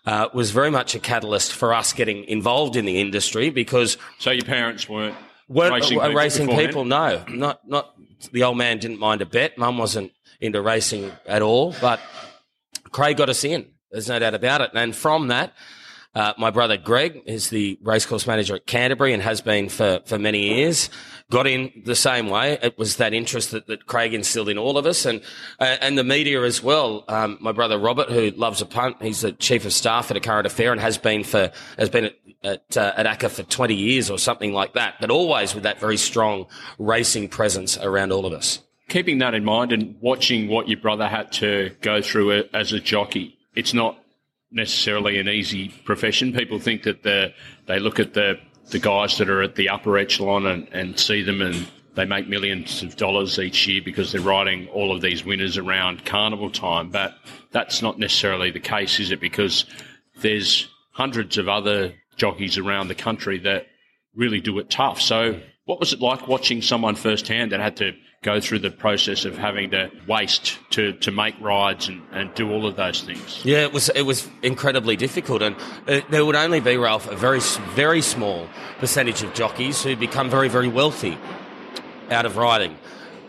uh, 0.05 0.29
was 0.33 0.51
very 0.51 0.71
much 0.71 0.95
a 0.95 0.99
catalyst 0.99 1.51
for 1.53 1.73
us 1.73 1.93
getting 1.93 2.23
involved 2.23 2.75
in 2.75 2.85
the 2.85 2.99
industry 2.99 3.49
because. 3.49 3.97
So 4.17 4.31
your 4.31 4.45
parents 4.45 4.87
weren't 4.87 5.15
weren't 5.49 5.73
racing 5.73 5.99
people? 5.99 6.13
Racing 6.13 6.47
people 6.47 6.85
no. 6.85 7.23
Not, 7.27 7.67
not, 7.67 7.95
the 8.31 8.43
old 8.43 8.57
man 8.57 8.79
didn't 8.79 8.99
mind 8.99 9.21
a 9.21 9.25
bet. 9.25 9.57
Mum 9.57 9.77
wasn't 9.77 10.11
into 10.39 10.61
racing 10.61 11.11
at 11.27 11.41
all, 11.41 11.75
but 11.81 11.99
Craig 12.91 13.17
got 13.17 13.29
us 13.29 13.43
in. 13.43 13.67
There's 13.91 14.07
no 14.07 14.19
doubt 14.19 14.33
about 14.33 14.61
it. 14.61 14.71
And 14.73 14.95
from 14.95 15.27
that, 15.27 15.53
uh, 16.15 16.33
my 16.39 16.49
brother 16.49 16.75
Greg 16.75 17.21
is 17.27 17.49
the 17.49 17.77
racecourse 17.83 18.25
manager 18.25 18.55
at 18.55 18.65
Canterbury 18.65 19.13
and 19.13 19.21
has 19.21 19.41
been 19.41 19.69
for, 19.69 20.01
for 20.05 20.17
many 20.17 20.55
years. 20.55 20.89
Got 21.29 21.45
in 21.45 21.71
the 21.85 21.95
same 21.95 22.29
way. 22.29 22.57
It 22.63 22.79
was 22.79 22.95
that 22.95 23.13
interest 23.13 23.51
that, 23.51 23.67
that 23.67 23.85
Craig 23.85 24.15
instilled 24.15 24.49
in 24.49 24.57
all 24.57 24.79
of 24.79 24.87
us 24.87 25.05
and, 25.05 25.21
uh, 25.59 25.77
and 25.81 25.97
the 25.97 26.03
media 26.03 26.41
as 26.41 26.63
well. 26.63 27.05
Um, 27.07 27.37
my 27.39 27.51
brother 27.51 27.77
Robert, 27.77 28.09
who 28.09 28.31
loves 28.31 28.59
a 28.61 28.65
punt, 28.65 28.97
he's 29.01 29.21
the 29.21 29.33
chief 29.33 29.65
of 29.65 29.73
staff 29.73 30.09
at 30.09 30.17
a 30.17 30.19
current 30.19 30.47
affair 30.47 30.71
and 30.71 30.81
has 30.81 30.97
been 30.97 31.23
for, 31.23 31.51
has 31.77 31.89
been 31.89 32.05
at, 32.05 32.15
at, 32.43 32.77
uh, 32.77 32.93
at 32.97 33.05
ACCA 33.05 33.29
for 33.29 33.43
20 33.43 33.75
years 33.75 34.09
or 34.09 34.17
something 34.17 34.51
like 34.51 34.73
that, 34.73 34.95
but 34.99 35.11
always 35.11 35.53
with 35.53 35.63
that 35.63 35.79
very 35.79 35.97
strong 35.97 36.47
racing 36.79 37.29
presence 37.29 37.77
around 37.77 38.11
all 38.11 38.25
of 38.25 38.33
us. 38.33 38.59
Keeping 38.87 39.19
that 39.19 39.35
in 39.35 39.45
mind 39.45 39.71
and 39.71 39.95
watching 40.01 40.47
what 40.47 40.67
your 40.67 40.79
brother 40.79 41.07
had 41.07 41.31
to 41.33 41.75
go 41.81 42.01
through 42.01 42.45
as 42.51 42.73
a 42.73 42.79
jockey, 42.79 43.37
it's 43.53 43.75
not 43.75 43.99
necessarily 44.51 45.19
an 45.19 45.29
easy 45.29 45.69
profession. 45.85 46.33
People 46.33 46.59
think 46.59 46.83
that 46.83 47.03
the, 47.03 47.33
they 47.67 47.79
look 47.79 47.99
at 47.99 48.13
the, 48.13 48.39
the 48.71 48.79
guys 48.79 49.17
that 49.17 49.29
are 49.29 49.41
at 49.41 49.55
the 49.55 49.69
upper 49.69 49.97
echelon 49.97 50.45
and, 50.45 50.67
and 50.71 50.99
see 50.99 51.21
them 51.21 51.41
and 51.41 51.67
they 51.95 52.05
make 52.05 52.27
millions 52.27 52.81
of 52.81 52.95
dollars 52.95 53.39
each 53.39 53.67
year 53.67 53.81
because 53.83 54.11
they're 54.11 54.21
riding 54.21 54.67
all 54.69 54.95
of 54.95 55.01
these 55.01 55.25
winners 55.25 55.57
around 55.57 56.05
carnival 56.05 56.49
time. 56.49 56.89
But 56.89 57.15
that's 57.51 57.81
not 57.81 57.99
necessarily 57.99 58.51
the 58.51 58.59
case, 58.59 58.99
is 58.99 59.11
it? 59.11 59.19
Because 59.19 59.65
there's 60.21 60.69
hundreds 60.91 61.37
of 61.37 61.49
other 61.49 61.93
jockeys 62.15 62.57
around 62.57 62.87
the 62.87 62.95
country 62.95 63.39
that 63.39 63.67
really 64.15 64.39
do 64.39 64.59
it 64.59 64.69
tough. 64.69 65.01
So, 65.01 65.39
what 65.65 65.79
was 65.79 65.93
it 65.93 65.99
like 65.99 66.27
watching 66.27 66.61
someone 66.61 66.95
firsthand 66.95 67.51
that 67.51 67.59
had 67.59 67.77
to 67.77 67.93
go 68.21 68.41
through 68.41 68.59
the 68.59 68.69
process 68.69 69.23
of 69.23 69.37
having 69.37 69.69
to 69.71 69.89
waste 70.05 70.59
to, 70.71 70.91
to 70.93 71.09
make 71.09 71.39
rides 71.39 71.87
and, 71.87 72.01
and 72.11 72.33
do 72.35 72.51
all 72.51 72.65
of 72.65 72.75
those 72.75 73.01
things. 73.01 73.43
Yeah, 73.45 73.59
it 73.59 73.71
was 73.71 73.89
it 73.89 74.01
was 74.01 74.27
incredibly 74.43 74.97
difficult, 74.97 75.41
and 75.41 75.55
uh, 75.87 76.01
there 76.09 76.25
would 76.25 76.35
only 76.35 76.59
be 76.59 76.75
Ralph 76.75 77.09
a 77.09 77.15
very 77.15 77.39
very 77.75 78.01
small 78.01 78.47
percentage 78.79 79.23
of 79.23 79.33
jockeys 79.33 79.83
who 79.83 79.95
become 79.95 80.29
very 80.29 80.49
very 80.49 80.67
wealthy 80.67 81.17
out 82.11 82.25
of 82.25 82.35
riding. 82.35 82.77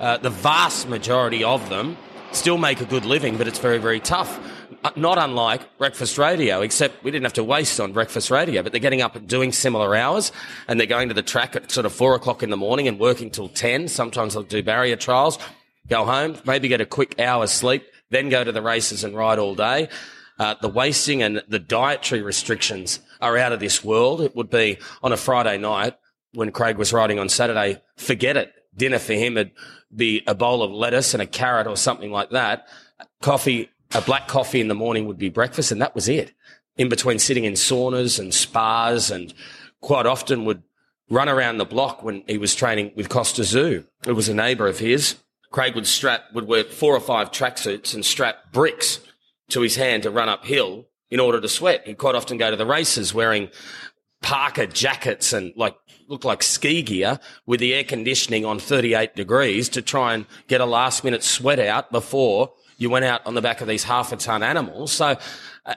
Uh, 0.01 0.17
the 0.17 0.31
vast 0.31 0.89
majority 0.89 1.45
of 1.45 1.69
them 1.69 1.97
still 2.33 2.59
make 2.59 2.81
a 2.81 2.87
good 2.87 3.05
living, 3.05 3.37
but 3.37 3.47
it's 3.47 3.61
very 3.61 3.79
very 3.79 4.01
tough. 4.01 4.41
Uh, 4.83 4.91
not 4.97 5.19
unlike 5.19 5.77
breakfast 5.77 6.17
radio, 6.17 6.63
except 6.63 7.05
we 7.05 7.11
didn't 7.11 7.25
have 7.25 7.35
to 7.35 7.45
waste 7.45 7.79
on 7.81 7.93
breakfast 7.93 8.31
radio, 8.31 8.63
but 8.63 8.73
they're 8.73 8.81
getting 8.81 9.03
up 9.03 9.15
and 9.15 9.29
doing 9.29 9.53
similar 9.53 9.95
hours 9.95 10.33
and 10.69 10.81
they're 10.81 10.87
going 10.87 11.09
to 11.09 11.15
the 11.15 11.23
track 11.23 11.55
at 11.55 11.71
sort 11.71 11.85
of 11.85 11.93
four 11.93 12.15
o'clock 12.15 12.43
in 12.43 12.49
the 12.49 12.57
morning 12.57 12.89
and 12.89 12.99
working 12.99 13.29
till 13.29 13.49
10. 13.49 13.89
Sometimes 13.89 14.33
they'll 14.33 14.43
do 14.43 14.63
barrier 14.63 14.97
trials, 14.97 15.39
go 15.89 16.07
home, 16.07 16.35
maybe 16.47 16.67
get 16.67 16.81
a 16.81 16.87
quick 16.87 17.21
hour's 17.21 17.51
sleep, 17.51 17.85
then 18.09 18.31
go 18.31 18.43
to 18.43 18.53
the 18.53 18.63
races 18.63 19.05
and 19.05 19.15
ride 19.15 19.39
all 19.39 19.55
day. 19.55 19.91
Uh, 20.39 20.55
the 20.63 20.69
wasting 20.69 21.23
and 21.23 21.43
the 21.47 21.59
dietary 21.59 22.23
restrictions 22.23 23.01
are 23.21 23.37
out 23.37 23.53
of 23.53 23.61
this 23.61 23.85
world. 23.85 24.23
It 24.23 24.35
would 24.35 24.49
be 24.49 24.79
on 25.03 25.13
a 25.13 25.17
Friday 25.19 25.59
night 25.59 25.99
when 26.33 26.53
Craig 26.53 26.79
was 26.79 26.91
riding 26.91 27.19
on 27.19 27.29
Saturday, 27.29 27.83
forget 27.97 28.39
it. 28.39 28.55
Dinner 28.75 28.99
for 28.99 29.13
him 29.13 29.35
would 29.35 29.51
be 29.95 30.23
a 30.27 30.35
bowl 30.35 30.63
of 30.63 30.71
lettuce 30.71 31.13
and 31.13 31.23
a 31.23 31.27
carrot 31.27 31.67
or 31.67 31.77
something 31.77 32.11
like 32.11 32.31
that. 32.31 32.67
Coffee 33.21 33.69
a 33.95 34.01
black 34.01 34.29
coffee 34.29 34.61
in 34.61 34.69
the 34.69 34.75
morning 34.75 35.07
would 35.07 35.19
be 35.19 35.29
breakfast, 35.29 35.73
and 35.73 35.81
that 35.81 35.95
was 35.95 36.09
it. 36.09 36.33
In 36.77 36.89
between 36.89 37.19
sitting 37.19 37.45
in 37.45 37.55
saunas 37.55 38.19
and 38.19 38.33
spas, 38.33 39.11
and 39.11 39.35
quite 39.81 40.07
often 40.07 40.45
would 40.45 40.63
run 41.09 41.29
around 41.29 41.59
the 41.59 41.65
block 41.65 42.03
when 42.03 42.23
he 42.27 42.39
was 42.39 42.55
training 42.55 42.93
with 42.95 43.09
Costa 43.09 43.45
Zoo. 43.45 43.85
It 44.07 44.13
was 44.13 44.29
a 44.29 44.35
neighbour 44.35 44.69
of 44.69 44.79
his. 44.79 45.17
Craig 45.51 45.75
would 45.75 45.87
strap, 45.87 46.25
would 46.33 46.47
wear 46.47 46.65
four 46.65 46.95
or 46.95 47.01
five 47.01 47.33
tracksuits 47.33 47.95
and 47.95 48.05
strap 48.05 48.53
bricks 48.53 49.01
to 49.49 49.61
his 49.63 49.77
hand 49.77 50.05
to 50.05 50.11
run 50.11 50.29
uphill 50.29 50.87
in 51.11 51.19
order 51.19 51.41
to 51.41 51.49
sweat. 51.49 51.87
He'd 51.87 51.99
quite 51.99 52.15
often 52.15 52.39
go 52.39 52.51
to 52.51 52.57
the 52.57 52.67
races 52.67 53.13
wearing 53.13 53.49
parka 54.23 54.67
jackets 54.67 55.33
and 55.33 55.53
like 55.57 55.77
looked 56.09 56.25
like 56.25 56.43
ski 56.43 56.83
gear 56.83 57.19
with 57.47 57.59
the 57.59 57.75
air 57.75 57.85
conditioning 57.85 58.45
on 58.45 58.59
38 58.59 59.17
degrees 59.17 59.69
to 59.71 59.83
try 59.83 60.15
and 60.15 60.27
get 60.47 60.61
a 60.61 60.67
last 60.67 61.03
minute 61.03 61.23
sweat 61.23 61.59
out 61.59 61.91
before 61.91 62.53
you 62.81 62.89
went 62.89 63.05
out 63.05 63.25
on 63.27 63.35
the 63.35 63.43
back 63.43 63.61
of 63.61 63.69
these 63.69 63.85
half 63.85 64.11
a 64.11 64.17
ton 64.17 64.43
animals. 64.43 64.91
So, 64.91 65.19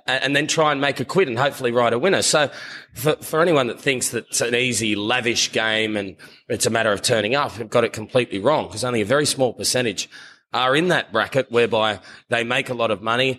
and 0.07 0.33
then 0.33 0.47
try 0.47 0.71
and 0.71 0.79
make 0.79 1.01
a 1.01 1.05
quid 1.05 1.27
and 1.27 1.37
hopefully 1.37 1.73
ride 1.73 1.91
a 1.91 1.99
winner. 1.99 2.21
So 2.21 2.49
for, 2.93 3.17
for 3.17 3.41
anyone 3.41 3.67
that 3.67 3.79
thinks 3.79 4.09
that 4.09 4.25
it's 4.29 4.39
an 4.39 4.55
easy, 4.55 4.95
lavish 4.95 5.51
game 5.51 5.97
and 5.97 6.15
it's 6.47 6.65
a 6.65 6.69
matter 6.69 6.93
of 6.93 7.01
turning 7.01 7.35
up, 7.35 7.51
have 7.51 7.69
got 7.69 7.83
it 7.83 7.91
completely 7.91 8.39
wrong 8.39 8.67
because 8.67 8.85
only 8.85 9.01
a 9.01 9.05
very 9.05 9.25
small 9.25 9.51
percentage 9.53 10.09
are 10.53 10.77
in 10.77 10.87
that 10.87 11.11
bracket 11.11 11.51
whereby 11.51 11.99
they 12.29 12.45
make 12.45 12.69
a 12.69 12.73
lot 12.73 12.89
of 12.89 13.01
money 13.01 13.37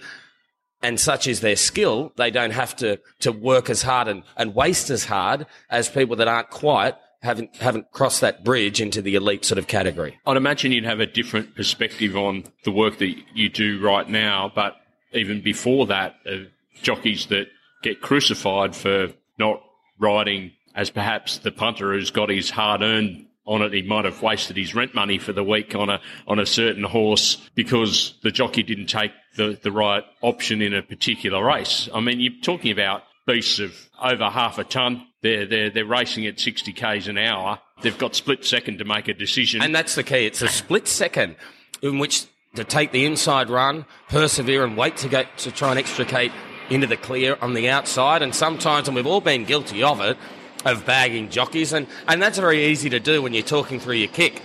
and 0.83 1.01
such 1.01 1.27
is 1.27 1.41
their 1.41 1.57
skill, 1.57 2.13
they 2.17 2.31
don't 2.31 2.51
have 2.51 2.77
to, 2.77 3.01
to 3.21 3.33
work 3.33 3.71
as 3.71 3.81
hard 3.81 4.09
and, 4.09 4.25
and 4.37 4.55
waste 4.55 4.91
as 4.91 5.07
hard 5.07 5.47
as 5.71 5.89
people 5.89 6.17
that 6.17 6.29
aren't 6.29 6.51
quite 6.51 6.95
haven't 7.25 7.57
haven't 7.57 7.91
crossed 7.91 8.21
that 8.21 8.45
bridge 8.45 8.81
into 8.81 9.03
the 9.03 9.15
elite 9.15 9.45
sort 9.45 9.59
of 9.59 9.67
category. 9.67 10.19
I'd 10.27 10.37
imagine 10.37 10.73
you'd 10.73 10.85
have 10.85 11.01
a 11.01 11.07
different 11.07 11.57
perspective 11.57 12.17
on 12.17 12.45
the 12.65 12.71
work 12.71 12.99
that 12.99 13.15
you 13.35 13.49
do 13.49 13.81
right 13.81 14.09
now, 14.09 14.53
but 14.55 14.77
even 15.13 15.41
before 15.41 15.87
that, 15.87 16.17
uh, 16.31 16.45
jockeys 16.83 17.27
that 17.27 17.47
get 17.83 18.01
crucified 18.01 18.77
for 18.77 19.09
not 19.39 19.63
riding 19.99 20.53
as 20.75 20.91
perhaps 20.91 21.39
the 21.39 21.51
punter 21.51 21.93
who's 21.93 22.11
got 22.11 22.29
his 22.29 22.51
hard 22.51 22.83
earned 22.83 23.27
on 23.47 23.63
it. 23.63 23.73
He 23.73 23.83
might 23.83 24.05
have 24.05 24.23
wasted 24.23 24.57
his 24.57 24.75
rent 24.75 24.95
money 24.95 25.19
for 25.19 25.33
the 25.33 25.45
week 25.45 25.75
on 25.75 25.89
a 25.89 26.01
on 26.27 26.39
a 26.39 26.47
certain 26.47 26.85
horse 26.85 27.37
because 27.55 28.15
the 28.23 28.31
jockey 28.31 28.63
didn't 28.63 28.87
take 28.87 29.13
the, 29.37 29.59
the 29.63 29.73
right 29.73 30.05
option 30.21 30.61
in 30.61 30.75
a 30.75 30.83
particular 30.83 31.45
race. 31.45 31.89
I 31.95 32.01
mean, 32.01 32.21
you're 32.21 32.41
talking 32.43 32.71
about 32.71 33.03
beasts 33.27 33.59
of 33.59 33.89
over 34.03 34.29
half 34.29 34.59
a 34.59 34.65
ton 34.65 35.07
they're, 35.25 35.47
they're, 35.47 35.71
they're 35.71 35.87
racing 35.87 36.27
at 36.27 36.39
60 36.39 36.75
k's 36.75 37.09
an 37.09 37.17
hour. 37.17 37.59
They've 37.81 37.97
got 37.97 38.15
split 38.15 38.45
second 38.45 38.79
to 38.81 38.85
make 38.85 39.09
a 39.09 39.15
decision. 39.15 39.63
And 39.63 39.75
that's 39.75 39.95
the 39.95 40.03
key. 40.03 40.27
It's 40.27 40.43
a 40.43 40.49
split 40.49 40.87
second 40.87 41.37
in 41.81 41.99
which 41.99 42.27
to 42.57 42.63
take 42.63 42.93
the 42.93 43.07
inside 43.07 43.49
run, 43.49 43.87
persevere 44.11 44.65
and 44.65 44.77
wait 44.77 44.99
to 44.99 45.09
go 45.09 45.25
to 45.39 45.51
try 45.51 45.71
and 45.71 45.79
extricate 45.79 46.31
into 46.69 46.87
the 46.87 46.99
clear 46.99 47.39
on 47.41 47.55
the 47.55 47.71
outside, 47.71 48.21
and 48.21 48.35
sometimes, 48.35 48.87
and 48.87 48.95
we've 48.95 49.07
all 49.07 49.23
been 49.23 49.45
guilty 49.45 49.83
of 49.83 50.01
it, 50.03 50.19
of 50.67 50.85
bagging 50.85 51.31
jockeys, 51.31 51.73
and, 51.73 51.87
and 52.07 52.23
that's 52.23 52.39
very 52.39 52.67
easy 52.67 52.91
to 52.91 53.01
do 53.01 53.23
when 53.23 53.33
you're 53.33 53.43
talking 53.43 53.81
through 53.81 53.97
your 53.97 54.09
kick. 54.09 54.43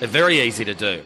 They're 0.00 0.08
very 0.08 0.40
easy 0.40 0.64
to 0.64 0.74
do. 0.74 1.04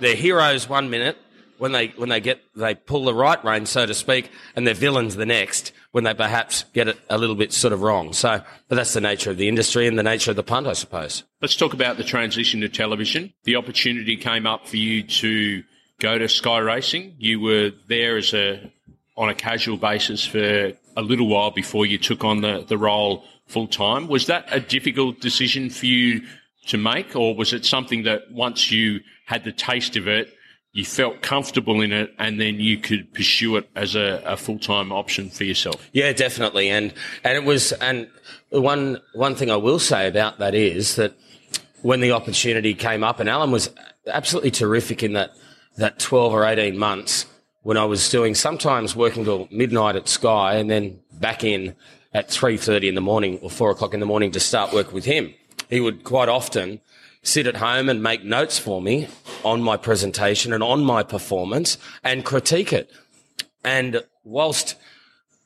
They're 0.00 0.16
heroes 0.16 0.68
one 0.68 0.90
minute 0.90 1.18
when 1.58 1.72
they 1.72 1.88
when 1.96 2.08
they 2.08 2.20
get 2.20 2.40
they 2.54 2.74
pull 2.74 3.04
the 3.04 3.14
right 3.14 3.42
rein, 3.44 3.66
so 3.66 3.86
to 3.86 3.94
speak, 3.94 4.30
and 4.56 4.66
they're 4.66 4.74
villains 4.74 5.16
the 5.16 5.26
next 5.26 5.72
when 5.92 6.04
they 6.04 6.14
perhaps 6.14 6.64
get 6.72 6.88
it 6.88 6.98
a 7.08 7.18
little 7.18 7.36
bit 7.36 7.52
sort 7.52 7.72
of 7.72 7.82
wrong. 7.82 8.12
So, 8.12 8.42
but 8.68 8.76
that's 8.76 8.94
the 8.94 9.00
nature 9.00 9.30
of 9.30 9.36
the 9.36 9.48
industry 9.48 9.86
and 9.86 9.98
the 9.98 10.02
nature 10.02 10.30
of 10.30 10.36
the 10.36 10.42
punt, 10.42 10.66
I 10.66 10.72
suppose. 10.72 11.24
Let's 11.40 11.56
talk 11.56 11.74
about 11.74 11.96
the 11.96 12.04
transition 12.04 12.60
to 12.62 12.68
television. 12.68 13.32
The 13.44 13.56
opportunity 13.56 14.16
came 14.16 14.46
up 14.46 14.66
for 14.66 14.76
you 14.76 15.02
to 15.02 15.62
go 16.00 16.18
to 16.18 16.28
Sky 16.28 16.58
Racing. 16.58 17.14
You 17.18 17.40
were 17.40 17.70
there 17.88 18.16
as 18.16 18.34
a 18.34 18.72
on 19.16 19.28
a 19.28 19.34
casual 19.34 19.76
basis 19.76 20.26
for 20.26 20.72
a 20.96 21.02
little 21.02 21.28
while 21.28 21.50
before 21.50 21.86
you 21.86 21.98
took 21.98 22.24
on 22.24 22.40
the, 22.40 22.64
the 22.68 22.78
role 22.78 23.24
full 23.46 23.68
time. 23.68 24.08
Was 24.08 24.26
that 24.26 24.46
a 24.50 24.60
difficult 24.60 25.20
decision 25.20 25.70
for 25.70 25.86
you 25.86 26.22
to 26.66 26.78
make, 26.78 27.14
or 27.14 27.34
was 27.34 27.52
it 27.52 27.64
something 27.64 28.04
that 28.04 28.30
once 28.32 28.70
you 28.70 29.00
had 29.26 29.44
the 29.44 29.52
taste 29.52 29.96
of 29.96 30.08
it, 30.08 30.34
you 30.74 30.84
felt 30.84 31.22
comfortable 31.22 31.80
in 31.80 31.92
it, 31.92 32.12
and 32.18 32.40
then 32.40 32.58
you 32.58 32.76
could 32.76 33.14
pursue 33.14 33.56
it 33.56 33.70
as 33.76 33.94
a, 33.94 34.20
a 34.26 34.36
full 34.36 34.58
time 34.58 34.92
option 34.92 35.30
for 35.30 35.44
yourself? 35.44 35.88
Yeah, 35.92 36.12
definitely. 36.12 36.68
And 36.68 36.92
and 37.22 37.36
it 37.36 37.44
was 37.44 37.72
and 37.72 38.08
one 38.50 39.00
one 39.14 39.36
thing 39.36 39.50
I 39.50 39.56
will 39.56 39.78
say 39.78 40.08
about 40.08 40.40
that 40.40 40.54
is 40.54 40.96
that 40.96 41.14
when 41.82 42.00
the 42.00 42.10
opportunity 42.10 42.74
came 42.74 43.04
up, 43.04 43.20
and 43.20 43.28
Alan 43.28 43.52
was 43.52 43.70
absolutely 44.08 44.50
terrific 44.50 45.02
in 45.04 45.12
that 45.12 45.30
that 45.76 46.00
twelve 46.00 46.34
or 46.34 46.44
eighteen 46.44 46.76
months 46.76 47.26
when 47.62 47.76
I 47.76 47.84
was 47.84 48.10
doing 48.10 48.34
sometimes 48.34 48.96
working 48.96 49.24
till 49.24 49.48
midnight 49.50 49.96
at 49.96 50.08
Sky 50.08 50.56
and 50.56 50.68
then 50.68 51.00
back 51.12 51.44
in 51.44 51.74
at 52.12 52.28
3.30 52.28 52.88
in 52.88 52.94
the 52.94 53.00
morning 53.00 53.38
or 53.42 53.50
4 53.50 53.70
o'clock 53.70 53.94
in 53.94 54.00
the 54.00 54.06
morning 54.06 54.30
to 54.32 54.40
start 54.40 54.74
work 54.74 54.92
with 54.92 55.06
him. 55.06 55.32
He 55.70 55.80
would 55.80 56.04
quite 56.04 56.28
often 56.28 56.80
sit 57.24 57.46
at 57.46 57.56
home 57.56 57.88
and 57.88 58.02
make 58.02 58.22
notes 58.22 58.58
for 58.58 58.80
me 58.80 59.08
on 59.42 59.62
my 59.62 59.76
presentation 59.76 60.52
and 60.52 60.62
on 60.62 60.84
my 60.84 61.02
performance 61.02 61.78
and 62.04 62.24
critique 62.24 62.72
it. 62.72 62.92
And 63.64 64.04
whilst 64.22 64.76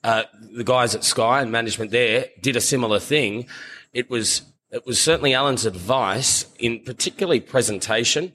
uh, 0.05 0.25
the 0.53 0.65
guys 0.65 0.95
at 0.95 1.05
Sky 1.05 1.41
and 1.41 1.51
management 1.51 1.93
there 1.93 2.27
did 2.43 2.57
a 2.57 2.61
similar 2.61 2.99
thing, 2.99 3.47
it 3.93 4.11
was 4.11 4.43
it 4.71 4.85
was 4.85 5.01
certainly 5.01 5.33
Alan's 5.33 5.65
advice 5.65 6.45
in 6.59 6.81
particularly 6.81 7.41
presentation 7.41 8.35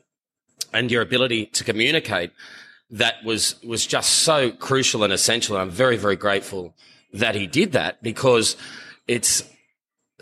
and 0.74 0.89
your 0.89 1.04
ability 1.04 1.46
to 1.48 1.64
communicate 1.64 2.32
that 2.89 3.24
was 3.24 3.62
was 3.64 3.86
just 3.86 4.10
so 4.10 4.52
crucial 4.52 5.04
and 5.04 5.14
essential. 5.14 5.56
And 5.56 5.64
I'm 5.64 5.70
very 5.70 5.98
very 5.98 6.16
grateful 6.16 6.74
that 7.14 7.36
he 7.36 7.46
did 7.46 7.74
that 7.74 8.02
because 8.02 8.56
it's 9.08 9.44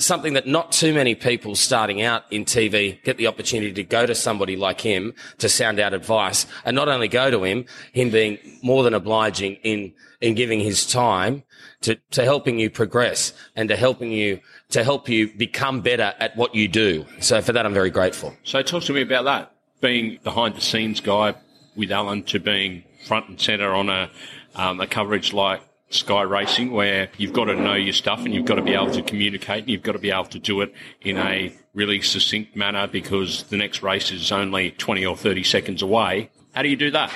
something 0.01 0.33
that 0.33 0.47
not 0.47 0.71
too 0.71 0.93
many 0.93 1.15
people 1.15 1.55
starting 1.55 2.01
out 2.01 2.23
in 2.31 2.45
TV 2.45 3.01
get 3.03 3.17
the 3.17 3.27
opportunity 3.27 3.73
to 3.73 3.83
go 3.83 4.05
to 4.05 4.15
somebody 4.15 4.55
like 4.55 4.81
him 4.81 5.13
to 5.37 5.47
sound 5.47 5.79
out 5.79 5.93
advice 5.93 6.45
and 6.65 6.75
not 6.75 6.87
only 6.87 7.07
go 7.07 7.31
to 7.31 7.43
him, 7.43 7.65
him 7.93 8.09
being 8.09 8.37
more 8.61 8.83
than 8.83 8.93
obliging 8.93 9.55
in, 9.63 9.93
in 10.19 10.35
giving 10.35 10.59
his 10.59 10.85
time 10.85 11.43
to, 11.81 11.95
to 12.11 12.23
helping 12.23 12.59
you 12.59 12.69
progress 12.69 13.33
and 13.55 13.69
to 13.69 13.75
helping 13.75 14.11
you, 14.11 14.39
to 14.69 14.83
help 14.83 15.09
you 15.09 15.31
become 15.33 15.81
better 15.81 16.13
at 16.19 16.35
what 16.35 16.55
you 16.55 16.67
do. 16.67 17.05
So 17.19 17.41
for 17.41 17.53
that, 17.53 17.65
I'm 17.65 17.73
very 17.73 17.89
grateful. 17.89 18.35
So 18.43 18.61
talk 18.61 18.83
to 18.83 18.93
me 18.93 19.01
about 19.01 19.25
that. 19.25 19.53
Being 19.81 20.19
behind 20.23 20.55
the 20.55 20.61
scenes 20.61 20.99
guy 20.99 21.35
with 21.75 21.91
Alan 21.91 22.23
to 22.23 22.39
being 22.39 22.83
front 23.07 23.29
and 23.29 23.41
centre 23.41 23.73
on 23.73 23.89
a, 23.89 24.11
um, 24.55 24.79
a 24.79 24.87
coverage 24.87 25.33
like 25.33 25.61
Sky 25.93 26.21
Racing, 26.21 26.71
where 26.71 27.09
you've 27.17 27.33
got 27.33 27.45
to 27.45 27.55
know 27.55 27.73
your 27.73 27.93
stuff 27.93 28.25
and 28.25 28.33
you've 28.33 28.45
got 28.45 28.55
to 28.55 28.61
be 28.61 28.73
able 28.73 28.91
to 28.91 29.01
communicate 29.01 29.63
and 29.63 29.69
you've 29.69 29.83
got 29.83 29.93
to 29.93 29.99
be 29.99 30.11
able 30.11 30.25
to 30.25 30.39
do 30.39 30.61
it 30.61 30.73
in 31.01 31.17
a 31.17 31.53
really 31.73 32.01
succinct 32.01 32.55
manner 32.55 32.87
because 32.87 33.43
the 33.43 33.57
next 33.57 33.83
race 33.83 34.11
is 34.11 34.31
only 34.31 34.71
20 34.71 35.05
or 35.05 35.15
30 35.15 35.43
seconds 35.43 35.81
away. 35.81 36.29
How 36.53 36.61
do 36.61 36.69
you 36.69 36.75
do 36.75 36.91
that? 36.91 37.11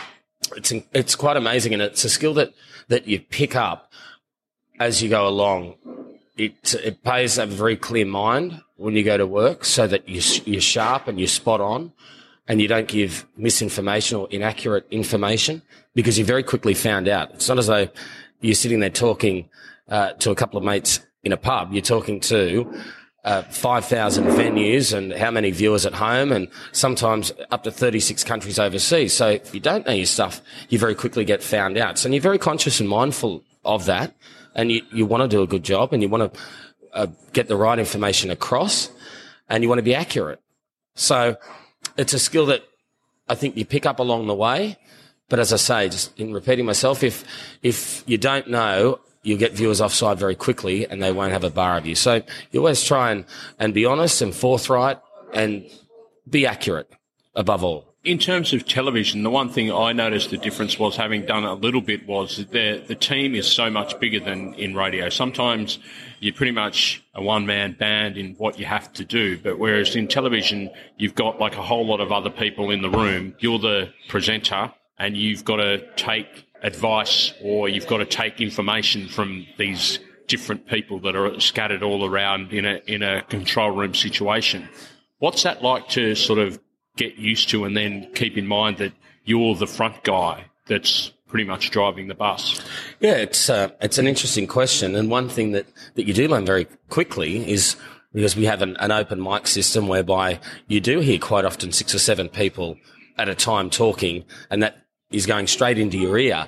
It's, 0.56 0.72
it's 0.94 1.16
quite 1.16 1.38
amazing 1.38 1.74
and 1.74 1.82
it's 1.82 2.04
a 2.04 2.10
skill 2.10 2.34
that, 2.36 2.54
that 2.88 3.08
you 3.08 3.20
pick 3.20 3.56
up 3.56 3.92
as 4.80 5.02
you 5.02 5.10
go 5.10 5.28
along. 5.28 5.76
It, 6.38 6.74
it 6.76 7.04
pays 7.04 7.38
a 7.38 7.46
very 7.46 7.78
clear 7.78 8.06
mind 8.06 8.62
when 8.76 8.94
you 8.94 9.04
go 9.04 9.18
to 9.18 9.26
work 9.26 9.66
so 9.66 9.88
that 9.88 10.08
you, 10.08 10.22
you're 10.46 10.62
sharp 10.62 11.08
and 11.08 11.18
you're 11.20 11.28
spot 11.28 11.62
on 11.62 11.94
and 12.48 12.62
you 12.62 12.68
don't 12.68 12.88
give 12.88 13.26
misinformation 13.38 14.18
or 14.18 14.28
inaccurate 14.30 14.86
information 14.92 15.62
because 15.96 16.20
you 16.20 16.26
very 16.26 16.44
quickly 16.44 16.74
found 16.74 17.08
out. 17.08 17.32
It's 17.32 17.50
not 17.50 17.58
as 17.58 17.68
though 17.68 17.88
you're 18.42 18.56
sitting 18.56 18.80
there 18.80 18.90
talking 18.90 19.50
uh, 19.90 20.12
to 20.14 20.32
a 20.32 20.36
couple 20.36 20.58
of 20.58 20.64
mates 20.64 21.00
in 21.24 21.32
a 21.32 21.38
pub. 21.38 21.74
You're 21.74 21.82
talking 21.82 22.20
to 22.22 22.72
uh, 23.24 23.42
5,000 23.42 24.26
venues 24.26 24.96
and 24.96 25.12
how 25.12 25.32
many 25.32 25.50
viewers 25.52 25.86
at 25.86 25.94
home 25.94 26.32
and 26.32 26.48
sometimes 26.72 27.34
up 27.50 27.64
to 27.64 27.72
36 27.72 28.24
countries 28.24 28.60
overseas. 28.60 29.14
So 29.14 29.30
if 29.30 29.54
you 29.54 29.60
don't 29.60 29.86
know 29.88 29.94
your 29.94 30.06
stuff, 30.06 30.42
you 30.70 30.78
very 30.78 30.94
quickly 30.94 31.26
get 31.26 31.42
found 31.42 31.78
out. 31.78 31.98
So 31.98 32.08
you're 32.08 32.22
very 32.22 32.38
conscious 32.38 32.80
and 32.80 32.88
mindful 32.88 33.44
of 33.64 33.86
that 33.86 34.16
and 34.54 34.72
you, 34.72 34.84
you 34.94 35.06
want 35.08 35.24
to 35.24 35.28
do 35.28 35.42
a 35.42 35.48
good 35.48 35.64
job 35.64 35.92
and 35.92 36.04
you 36.04 36.10
want 36.10 36.34
to 36.34 36.40
uh, 36.94 37.08
get 37.34 37.48
the 37.48 37.56
right 37.56 37.80
information 37.80 38.30
across 38.30 38.92
and 39.50 39.64
you 39.64 39.70
want 39.70 39.80
to 39.80 39.84
be 39.84 39.96
accurate. 39.96 40.40
So 40.94 41.38
it's 41.98 42.14
a 42.14 42.20
skill 42.20 42.46
that 42.48 42.64
I 43.28 43.34
think 43.34 43.58
you 43.58 43.66
pick 43.66 43.88
up 43.88 44.00
along 44.00 44.28
the 44.28 44.36
way 44.36 44.78
but 45.30 45.40
as 45.40 45.52
I 45.52 45.58
say, 45.58 45.90
just 45.90 46.20
in 46.20 46.34
repeating 46.34 46.66
myself, 46.66 47.04
if 47.04 47.24
if 47.64 48.04
you 48.06 48.18
don't 48.18 48.48
know, 48.50 49.00
you'll 49.26 49.40
get 49.40 49.54
viewers 49.54 49.82
offside 49.82 50.20
very 50.20 50.36
quickly 50.36 50.88
and 50.88 51.02
they 51.02 51.12
won't 51.12 51.34
have 51.34 51.44
a 51.44 51.50
bar 51.50 51.78
of 51.78 51.86
you. 51.86 51.96
So 51.96 52.22
you 52.52 52.60
always 52.60 52.84
try 52.84 53.12
and, 53.12 53.26
and 53.60 53.74
be 53.74 53.86
honest 53.86 54.22
and 54.22 54.34
forthright 54.34 55.00
and 55.34 55.66
be 56.30 56.46
accurate 56.46 56.92
above 57.36 57.64
all. 57.64 57.92
In 58.04 58.20
terms 58.20 58.54
of 58.54 58.68
television, 58.68 59.24
the 59.24 59.32
one 59.32 59.50
thing 59.50 59.72
I 59.72 59.92
noticed 59.92 60.30
the 60.30 60.38
difference 60.38 60.78
was 60.78 60.96
having 60.96 61.26
done 61.26 61.44
a 61.44 61.56
little 61.56 61.82
bit 61.82 62.06
was 62.06 62.38
that 62.38 62.52
the, 62.52 62.84
the 62.88 62.94
team 62.94 63.34
is 63.34 63.52
so 63.52 63.72
much 63.72 64.00
bigger 64.00 64.20
than 64.20 64.54
in 64.54 64.76
radio. 64.76 65.10
Sometimes 65.10 65.80
you're 66.20 66.36
pretty 66.36 66.52
much 66.52 67.04
a 67.16 67.24
one 67.24 67.48
man 67.48 67.74
band 67.74 68.16
in 68.16 68.36
what 68.36 68.60
you 68.60 68.66
have 68.66 68.94
to 68.94 69.04
do, 69.04 69.40
but 69.40 69.58
whereas 69.58 69.96
in 69.96 70.08
television, 70.08 70.70
you've 70.98 71.16
got 71.16 71.40
like 71.40 71.58
a 71.58 71.64
whole 71.64 71.88
lot 71.88 72.00
of 72.00 72.12
other 72.12 72.30
people 72.30 72.70
in 72.70 72.84
the 72.84 72.92
room. 72.92 73.34
You're 73.40 73.58
the 73.58 73.92
presenter 74.08 74.72
and 74.98 75.18
you've 75.18 75.46
got 75.46 75.58
to 75.58 75.86
take 75.96 76.48
advice 76.62 77.34
or 77.42 77.70
you've 77.70 77.88
got 77.88 77.98
to 77.98 78.06
take 78.06 78.42
information 78.42 79.08
from 79.08 79.46
these 79.58 80.00
different 80.28 80.68
people 80.68 81.00
that 81.02 81.16
are 81.16 81.40
scattered 81.40 81.84
all 81.84 82.06
around 82.06 82.52
in 82.52 82.66
a 82.66 82.82
in 82.88 83.04
a 83.04 83.22
control 83.24 83.72
room 83.72 83.94
situation. 83.94 84.68
What's 85.20 85.44
that 85.44 85.62
like 85.62 85.88
to 85.90 86.16
sort 86.16 86.40
of 86.40 86.60
get 86.98 87.16
used 87.16 87.50
to 87.50 87.66
and 87.66 87.76
then 87.76 88.12
keep 88.14 88.38
in 88.38 88.48
mind 88.48 88.78
that 88.78 88.94
you're 89.24 89.56
the 89.56 89.68
front 89.68 90.04
guy 90.04 90.46
that's 90.68 91.12
pretty 91.28 91.46
much 91.46 91.72
driving 91.72 92.08
the 92.08 92.16
bus? 92.16 92.62
Yeah, 93.00 93.16
it's 93.16 93.50
uh, 93.50 93.70
it's 93.82 93.98
an 93.98 94.08
interesting 94.08 94.48
question, 94.48 94.96
and 94.96 95.10
one 95.10 95.30
thing 95.30 95.52
that 95.52 95.68
that 95.96 96.08
you 96.08 96.14
do 96.14 96.28
learn 96.28 96.46
very 96.46 96.66
quickly 96.90 97.50
is 97.50 97.76
because 98.14 98.36
we 98.36 98.46
have 98.46 98.62
an, 98.62 98.78
an 98.78 98.92
open 98.92 99.22
mic 99.22 99.46
system 99.46 99.88
whereby 99.88 100.40
you 100.68 100.80
do 100.80 101.00
hear 101.02 101.20
quite 101.20 101.44
often 101.44 101.72
six 101.72 101.94
or 101.94 102.00
seven 102.00 102.30
people 102.30 102.78
at 103.18 103.30
a 103.30 103.36
time 103.36 103.70
talking, 103.70 104.24
and 104.50 104.64
that 104.64 104.85
is 105.12 105.26
going 105.26 105.48
straight 105.48 105.78
into 105.78 105.98
your 105.98 106.18
ear. 106.18 106.48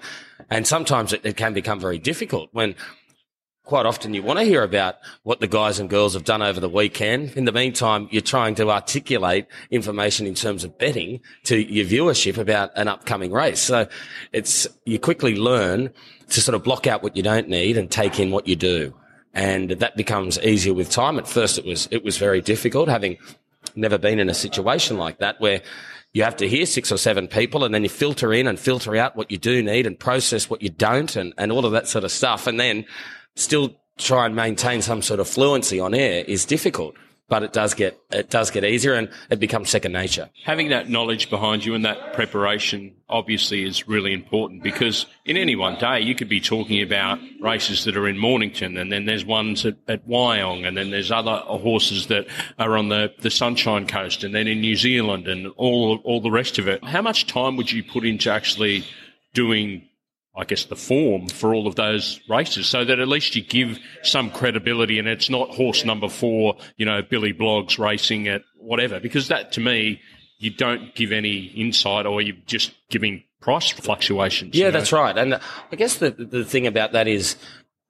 And 0.49 0.66
sometimes 0.66 1.14
it, 1.14 1.22
it 1.26 1.38
can 1.38 1.53
become 1.53 1.80
very 1.80 1.99
difficult 1.99 2.49
when 2.51 2.76
quite 3.68 3.86
often 3.86 4.14
you 4.14 4.24
want 4.24 4.39
to 4.39 4.45
hear 4.45 4.64
about 4.64 4.95
what 5.24 5.41
the 5.41 5.47
guys 5.47 5.78
and 5.78 5.89
girls 5.89 6.14
have 6.14 6.24
done 6.24 6.41
over 6.41 6.60
the 6.60 6.70
weekend. 6.70 7.36
In 7.36 7.43
the 7.43 7.51
meantime, 7.51 8.08
you're 8.12 8.22
trying 8.22 8.55
to 8.55 8.72
articulate 8.72 9.45
information 9.70 10.26
in 10.26 10.36
terms 10.36 10.64
of 10.64 10.78
betting 10.78 11.20
to 11.43 11.58
your 11.58 11.86
viewership 11.86 12.38
about 12.38 12.72
an 12.76 12.88
upcoming 12.88 13.32
race. 13.32 13.60
So 13.60 13.88
it's, 14.32 14.68
you 14.86 14.99
quickly 14.99 15.36
learn 15.36 15.93
to 16.30 16.41
sort 16.41 16.55
of 16.55 16.64
block 16.64 16.88
out 16.88 17.03
what 17.03 17.18
you 17.18 17.24
don't 17.24 17.49
need 17.49 17.78
and 17.78 17.91
take 17.91 18.20
in 18.20 18.32
what 18.32 18.47
you 18.47 18.55
do. 18.55 18.95
And 19.34 19.72
that 19.72 19.97
becomes 19.97 20.39
easier 20.39 20.74
with 20.74 20.89
time. 20.89 21.20
At 21.20 21.28
first 21.28 21.58
it 21.58 21.66
was, 21.66 21.89
it 21.91 22.05
was 22.05 22.18
very 22.18 22.41
difficult 22.41 22.88
having 22.88 23.18
never 23.76 23.97
been 23.97 24.18
in 24.18 24.30
a 24.30 24.34
situation 24.34 24.97
like 24.97 25.20
that 25.20 25.41
where 25.41 25.62
you 26.18 26.24
have 26.24 26.38
to 26.38 26.49
hear 26.49 26.65
six 26.65 26.91
or 26.91 26.97
seven 26.97 27.28
people 27.28 27.63
and 27.63 27.76
then 27.76 27.84
you 27.84 27.89
filter 27.89 28.34
in 28.34 28.47
and 28.47 28.59
filter 28.59 28.95
out 28.95 29.15
what 29.15 29.30
you 29.30 29.38
do 29.38 29.61
need 29.61 29.86
and 29.86 29.99
process 29.99 30.49
what 30.49 30.63
you 30.63 30.70
don't 30.70 31.15
and, 31.15 31.32
and 31.38 31.51
all 31.51 31.63
of 31.63 31.74
that 31.74 31.88
sort 31.88 32.03
of 32.03 32.11
stuff. 32.11 32.47
And 32.47 32.59
then 32.59 32.86
still 33.36 33.76
try 33.99 34.26
and 34.26 34.36
maintain 34.36 34.82
some 34.82 35.03
sort 35.03 35.20
of 35.20 35.28
fluency 35.28 35.80
on 35.80 35.93
air 35.93 36.26
is 36.28 36.43
difficult 36.43 36.95
but 37.30 37.43
it 37.43 37.51
does 37.53 37.73
get 37.73 37.99
it 38.11 38.30
does 38.30 38.51
get 38.51 38.63
easier 38.63 38.93
and 38.93 39.09
it 39.30 39.39
becomes 39.39 39.69
second 39.69 39.91
nature. 39.91 40.30
Having 40.45 40.69
that 40.69 40.89
knowledge 40.89 41.30
behind 41.30 41.65
you 41.65 41.75
and 41.75 41.84
that 41.84 42.13
preparation 42.13 42.95
obviously 43.09 43.63
is 43.63 43.88
really 43.88 44.13
important 44.13 44.63
because 44.63 45.05
in 45.25 45.38
any 45.38 45.55
one 45.55 45.78
day 45.78 45.99
you 45.99 46.15
could 46.15 46.30
be 46.30 46.39
talking 46.39 46.82
about 46.82 47.19
races 47.41 47.84
that 47.84 47.97
are 47.97 48.07
in 48.07 48.17
Mornington 48.17 48.78
and 48.78 48.91
then 48.91 49.05
there's 49.05 49.25
ones 49.25 49.65
at, 49.65 49.75
at 49.88 50.07
Wyong 50.07 50.67
and 50.67 50.78
then 50.78 50.89
there's 50.89 51.11
other 51.11 51.38
horses 51.38 52.07
that 52.07 52.28
are 52.59 52.78
on 52.78 52.89
the, 52.89 53.13
the 53.19 53.30
Sunshine 53.30 53.88
Coast 53.88 54.23
and 54.23 54.34
then 54.34 54.47
in 54.47 54.61
New 54.61 54.75
Zealand 54.75 55.28
and 55.28 55.47
all 55.57 55.97
all 56.03 56.21
the 56.21 56.32
rest 56.32 56.59
of 56.59 56.67
it. 56.67 56.84
How 56.84 57.01
much 57.01 57.28
time 57.28 57.57
would 57.57 57.71
you 57.71 57.84
put 57.84 58.05
into 58.05 58.32
actually 58.32 58.86
doing 59.34 59.86
I 60.38 60.43
guess, 60.45 60.65
the 60.65 60.75
form 60.75 61.27
for 61.27 61.55
all 61.55 61.65
of 61.65 61.75
those 61.75 62.21
races 62.29 62.67
so 62.67 62.85
that 62.85 62.99
at 62.99 63.07
least 63.07 63.35
you 63.35 63.41
give 63.41 63.79
some 64.03 64.29
credibility 64.29 64.99
and 64.99 65.07
it's 65.07 65.29
not 65.29 65.49
horse 65.49 65.83
number 65.83 66.07
four, 66.07 66.57
you 66.77 66.85
know, 66.85 67.01
Billy 67.01 67.33
Bloggs 67.33 67.79
racing 67.79 68.27
at 68.27 68.43
whatever, 68.55 68.99
because 68.99 69.29
that 69.29 69.51
to 69.53 69.61
me, 69.61 69.99
you 70.38 70.51
don't 70.51 70.93
give 70.93 71.11
any 71.11 71.45
insight 71.45 72.05
or 72.05 72.21
you're 72.21 72.35
just 72.45 72.71
giving 72.89 73.23
price 73.41 73.71
fluctuations. 73.71 74.55
Yeah, 74.55 74.67
you 74.67 74.71
know? 74.71 74.77
that's 74.77 74.91
right. 74.91 75.17
And 75.17 75.39
I 75.71 75.75
guess 75.75 75.97
the, 75.97 76.11
the 76.11 76.45
thing 76.45 76.67
about 76.67 76.91
that 76.91 77.07
is 77.07 77.35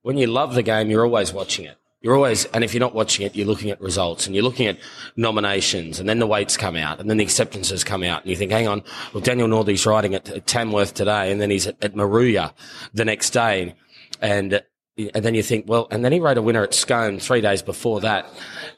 when 0.03 0.17
you 0.17 0.27
love 0.27 0.55
the 0.55 0.63
game, 0.63 0.89
you're 0.89 1.03
always 1.03 1.33
watching 1.33 1.65
it. 1.65 1.77
You're 2.01 2.15
always, 2.15 2.45
and 2.45 2.63
if 2.63 2.73
you're 2.73 2.79
not 2.79 2.93
watching 2.93 3.25
it, 3.25 3.35
you're 3.35 3.47
looking 3.47 3.71
at 3.71 3.81
results 3.81 4.27
and 4.27 4.35
you're 4.35 4.43
looking 4.43 4.67
at 4.67 4.77
nominations 5.15 5.99
and 5.99 6.07
then 6.07 6.19
the 6.19 6.27
weights 6.27 6.55
come 6.55 6.75
out 6.75 6.99
and 6.99 7.09
then 7.09 7.17
the 7.17 7.23
acceptances 7.23 7.83
come 7.83 8.03
out 8.03 8.21
and 8.21 8.29
you 8.29 8.35
think, 8.35 8.51
hang 8.51 8.67
on, 8.67 8.83
well, 9.13 9.21
Daniel 9.21 9.47
Northey's 9.47 9.85
riding 9.85 10.13
at, 10.13 10.29
at 10.29 10.45
Tamworth 10.45 10.93
today 10.93 11.31
and 11.31 11.41
then 11.41 11.49
he's 11.49 11.65
at, 11.65 11.83
at 11.83 11.95
Moruya 11.95 12.53
the 12.93 13.03
next 13.03 13.31
day. 13.31 13.73
And 14.21 14.61
and 14.97 15.23
then 15.23 15.35
you 15.35 15.43
think, 15.43 15.65
well, 15.67 15.87
and 15.91 16.03
then 16.03 16.11
he 16.11 16.19
rode 16.19 16.37
a 16.37 16.41
winner 16.41 16.63
at 16.63 16.73
Scone 16.73 17.19
three 17.19 17.39
days 17.39 17.61
before 17.61 18.01
that. 18.01 18.27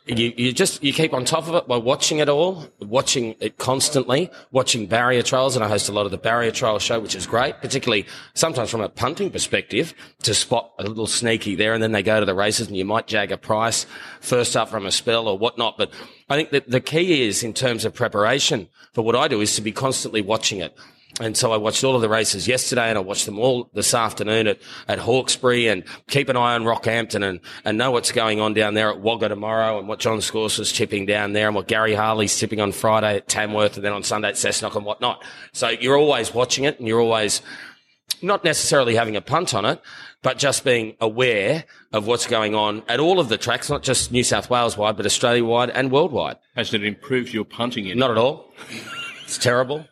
You, 0.05 0.33
you 0.35 0.51
just, 0.51 0.83
you 0.83 0.91
keep 0.91 1.13
on 1.13 1.23
top 1.23 1.47
of 1.47 1.55
it 1.55 1.67
by 1.67 1.77
watching 1.77 2.17
it 2.17 2.27
all, 2.27 2.67
watching 2.79 3.35
it 3.39 3.57
constantly, 3.57 4.29
watching 4.51 4.85
barrier 4.85 5.21
trials. 5.21 5.55
And 5.55 5.63
I 5.63 5.69
host 5.69 5.87
a 5.87 5.93
lot 5.93 6.05
of 6.05 6.11
the 6.11 6.17
barrier 6.17 6.51
trial 6.51 6.77
show, 6.79 6.99
which 6.99 7.15
is 7.15 7.25
great, 7.25 7.61
particularly 7.61 8.05
sometimes 8.33 8.69
from 8.69 8.81
a 8.81 8.89
punting 8.89 9.29
perspective 9.29 9.93
to 10.23 10.33
spot 10.33 10.73
a 10.77 10.83
little 10.83 11.07
sneaky 11.07 11.55
there. 11.55 11.73
And 11.73 11.81
then 11.81 11.93
they 11.93 12.03
go 12.03 12.19
to 12.19 12.25
the 12.25 12.35
races 12.35 12.67
and 12.67 12.75
you 12.75 12.85
might 12.85 13.07
jag 13.07 13.31
a 13.31 13.37
price 13.37 13.85
first 14.19 14.57
up 14.57 14.67
from 14.67 14.85
a 14.85 14.91
spell 14.91 15.27
or 15.27 15.37
whatnot. 15.37 15.77
But 15.77 15.91
I 16.29 16.35
think 16.35 16.49
that 16.49 16.69
the 16.69 16.81
key 16.81 17.27
is 17.27 17.43
in 17.43 17.53
terms 17.53 17.85
of 17.85 17.93
preparation 17.93 18.67
for 18.93 19.03
what 19.03 19.15
I 19.15 19.29
do 19.29 19.39
is 19.39 19.55
to 19.55 19.61
be 19.61 19.71
constantly 19.71 20.21
watching 20.21 20.59
it. 20.59 20.75
And 21.19 21.35
so 21.35 21.51
I 21.51 21.57
watched 21.57 21.83
all 21.83 21.95
of 21.95 22.01
the 22.01 22.09
races 22.09 22.47
yesterday 22.47 22.89
and 22.89 22.97
I 22.97 23.01
watched 23.01 23.25
them 23.25 23.39
all 23.39 23.69
this 23.73 23.93
afternoon 23.93 24.47
at, 24.47 24.59
at 24.87 24.99
Hawkesbury 24.99 25.67
and 25.67 25.83
keep 26.07 26.29
an 26.29 26.37
eye 26.37 26.55
on 26.55 26.63
Rockhampton 26.63 27.27
and, 27.27 27.41
and 27.65 27.77
know 27.77 27.91
what's 27.91 28.13
going 28.13 28.39
on 28.39 28.53
down 28.53 28.73
there 28.73 28.89
at 28.89 29.01
Wagga 29.01 29.27
tomorrow 29.27 29.79
and 29.79 29.87
what 29.87 29.99
John 29.99 30.19
Scors 30.19 30.59
is 30.59 30.71
tipping 30.71 31.05
down 31.05 31.33
there 31.33 31.47
and 31.47 31.55
what 31.55 31.67
Gary 31.67 31.93
Harley's 31.93 32.37
tipping 32.39 32.61
on 32.61 32.71
Friday 32.71 33.17
at 33.17 33.27
Tamworth 33.27 33.75
and 33.75 33.85
then 33.85 33.91
on 33.91 34.03
Sunday 34.03 34.29
at 34.29 34.35
Cessnock 34.35 34.75
and 34.75 34.85
whatnot. 34.85 35.23
So 35.51 35.67
you're 35.67 35.97
always 35.97 36.33
watching 36.33 36.63
it 36.63 36.79
and 36.79 36.87
you're 36.87 37.01
always 37.01 37.41
not 38.21 38.43
necessarily 38.43 38.95
having 38.95 39.15
a 39.15 39.21
punt 39.21 39.53
on 39.53 39.65
it, 39.65 39.81
but 40.21 40.37
just 40.37 40.63
being 40.63 40.95
aware 41.01 41.65
of 41.91 42.07
what's 42.07 42.27
going 42.27 42.55
on 42.55 42.83
at 42.87 42.99
all 42.99 43.19
of 43.19 43.29
the 43.29 43.37
tracks, 43.37 43.69
not 43.69 43.83
just 43.83 44.11
New 44.11 44.23
South 44.23 44.49
Wales 44.49 44.77
wide, 44.77 44.97
but 44.97 45.05
Australia 45.05 45.43
wide 45.43 45.69
and 45.69 45.91
worldwide. 45.91 46.37
Has 46.55 46.73
it 46.73 46.83
improved 46.83 47.33
your 47.33 47.45
punting 47.45 47.87
in? 47.87 47.97
Not 47.97 48.11
at 48.11 48.17
all. 48.17 48.53
It's 49.23 49.37
terrible. 49.37 49.85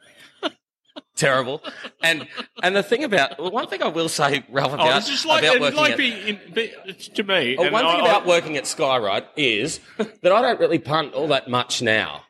Terrible. 1.17 1.61
And 2.01 2.27
and 2.63 2.75
the 2.75 2.83
thing 2.83 3.03
about 3.03 3.37
well, 3.39 3.51
one 3.51 3.67
thing 3.67 3.83
I 3.83 3.87
will 3.89 4.09
say, 4.09 4.43
Ralph, 4.49 4.71
oh, 4.71 4.75
about, 4.75 4.87
Oh, 4.87 4.95
this 4.95 5.09
is 5.09 5.25
like, 5.25 5.43
about 5.43 5.55
it's 5.55 5.61
working 5.61 5.77
like 5.77 5.93
at, 5.93 5.99
in, 5.99 6.39
be, 6.53 6.93
to 7.15 7.23
me. 7.23 7.57
Oh, 7.57 7.63
and 7.63 7.73
one 7.73 7.85
thing 7.85 7.95
I- 8.01 8.05
about 8.05 8.23
I- 8.23 8.27
working 8.27 8.55
at 8.57 8.63
Skyride 8.65 9.25
is 9.35 9.79
that 9.97 10.31
I 10.31 10.41
don't 10.41 10.59
really 10.59 10.79
punt 10.79 11.13
all 11.13 11.27
that 11.29 11.49
much 11.49 11.81
now 11.81 12.23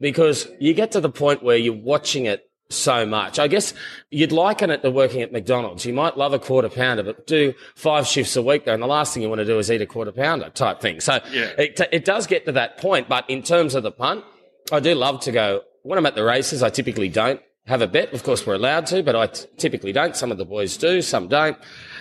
because 0.00 0.48
you 0.60 0.74
get 0.74 0.92
to 0.92 1.00
the 1.00 1.10
point 1.10 1.42
where 1.42 1.56
you're 1.56 1.72
watching 1.74 2.26
it 2.26 2.48
so 2.70 3.04
much. 3.04 3.38
I 3.38 3.48
guess 3.48 3.74
you'd 4.10 4.32
liken 4.32 4.70
it 4.70 4.80
to 4.82 4.90
working 4.90 5.20
at 5.20 5.30
McDonald's. 5.30 5.84
You 5.84 5.92
might 5.92 6.16
love 6.16 6.32
a 6.32 6.38
quarter 6.38 6.70
pounder, 6.70 7.02
but 7.02 7.26
do 7.26 7.52
five 7.76 8.06
shifts 8.06 8.34
a 8.34 8.42
week 8.42 8.64
though, 8.64 8.72
and 8.72 8.82
the 8.82 8.86
last 8.86 9.12
thing 9.12 9.22
you 9.22 9.28
want 9.28 9.40
to 9.40 9.44
do 9.44 9.58
is 9.58 9.70
eat 9.70 9.82
a 9.82 9.86
quarter 9.86 10.10
pounder 10.12 10.48
type 10.48 10.80
thing. 10.80 11.00
So 11.00 11.20
Yeah. 11.30 11.50
it, 11.58 11.78
it 11.92 12.04
does 12.06 12.26
get 12.26 12.46
to 12.46 12.52
that 12.52 12.78
point. 12.78 13.08
But 13.10 13.28
in 13.28 13.42
terms 13.42 13.74
of 13.74 13.82
the 13.82 13.92
punt, 13.92 14.24
I 14.72 14.80
do 14.80 14.94
love 14.94 15.20
to 15.20 15.32
go. 15.32 15.60
When 15.82 15.98
I'm 15.98 16.06
at 16.06 16.14
the 16.14 16.24
races, 16.24 16.62
I 16.62 16.70
typically 16.70 17.08
don't 17.10 17.40
have 17.66 17.82
a 17.82 17.86
bet. 17.86 18.12
Of 18.12 18.22
course, 18.22 18.46
we're 18.46 18.54
allowed 18.54 18.86
to, 18.86 19.02
but 19.02 19.14
I 19.14 19.26
t- 19.26 19.46
typically 19.56 19.92
don't. 19.92 20.16
Some 20.16 20.32
of 20.32 20.38
the 20.38 20.44
boys 20.44 20.76
do, 20.76 21.02
some 21.02 21.28
don't. 21.28 21.56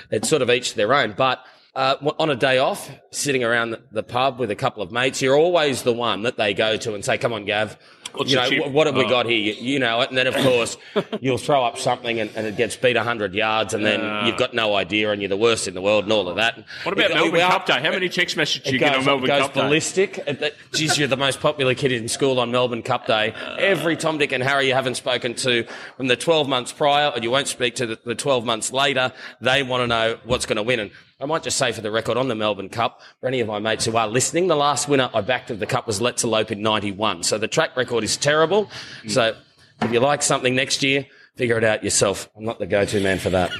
It's 0.10 0.30
sort 0.30 0.42
of 0.42 0.50
each 0.50 0.74
their 0.74 0.94
own. 0.94 1.14
But 1.16 1.46
uh, 1.76 1.96
on 2.20 2.30
a 2.30 2.36
day 2.36 2.58
off, 2.58 2.90
sitting 3.12 3.44
around 3.44 3.72
the, 3.72 3.82
the 3.92 4.04
pub 4.04 4.40
with 4.40 4.52
a 4.52 4.56
couple 4.56 4.84
of 4.84 4.92
mates, 4.92 5.22
you're 5.22 5.38
always 5.38 5.84
the 5.84 5.94
one 5.94 6.24
that 6.24 6.38
they 6.38 6.54
go 6.54 6.78
to 6.78 6.96
and 6.96 7.06
say, 7.06 7.18
"Come 7.18 7.34
on, 7.34 7.46
Gav." 7.46 7.78
What's 8.14 8.32
you 8.32 8.38
know, 8.60 8.68
what 8.70 8.88
have 8.88 8.96
we 8.96 9.06
Oh. 9.06 9.10
got 9.10 9.26
here? 9.26 9.38
You, 9.38 9.54
you 9.54 9.80
know 9.80 10.02
it. 10.02 10.10
And 10.10 10.18
then, 10.18 10.28
of 10.28 10.36
course, 10.36 10.78
you'll 11.22 11.38
throw 11.38 11.64
up 11.64 11.78
something 11.78 12.20
and, 12.20 12.30
and 12.36 12.46
it 12.48 12.58
gets 12.58 12.76
beat 12.76 12.96
100 12.96 13.34
yards 13.34 13.74
and 13.74 13.86
then 13.86 14.26
you've 14.28 14.38
got 14.38 14.54
no 14.54 14.76
idea 14.76 15.12
and 15.12 15.22
you're 15.22 15.30
the 15.30 15.38
worst 15.38 15.68
in 15.68 15.74
the 15.74 15.82
world 15.82 16.04
and 16.06 16.14
all 16.14 16.28
of 16.28 16.36
that. 16.36 16.64
What 16.84 16.94
about 16.94 17.12
It- 17.12 17.14
Melbourne 17.16 17.34
we 17.34 17.42
are- 17.42 17.52
Cup 17.52 17.66
Day? 17.66 17.80
How 17.82 17.92
many 17.92 18.10
text 18.10 18.38
messages 18.38 18.64
do 18.64 18.74
you 18.74 18.80
get 18.80 18.96
on 18.96 19.06
Melbourne 19.06 19.28
goes 19.28 19.42
Cup 19.42 19.54
Day? 19.54 19.62
ballistic. 19.62 20.18
It- 20.28 20.40
that- 20.40 20.56
Geez, 20.74 20.98
you're 20.98 21.08
the 21.08 21.18
most 21.18 21.40
popular 21.40 21.74
kid 21.76 21.92
in 21.92 22.08
school 22.08 22.40
on 22.40 22.52
Melbourne 22.52 22.84
Cup 22.84 23.08
Day. 23.08 23.34
Every 23.60 23.96
Tom, 23.98 24.18
Dick, 24.18 24.32
and 24.32 24.44
Harry 24.44 24.68
you 24.68 24.74
haven't 24.74 24.96
spoken 24.96 25.34
to 25.36 25.66
from 25.98 26.08
the 26.08 26.16
12 26.16 26.48
months 26.48 26.72
prior, 26.72 27.12
and 27.16 27.24
you 27.24 27.32
won't 27.32 27.48
speak 27.48 27.76
to 27.76 27.86
the, 27.86 28.00
the 28.06 28.16
12 28.16 28.46
months 28.46 28.72
later, 28.72 29.12
they 29.42 29.64
want 29.64 29.82
to 29.84 29.88
know 29.88 30.18
what's 30.26 30.46
going 30.46 30.58
to 30.58 30.64
win. 30.64 30.80
And 30.80 30.92
I 31.22 31.26
might 31.26 31.44
just 31.44 31.58
say 31.58 31.72
for 31.72 31.82
the 31.82 31.92
record 31.92 32.18
on 32.18 32.28
the 32.30 32.36
Melbourne 32.36 32.70
Cup, 32.70 33.00
for 33.20 33.28
any 33.28 33.42
of 33.42 33.48
my 33.48 33.60
mates 33.60 33.86
who 33.86 33.96
are 33.96 34.08
listening, 34.08 34.48
the 34.48 34.56
last 34.56 34.88
winner 34.90 35.10
I 35.14 35.22
backed 35.22 35.52
of 35.52 35.60
the 35.60 35.68
Cup 35.68 35.86
was 35.86 36.02
Let's 36.02 36.24
Elope 36.24 36.52
in 36.52 36.64
91. 36.64 37.22
So 37.22 37.38
the 37.38 37.48
track 37.48 37.78
record 37.78 38.04
is 38.04 38.18
terrible. 38.18 38.72
So 39.08 39.36
if 39.84 39.92
you 39.92 40.00
like 40.00 40.24
something 40.24 40.56
next 40.56 40.82
year, 40.82 41.06
figure 41.36 41.58
it 41.60 41.64
out 41.64 41.84
yourself. 41.84 42.28
I'm 42.36 42.44
not 42.44 42.58
the 42.58 42.66
go-to 42.66 43.00
man 43.02 43.20
for 43.20 43.30
that. 43.30 43.52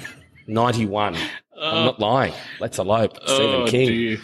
91. 0.48 1.16
I'm 1.16 1.22
uh, 1.62 1.86
not 1.86 2.00
lying. 2.00 2.34
Let's 2.60 2.80
Elope. 2.80 3.16
Stephen 3.28 3.62
Oh, 3.62 3.68
King. 3.68 3.88
dear. 3.88 4.18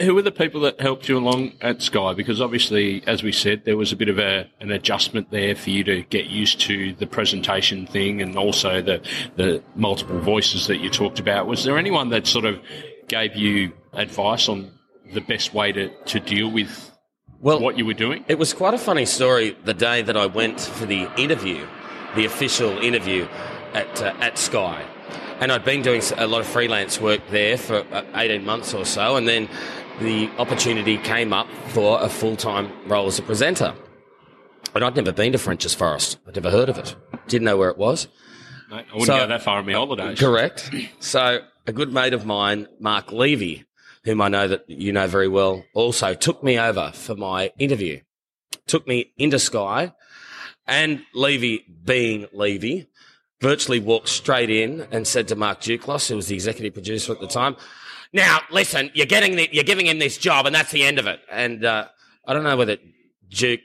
Who 0.00 0.14
were 0.14 0.22
the 0.22 0.32
people 0.32 0.60
that 0.62 0.80
helped 0.80 1.08
you 1.08 1.18
along 1.18 1.52
at 1.60 1.82
Sky? 1.82 2.14
Because 2.14 2.40
obviously, 2.40 3.02
as 3.06 3.22
we 3.22 3.32
said, 3.32 3.64
there 3.64 3.76
was 3.76 3.92
a 3.92 3.96
bit 3.96 4.08
of 4.08 4.18
a, 4.18 4.48
an 4.60 4.70
adjustment 4.70 5.30
there 5.30 5.54
for 5.54 5.70
you 5.70 5.84
to 5.84 6.02
get 6.02 6.26
used 6.26 6.60
to 6.62 6.94
the 6.94 7.06
presentation 7.06 7.86
thing 7.86 8.20
and 8.22 8.36
also 8.36 8.82
the, 8.82 9.00
the 9.36 9.62
multiple 9.74 10.18
voices 10.20 10.66
that 10.66 10.78
you 10.78 10.90
talked 10.90 11.18
about. 11.18 11.46
Was 11.46 11.64
there 11.64 11.78
anyone 11.78 12.10
that 12.10 12.26
sort 12.26 12.44
of 12.44 12.60
gave 13.08 13.34
you 13.36 13.72
advice 13.92 14.48
on 14.48 14.70
the 15.12 15.20
best 15.20 15.54
way 15.54 15.72
to, 15.72 15.88
to 16.04 16.20
deal 16.20 16.50
with 16.50 16.92
Well, 17.40 17.60
what 17.60 17.78
you 17.78 17.86
were 17.86 17.94
doing? 17.94 18.24
It 18.28 18.38
was 18.38 18.52
quite 18.52 18.74
a 18.74 18.78
funny 18.78 19.06
story 19.06 19.56
the 19.64 19.74
day 19.74 20.02
that 20.02 20.16
I 20.16 20.26
went 20.26 20.60
for 20.60 20.86
the 20.86 21.10
interview, 21.20 21.66
the 22.14 22.24
official 22.24 22.78
interview 22.78 23.26
at 23.74 24.02
uh, 24.02 24.14
at 24.20 24.38
Sky, 24.38 24.84
and 25.40 25.50
I'd 25.52 25.64
been 25.64 25.82
doing 25.82 26.02
a 26.16 26.26
lot 26.26 26.40
of 26.40 26.46
freelance 26.46 27.00
work 27.00 27.20
there 27.30 27.56
for 27.58 27.84
uh, 27.92 28.04
eighteen 28.14 28.44
months 28.44 28.74
or 28.74 28.84
so, 28.84 29.16
and 29.16 29.26
then 29.28 29.48
the 30.00 30.28
opportunity 30.38 30.96
came 30.98 31.32
up 31.32 31.48
for 31.68 32.00
a 32.02 32.08
full 32.08 32.36
time 32.36 32.70
role 32.88 33.06
as 33.06 33.18
a 33.18 33.22
presenter. 33.22 33.74
And 34.74 34.84
I'd 34.84 34.96
never 34.96 35.12
been 35.12 35.32
to 35.32 35.38
French's 35.38 35.74
Forest. 35.74 36.18
I'd 36.26 36.34
never 36.34 36.50
heard 36.50 36.68
of 36.68 36.78
it. 36.78 36.94
Didn't 37.26 37.46
know 37.46 37.56
where 37.56 37.70
it 37.70 37.78
was. 37.78 38.06
No, 38.70 38.76
I 38.76 38.84
wouldn't 38.92 39.06
So- 39.06 39.16
go 39.18 39.26
that 39.26 39.42
far 39.42 39.58
on 39.58 39.66
my 39.66 39.72
holidays. 39.72 40.18
Correct. 40.18 40.70
So 41.00 41.40
a 41.66 41.72
good 41.72 41.92
mate 41.92 42.12
of 42.12 42.26
mine, 42.26 42.68
Mark 42.78 43.10
Levy, 43.12 43.64
whom 44.04 44.20
I 44.20 44.28
know 44.28 44.46
that 44.48 44.64
you 44.68 44.92
know 44.92 45.06
very 45.06 45.28
well, 45.28 45.64
also 45.74 46.14
took 46.14 46.42
me 46.44 46.58
over 46.58 46.92
for 46.94 47.14
my 47.14 47.52
interview. 47.58 48.00
Took 48.66 48.86
me 48.86 49.12
into 49.16 49.38
Sky, 49.38 49.92
and 50.66 51.02
Levy, 51.14 51.64
being 51.84 52.26
Levy, 52.32 52.88
virtually 53.40 53.80
walked 53.80 54.08
straight 54.08 54.50
in 54.50 54.86
and 54.90 55.06
said 55.06 55.28
to 55.28 55.36
Mark 55.36 55.60
Duclos, 55.60 56.08
who 56.08 56.16
was 56.16 56.26
the 56.28 56.34
executive 56.34 56.74
producer 56.74 57.12
at 57.12 57.20
the 57.20 57.28
time, 57.28 57.56
"Now 58.12 58.40
listen, 58.50 58.90
you're 58.94 59.06
getting 59.06 59.36
the, 59.36 59.48
you're 59.52 59.64
giving 59.64 59.86
him 59.86 59.98
this 59.98 60.18
job, 60.18 60.46
and 60.46 60.54
that's 60.54 60.70
the 60.70 60.84
end 60.84 60.98
of 60.98 61.06
it." 61.06 61.20
And 61.30 61.64
uh, 61.64 61.88
I 62.26 62.32
don't 62.32 62.44
know 62.44 62.56
whether 62.56 62.76
Duke 63.28 63.60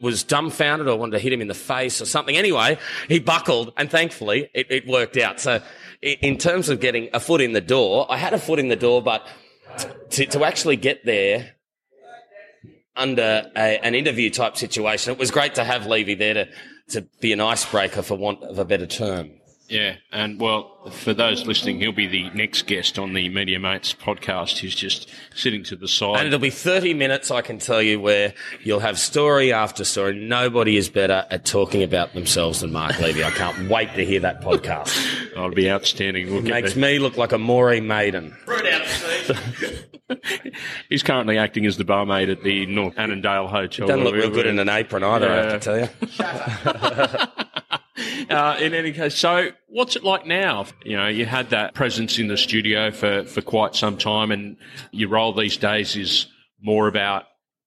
was 0.00 0.22
dumbfounded 0.24 0.88
or 0.88 0.98
wanted 0.98 1.12
to 1.12 1.18
hit 1.18 1.32
him 1.32 1.40
in 1.40 1.48
the 1.48 1.54
face 1.54 2.00
or 2.00 2.04
something. 2.04 2.36
Anyway, 2.36 2.78
he 3.08 3.18
buckled 3.18 3.72
and 3.76 3.90
thankfully 3.90 4.50
it, 4.54 4.70
it 4.70 4.86
worked 4.86 5.16
out. 5.16 5.40
So 5.40 5.62
in 6.02 6.36
terms 6.36 6.68
of 6.68 6.80
getting 6.80 7.08
a 7.12 7.20
foot 7.20 7.40
in 7.40 7.52
the 7.52 7.60
door, 7.60 8.06
I 8.10 8.18
had 8.18 8.34
a 8.34 8.38
foot 8.38 8.58
in 8.58 8.68
the 8.68 8.76
door, 8.76 9.02
but 9.02 9.26
to, 10.10 10.26
to 10.26 10.44
actually 10.44 10.76
get 10.76 11.04
there 11.04 11.54
under 12.94 13.50
a, 13.56 13.78
an 13.84 13.94
interview 13.94 14.30
type 14.30 14.56
situation, 14.56 15.12
it 15.12 15.18
was 15.18 15.30
great 15.30 15.54
to 15.54 15.64
have 15.64 15.86
Levy 15.86 16.14
there 16.14 16.34
to, 16.34 16.48
to 16.88 17.02
be 17.20 17.32
an 17.32 17.40
icebreaker 17.40 18.02
for 18.02 18.16
want 18.16 18.42
of 18.42 18.58
a 18.58 18.64
better 18.64 18.86
term. 18.86 19.30
Yeah, 19.68 19.96
and 20.12 20.40
well, 20.40 20.90
for 20.90 21.12
those 21.12 21.46
listening, 21.46 21.78
he'll 21.78 21.92
be 21.92 22.06
the 22.06 22.30
next 22.30 22.66
guest 22.66 22.98
on 22.98 23.12
the 23.12 23.28
Media 23.28 23.58
Mates 23.60 23.92
podcast. 23.92 24.56
He's 24.56 24.74
just 24.74 25.10
sitting 25.34 25.62
to 25.64 25.76
the 25.76 25.86
side. 25.86 26.16
And 26.20 26.26
it'll 26.28 26.38
be 26.38 26.48
30 26.48 26.94
minutes, 26.94 27.30
I 27.30 27.42
can 27.42 27.58
tell 27.58 27.82
you, 27.82 28.00
where 28.00 28.32
you'll 28.62 28.80
have 28.80 28.98
story 28.98 29.52
after 29.52 29.84
story. 29.84 30.18
Nobody 30.18 30.78
is 30.78 30.88
better 30.88 31.26
at 31.30 31.44
talking 31.44 31.82
about 31.82 32.14
themselves 32.14 32.60
than 32.62 32.72
Mark 32.72 32.98
Levy. 32.98 33.22
I 33.22 33.30
can't 33.30 33.68
wait 33.68 33.92
to 33.96 34.06
hear 34.06 34.20
that 34.20 34.40
podcast. 34.40 34.96
That'll 35.34 35.50
be 35.50 35.70
outstanding. 35.70 36.32
We'll 36.32 36.40
Makes 36.40 36.72
the- 36.72 36.80
me 36.80 36.98
look 36.98 37.18
like 37.18 37.32
a 37.32 37.38
Maureen 37.38 37.86
maiden. 37.86 38.34
He's 40.88 41.02
currently 41.02 41.38
acting 41.38 41.66
as 41.66 41.76
the 41.76 41.84
barmaid 41.84 42.28
at 42.28 42.42
the 42.42 42.66
North 42.66 42.98
Annandale 42.98 43.48
Hotel. 43.48 43.86
Doesn't 43.86 44.04
look 44.04 44.14
real 44.14 44.30
good 44.30 44.46
in 44.46 44.58
an 44.58 44.68
apron 44.68 45.02
either, 45.02 45.30
I 45.30 45.36
have 45.36 45.60
to 45.60 45.88
tell 45.88 47.20
you. 47.20 47.44
Uh, 48.30 48.56
in 48.60 48.74
any 48.74 48.92
case, 48.92 49.16
so 49.16 49.50
what's 49.68 49.96
it 49.96 50.04
like 50.04 50.26
now? 50.26 50.66
You 50.84 50.96
know, 50.96 51.08
you 51.08 51.24
had 51.24 51.50
that 51.50 51.74
presence 51.74 52.18
in 52.18 52.28
the 52.28 52.36
studio 52.36 52.90
for, 52.90 53.24
for 53.24 53.40
quite 53.40 53.74
some 53.74 53.96
time, 53.96 54.30
and 54.30 54.56
your 54.92 55.08
role 55.08 55.32
these 55.32 55.56
days 55.56 55.96
is 55.96 56.26
more 56.60 56.88
about 56.88 57.24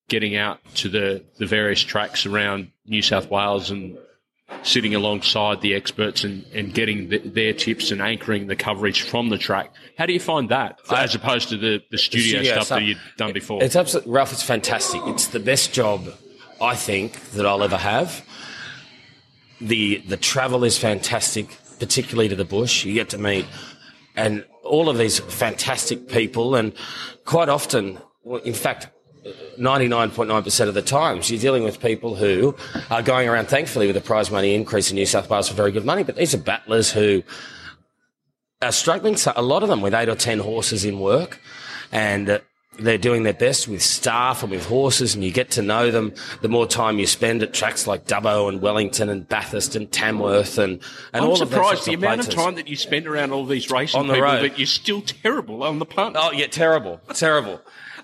getting 0.07 0.35
out 0.35 0.59
to 0.75 0.89
the, 0.89 1.25
the 1.37 1.45
various 1.45 1.81
tracks 1.81 2.25
around 2.25 2.71
New 2.85 3.01
South 3.01 3.29
Wales 3.29 3.71
and 3.71 3.97
sitting 4.63 4.93
alongside 4.95 5.61
the 5.61 5.73
experts 5.73 6.23
and, 6.23 6.45
and 6.53 6.73
getting 6.73 7.09
the, 7.09 7.17
their 7.19 7.53
tips 7.53 7.91
and 7.91 8.01
anchoring 8.01 8.47
the 8.47 8.55
coverage 8.55 9.01
from 9.01 9.29
the 9.29 9.37
track. 9.37 9.73
How 9.97 10.05
do 10.05 10.13
you 10.13 10.19
find 10.19 10.49
that 10.49 10.79
as 10.91 11.15
opposed 11.15 11.49
to 11.49 11.57
the, 11.57 11.81
the 11.89 11.97
studio, 11.97 12.39
studio 12.39 12.53
stuff, 12.53 12.65
stuff. 12.65 12.79
that 12.79 12.85
you've 12.85 12.99
done 13.17 13.33
before? 13.33 13.63
It's 13.63 13.75
absolutely, 13.75 14.11
Ralph, 14.11 14.31
it's 14.31 14.43
fantastic. 14.43 15.01
It's 15.05 15.27
the 15.27 15.39
best 15.39 15.73
job, 15.73 16.07
I 16.61 16.75
think, 16.75 17.19
that 17.31 17.45
I'll 17.45 17.63
ever 17.63 17.77
have. 17.77 18.25
The, 19.59 19.97
the 20.07 20.17
travel 20.17 20.63
is 20.63 20.77
fantastic, 20.77 21.57
particularly 21.79 22.29
to 22.29 22.35
the 22.35 22.45
bush. 22.45 22.85
You 22.85 22.93
get 22.93 23.09
to 23.09 23.17
meet 23.17 23.45
and 24.15 24.45
all 24.63 24.89
of 24.89 24.97
these 24.97 25.19
fantastic 25.19 26.07
people 26.07 26.55
and 26.55 26.73
quite 27.25 27.49
often, 27.49 27.99
in 28.43 28.53
fact, 28.53 28.87
99.9% 29.57 30.67
of 30.67 30.73
the 30.73 30.81
times, 30.81 31.29
you're 31.29 31.39
dealing 31.39 31.63
with 31.63 31.79
people 31.79 32.15
who 32.15 32.55
are 32.89 33.01
going 33.01 33.27
around, 33.29 33.47
thankfully, 33.47 33.87
with 33.87 33.95
the 33.95 34.01
prize 34.01 34.31
money 34.31 34.55
increase 34.55 34.89
in 34.89 34.95
New 34.95 35.05
South 35.05 35.29
Wales 35.29 35.47
for 35.49 35.55
very 35.55 35.71
good 35.71 35.85
money, 35.85 36.03
but 36.03 36.15
these 36.15 36.33
are 36.33 36.37
battlers 36.39 36.91
who 36.91 37.23
are 38.61 38.71
struggling, 38.71 39.17
so 39.17 39.33
a 39.35 39.41
lot 39.41 39.63
of 39.63 39.69
them 39.69 39.81
with 39.81 39.93
eight 39.93 40.09
or 40.09 40.15
10 40.15 40.39
horses 40.39 40.85
in 40.85 40.99
work. 40.99 41.39
And 41.91 42.29
uh, 42.29 42.39
they're 42.79 42.97
doing 42.97 43.23
their 43.23 43.33
best 43.33 43.67
with 43.67 43.81
staff 43.81 44.43
and 44.43 44.51
with 44.51 44.65
horses, 44.65 45.13
and 45.13 45.23
you 45.23 45.31
get 45.31 45.51
to 45.51 45.61
know 45.61 45.91
them 45.91 46.13
the 46.41 46.47
more 46.47 46.65
time 46.65 46.99
you 46.99 47.05
spend 47.05 47.43
at 47.43 47.53
tracks 47.53 47.85
like 47.85 48.05
Dubbo 48.05 48.47
and 48.49 48.61
Wellington 48.61 49.09
and 49.09 49.27
Bathurst 49.27 49.75
and 49.75 49.91
Tamworth 49.91 50.57
and, 50.57 50.73
and 51.13 51.23
I'm 51.23 51.29
all 51.29 51.35
surprised 51.35 51.85
the 51.85 51.93
of 51.95 51.99
amount 51.99 52.21
places. 52.21 52.33
of 52.33 52.39
time 52.39 52.55
that 52.55 52.67
you 52.69 52.75
spend 52.77 53.07
around 53.07 53.31
all 53.33 53.45
these 53.45 53.69
racing 53.69 53.99
On 53.99 54.07
the 54.07 54.13
people, 54.13 54.29
road. 54.29 54.41
but 54.49 54.57
you're 54.57 54.65
still 54.67 55.01
terrible 55.01 55.63
on 55.63 55.79
the 55.79 55.85
punt. 55.85 56.15
Oh 56.17 56.31
yeah, 56.31 56.47
terrible, 56.47 57.01
terrible. 57.13 57.59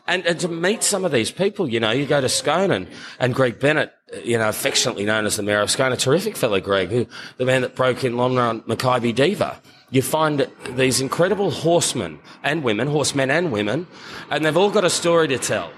And, 0.07 0.25
and 0.25 0.39
to 0.39 0.47
meet 0.47 0.83
some 0.83 1.03
of 1.03 1.11
these 1.11 1.31
people, 1.31 1.67
you 1.67 1.79
know, 1.79 1.91
you 1.91 2.05
go 2.05 2.21
to 2.21 2.29
Scone 2.29 2.71
and, 2.71 2.87
and 3.19 3.35
Greg 3.35 3.59
Bennett, 3.59 3.93
you 4.23 4.37
know, 4.37 4.47
affectionately 4.47 5.03
known 5.03 5.25
as 5.25 5.35
the 5.35 5.43
mayor 5.43 5.59
of 5.59 5.69
Scone, 5.69 5.91
a 5.91 5.97
terrific 5.97 6.37
fellow, 6.37 6.61
Greg, 6.61 6.89
who, 6.89 7.07
the 7.35 7.45
man 7.45 7.61
that 7.61 7.75
broke 7.75 8.05
in 8.05 8.15
long 8.15 8.35
run 8.37 8.63
Mackay 8.65 9.11
Diva. 9.11 9.61
You 9.89 10.01
find 10.01 10.47
these 10.69 11.01
incredible 11.01 11.51
horsemen 11.51 12.19
and 12.43 12.63
women, 12.63 12.87
horsemen 12.87 13.29
and 13.29 13.51
women, 13.51 13.87
and 14.29 14.45
they've 14.45 14.55
all 14.55 14.71
got 14.71 14.85
a 14.85 14.89
story 14.89 15.27
to 15.29 15.37
tell. 15.37 15.71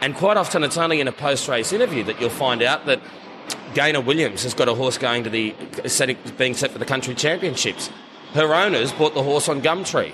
And 0.00 0.14
quite 0.14 0.36
often 0.36 0.64
it's 0.64 0.78
only 0.78 1.00
in 1.00 1.08
a 1.08 1.12
post-race 1.12 1.72
interview 1.72 2.04
that 2.04 2.20
you'll 2.20 2.30
find 2.30 2.62
out 2.62 2.86
that 2.86 3.00
Gaynor 3.74 4.00
Williams 4.00 4.42
has 4.42 4.54
got 4.54 4.68
a 4.68 4.74
horse 4.74 4.98
going 4.98 5.24
to 5.24 5.30
the 5.30 5.54
being 6.36 6.54
set 6.54 6.70
for 6.70 6.78
the 6.78 6.84
country 6.84 7.14
championships. 7.14 7.90
Her 8.32 8.54
owners 8.54 8.92
bought 8.92 9.14
the 9.14 9.22
horse 9.22 9.48
on 9.48 9.62
Gumtree. 9.62 10.12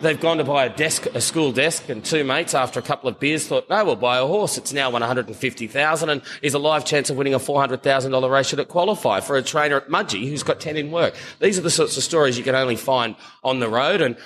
They've 0.00 0.20
gone 0.20 0.38
to 0.38 0.44
buy 0.44 0.64
a 0.64 0.76
desk, 0.76 1.06
a 1.14 1.20
school 1.20 1.52
desk, 1.52 1.88
and 1.88 2.04
two 2.04 2.24
mates 2.24 2.52
after 2.52 2.80
a 2.80 2.82
couple 2.82 3.08
of 3.08 3.20
beers 3.20 3.46
thought, 3.46 3.70
no, 3.70 3.84
we'll 3.84 3.96
buy 3.96 4.18
a 4.18 4.26
horse. 4.26 4.58
It's 4.58 4.72
now 4.72 4.90
won 4.90 5.00
150,000 5.00 6.08
and 6.10 6.22
is 6.42 6.54
a 6.54 6.58
live 6.58 6.84
chance 6.84 7.10
of 7.10 7.16
winning 7.16 7.34
a 7.34 7.38
$400,000 7.38 8.30
race 8.30 8.46
should 8.48 8.58
it 8.58 8.68
qualify 8.68 9.20
for 9.20 9.36
a 9.36 9.42
trainer 9.42 9.76
at 9.76 9.88
Mudgee 9.88 10.28
who's 10.28 10.42
got 10.42 10.60
10 10.60 10.76
in 10.76 10.90
work. 10.90 11.14
These 11.40 11.58
are 11.58 11.62
the 11.62 11.70
sorts 11.70 11.96
of 11.96 12.02
stories 12.02 12.36
you 12.36 12.44
can 12.44 12.56
only 12.56 12.76
find 12.76 13.14
on 13.44 13.60
the 13.60 13.68
road. 13.68 14.00
And, 14.00 14.16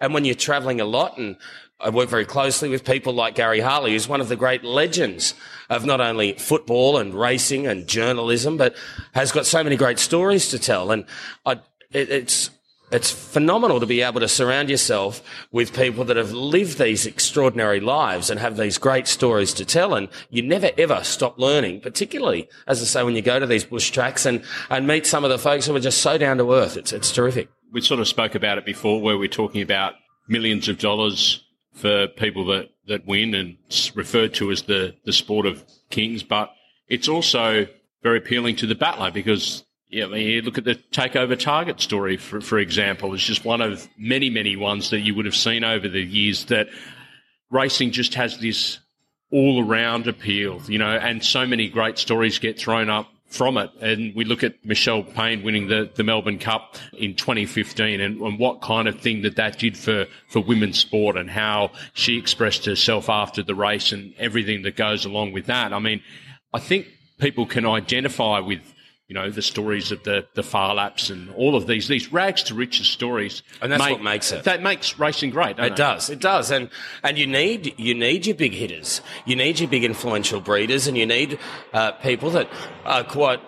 and 0.00 0.12
when 0.12 0.24
you're 0.24 0.34
traveling 0.34 0.80
a 0.80 0.84
lot 0.84 1.16
and 1.16 1.36
I 1.80 1.90
work 1.90 2.08
very 2.08 2.24
closely 2.24 2.68
with 2.68 2.84
people 2.84 3.14
like 3.14 3.34
Gary 3.34 3.60
Harley, 3.60 3.92
who's 3.92 4.06
one 4.06 4.20
of 4.20 4.28
the 4.28 4.36
great 4.36 4.62
legends 4.62 5.34
of 5.68 5.84
not 5.84 6.00
only 6.00 6.34
football 6.34 6.98
and 6.98 7.14
racing 7.14 7.66
and 7.66 7.86
journalism, 7.86 8.56
but 8.56 8.76
has 9.12 9.32
got 9.32 9.46
so 9.46 9.64
many 9.64 9.76
great 9.76 9.98
stories 9.98 10.48
to 10.50 10.58
tell. 10.58 10.90
And 10.90 11.06
I, 11.44 11.54
it, 11.92 12.10
it's, 12.10 12.50
it's 12.94 13.10
phenomenal 13.10 13.80
to 13.80 13.86
be 13.86 14.02
able 14.02 14.20
to 14.20 14.28
surround 14.28 14.70
yourself 14.70 15.20
with 15.50 15.74
people 15.74 16.04
that 16.04 16.16
have 16.16 16.32
lived 16.32 16.78
these 16.78 17.06
extraordinary 17.06 17.80
lives 17.80 18.30
and 18.30 18.38
have 18.38 18.56
these 18.56 18.78
great 18.78 19.08
stories 19.08 19.52
to 19.54 19.64
tell. 19.64 19.94
And 19.94 20.08
you 20.30 20.42
never 20.42 20.70
ever 20.78 21.02
stop 21.02 21.36
learning, 21.36 21.80
particularly, 21.80 22.48
as 22.68 22.80
I 22.80 22.84
say, 22.84 23.02
when 23.02 23.16
you 23.16 23.22
go 23.22 23.40
to 23.40 23.46
these 23.46 23.64
bush 23.64 23.90
tracks 23.90 24.24
and, 24.24 24.44
and 24.70 24.86
meet 24.86 25.06
some 25.06 25.24
of 25.24 25.30
the 25.30 25.38
folks 25.38 25.66
who 25.66 25.74
are 25.74 25.80
just 25.80 26.02
so 26.02 26.16
down 26.18 26.38
to 26.38 26.52
earth. 26.52 26.76
It's, 26.76 26.92
it's 26.92 27.10
terrific. 27.10 27.48
we 27.72 27.80
sort 27.80 27.98
of 27.98 28.06
spoke 28.06 28.36
about 28.36 28.58
it 28.58 28.64
before 28.64 29.00
where 29.00 29.18
we're 29.18 29.28
talking 29.28 29.60
about 29.60 29.94
millions 30.28 30.68
of 30.68 30.78
dollars 30.78 31.44
for 31.72 32.06
people 32.06 32.46
that, 32.46 32.68
that 32.86 33.04
win 33.06 33.34
and 33.34 33.56
it's 33.66 33.94
referred 33.96 34.32
to 34.34 34.52
as 34.52 34.62
the, 34.62 34.94
the 35.04 35.12
sport 35.12 35.46
of 35.46 35.64
kings, 35.90 36.22
but 36.22 36.52
it's 36.88 37.08
also 37.08 37.66
very 38.04 38.18
appealing 38.18 38.54
to 38.54 38.66
the 38.66 38.76
battler 38.76 39.10
because 39.10 39.63
yeah, 39.94 40.06
I 40.06 40.08
mean, 40.08 40.26
you 40.26 40.42
look 40.42 40.58
at 40.58 40.64
the 40.64 40.74
takeover 40.74 41.38
target 41.38 41.80
story, 41.80 42.16
for, 42.16 42.40
for 42.40 42.58
example, 42.58 43.14
it's 43.14 43.22
just 43.22 43.44
one 43.44 43.60
of 43.60 43.88
many, 43.96 44.28
many 44.28 44.56
ones 44.56 44.90
that 44.90 45.00
you 45.00 45.14
would 45.14 45.24
have 45.24 45.36
seen 45.36 45.62
over 45.62 45.88
the 45.88 46.02
years 46.02 46.46
that 46.46 46.66
racing 47.50 47.92
just 47.92 48.14
has 48.14 48.38
this 48.38 48.80
all 49.30 49.64
around 49.64 50.08
appeal, 50.08 50.60
you 50.66 50.78
know, 50.78 50.90
and 50.96 51.24
so 51.24 51.46
many 51.46 51.68
great 51.68 51.96
stories 51.96 52.40
get 52.40 52.58
thrown 52.58 52.90
up 52.90 53.08
from 53.28 53.56
it. 53.56 53.70
And 53.80 54.12
we 54.16 54.24
look 54.24 54.42
at 54.42 54.64
Michelle 54.64 55.04
Payne 55.04 55.44
winning 55.44 55.68
the, 55.68 55.88
the 55.94 56.02
Melbourne 56.02 56.40
Cup 56.40 56.76
in 56.98 57.14
2015 57.14 58.00
and, 58.00 58.20
and 58.20 58.38
what 58.38 58.62
kind 58.62 58.88
of 58.88 59.00
thing 59.00 59.22
that 59.22 59.36
that 59.36 59.60
did 59.60 59.78
for, 59.78 60.06
for 60.28 60.40
women's 60.40 60.80
sport 60.80 61.16
and 61.16 61.30
how 61.30 61.70
she 61.92 62.18
expressed 62.18 62.64
herself 62.64 63.08
after 63.08 63.44
the 63.44 63.54
race 63.54 63.92
and 63.92 64.12
everything 64.18 64.62
that 64.62 64.74
goes 64.74 65.04
along 65.04 65.30
with 65.30 65.46
that. 65.46 65.72
I 65.72 65.78
mean, 65.78 66.02
I 66.52 66.58
think 66.58 66.88
people 67.18 67.46
can 67.46 67.64
identify 67.64 68.40
with 68.40 68.73
you 69.14 69.20
know, 69.20 69.30
the 69.30 69.42
stories 69.42 69.92
of 69.92 70.02
the, 70.02 70.26
the 70.34 70.42
Phar 70.42 70.74
Laps 70.74 71.08
and 71.08 71.30
all 71.36 71.54
of 71.54 71.68
these, 71.68 71.86
these 71.86 72.12
rags 72.12 72.42
to 72.44 72.54
riches 72.54 72.88
stories. 72.88 73.44
And 73.62 73.70
that's 73.70 73.80
what 73.80 74.02
makes 74.02 74.32
it. 74.32 74.42
That 74.42 74.60
makes 74.60 74.98
racing 74.98 75.30
great. 75.30 75.56
It 75.56 75.76
does. 75.76 76.10
It 76.10 76.18
does. 76.18 76.50
And 76.50 76.68
and 77.04 77.16
you 77.16 77.28
need 77.28 77.78
you 77.78 77.94
need 77.94 78.26
your 78.26 78.34
big 78.34 78.54
hitters. 78.54 79.02
You 79.24 79.36
need 79.36 79.60
your 79.60 79.68
big 79.68 79.84
influential 79.84 80.40
breeders, 80.40 80.88
and 80.88 80.98
you 80.98 81.06
need 81.06 81.38
uh, 81.72 81.92
people 81.92 82.30
that 82.30 82.48
are 82.84 83.04
quite 83.04 83.38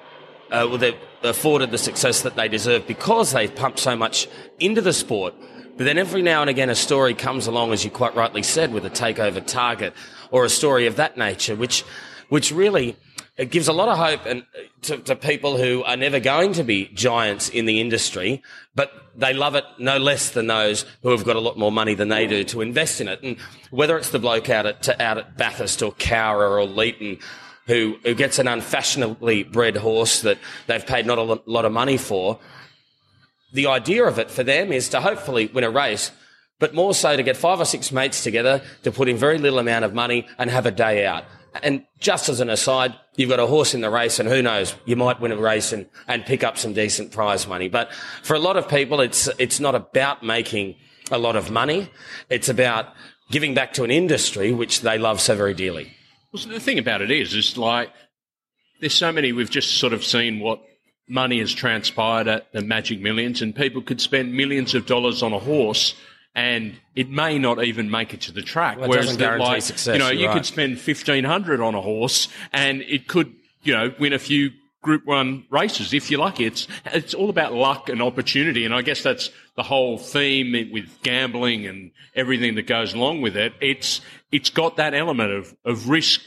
uh, 0.52 0.68
well. 0.70 0.78
They've 0.78 0.94
afforded 1.24 1.72
the 1.72 1.78
success 1.78 2.22
that 2.22 2.36
they 2.36 2.46
deserve 2.46 2.86
because 2.86 3.32
they 3.32 3.48
pump 3.48 3.80
so 3.80 3.96
much 3.96 4.28
into 4.60 4.80
the 4.80 4.92
sport. 4.92 5.34
But 5.76 5.84
then 5.84 5.98
every 5.98 6.22
now 6.22 6.42
and 6.42 6.48
again, 6.48 6.70
a 6.70 6.76
story 6.76 7.12
comes 7.12 7.48
along, 7.48 7.72
as 7.72 7.84
you 7.84 7.90
quite 7.90 8.14
rightly 8.14 8.44
said, 8.44 8.72
with 8.72 8.86
a 8.86 8.90
takeover 8.90 9.44
target 9.44 9.94
or 10.30 10.44
a 10.44 10.48
story 10.48 10.86
of 10.86 10.94
that 10.94 11.16
nature, 11.18 11.56
which 11.56 11.82
which 12.28 12.52
really 12.52 12.96
it 13.37 13.51
gives 13.51 13.68
a 13.68 13.72
lot 13.72 13.89
of 13.89 13.99
hope 13.99 14.24
and 14.24 14.43
uh, 14.43 14.62
to, 14.82 14.99
to 14.99 15.16
people 15.16 15.59
who 15.59 15.82
are 15.84 15.97
never 15.97 16.20
going 16.20 16.55
to 16.55 16.64
be 16.64 16.87
giants 16.95 17.49
in 17.49 17.66
the 17.66 17.80
industry, 17.80 18.43
but 18.74 18.91
they 19.14 19.34
love 19.34 19.55
it 19.55 19.64
no 19.78 19.99
less 19.99 20.30
than 20.30 20.47
those 20.47 20.87
who 21.03 21.11
have 21.11 21.24
got 21.24 21.37
a 21.37 21.41
lot 21.41 21.59
more 21.59 21.72
money 21.72 21.95
than 21.95 22.09
they 22.09 22.26
do 22.26 22.45
to 22.45 22.61
invest 22.62 23.01
in 23.01 23.09
it. 23.09 23.22
And 23.22 23.37
whether 23.70 23.97
it's 23.99 24.11
the 24.11 24.18
bloke 24.18 24.49
out 24.49 24.66
at 24.66 25.01
out 25.01 25.18
at 25.18 25.37
Bathurst 25.37 25.82
or 25.82 25.93
Cowra 25.93 26.51
or 26.51 26.66
Leeton. 26.66 27.20
Who, 27.68 27.97
who 28.05 28.14
gets 28.14 28.39
an 28.39 28.47
unfashionably 28.47 29.43
bred 29.43 29.76
horse 29.76 30.20
that 30.20 30.39
they've 30.68 30.87
paid 30.87 31.05
not 31.05 31.18
a 31.18 31.43
lot 31.47 31.64
of 31.64 31.72
money 31.72 31.97
for. 31.97 32.39
The 33.53 33.66
idea 33.66 34.05
of 34.05 34.20
it 34.20 34.30
for 34.30 34.45
them 34.45 34.72
is 34.72 34.89
to 34.91 35.01
hopefully 35.01 35.51
win 35.53 35.64
a 35.64 35.70
race, 35.70 36.12
but 36.61 36.74
more 36.74 36.95
so 36.95 37.16
to 37.16 37.24
get 37.24 37.37
five 37.37 37.59
or 37.59 37.64
six 37.64 37.91
mates 37.91 38.22
together 38.22 38.62
to 38.84 38.93
put 38.93 39.09
in 39.09 39.16
very 39.16 39.39
little 39.39 39.59
amount 39.59 39.84
of 39.84 39.95
money 39.95 40.28
and 40.39 40.49
have 40.49 40.66
a 40.66 40.70
day 40.70 41.07
out. 41.07 41.24
And 41.62 41.84
just 41.98 42.28
as 42.28 42.40
an 42.40 42.50
aside, 42.50 42.94
you've 43.16 43.30
got 43.30 43.40
a 43.40 43.46
horse 43.46 43.74
in 43.74 43.80
the 43.80 43.90
race 43.90 44.18
and 44.18 44.28
who 44.28 44.42
knows, 44.42 44.74
you 44.84 44.96
might 44.96 45.20
win 45.20 45.32
a 45.32 45.36
race 45.36 45.72
and, 45.72 45.86
and 46.09 46.24
pick 46.24 46.44
up 46.44 46.59
some 46.59 46.72
decent 46.72 47.12
prize 47.12 47.46
money. 47.46 47.68
But 47.68 47.92
for 48.22 48.34
a 48.34 48.38
lot 48.38 48.57
of 48.57 48.68
people, 48.68 49.00
it's, 49.00 49.28
it's 49.38 49.61
not 49.61 49.74
about 49.74 50.22
making 50.22 50.76
a 51.11 51.18
lot 51.18 51.36
of 51.36 51.50
money. 51.50 51.90
It's 52.30 52.48
about 52.48 52.94
giving 53.30 53.54
back 53.54 53.72
to 53.74 53.84
an 53.84 53.90
industry 53.90 54.52
which 54.52 54.80
they 54.82 54.98
love 54.98 55.20
so 55.20 55.36
very 55.36 55.54
dearly. 55.54 55.92
Well, 56.32 56.42
so 56.42 56.48
the 56.48 56.61
thing 56.61 56.78
about 56.78 57.02
it 57.02 57.11
is, 57.11 57.34
is 57.34 57.57
like, 57.57 57.90
there's 58.80 58.94
so 58.94 59.12
many, 59.12 59.32
we've 59.32 59.50
just 59.50 59.78
sort 59.78 59.92
of 59.92 60.04
seen 60.04 60.40
what 60.40 60.61
money 61.09 61.38
has 61.38 61.52
transpired 61.52 62.28
at 62.28 62.52
the 62.52 62.62
Magic 62.62 63.00
Millions, 63.00 63.40
and 63.40 63.54
people 63.54 63.80
could 63.80 64.00
spend 64.00 64.34
millions 64.34 64.74
of 64.74 64.86
dollars 64.86 65.22
on 65.22 65.32
a 65.32 65.38
horse. 65.38 65.94
And 66.37 66.74
it 66.95 67.09
may 67.09 67.39
not 67.39 67.64
even 67.64 67.91
make 67.91 68.12
it 68.12 68.20
to 68.20 68.32
the 68.32 68.43
track. 68.43 68.78
Well, 68.78 68.91
Whereas, 68.91 69.16
that, 69.16 69.41
like, 69.41 69.62
success, 69.62 69.95
you 69.95 69.99
know, 69.99 70.11
you 70.11 70.26
right. 70.26 70.34
could 70.34 70.45
spend 70.45 70.78
fifteen 70.78 71.24
hundred 71.24 71.62
on 71.62 71.74
a 71.74 71.80
horse, 71.80 72.28
and 72.53 72.82
it 72.82 73.09
could, 73.09 73.32
you 73.62 73.72
know, 73.72 73.95
win 73.99 74.12
a 74.12 74.18
few 74.18 74.51
Group 74.82 75.07
One 75.07 75.47
races 75.51 75.95
if 75.95 76.11
you're 76.11 76.20
lucky. 76.20 76.45
It's 76.45 76.68
it's 76.93 77.14
all 77.14 77.30
about 77.30 77.55
luck 77.55 77.89
and 77.89 78.03
opportunity, 78.03 78.66
and 78.66 78.74
I 78.74 78.82
guess 78.82 79.03
that's 79.03 79.30
the 79.57 79.62
whole 79.62 79.97
theme 79.99 80.70
with 80.70 81.03
gambling 81.03 81.66
and 81.66 81.91
everything 82.14 82.55
that 82.57 82.66
goes 82.66 82.93
along 82.93 83.22
with 83.22 83.37
it. 83.37 83.55
It's 83.61 84.03
it's 84.30 84.51
got 84.51 84.76
that 84.76 84.93
element 84.93 85.32
of 85.32 85.57
of 85.64 85.89
risk 85.89 86.20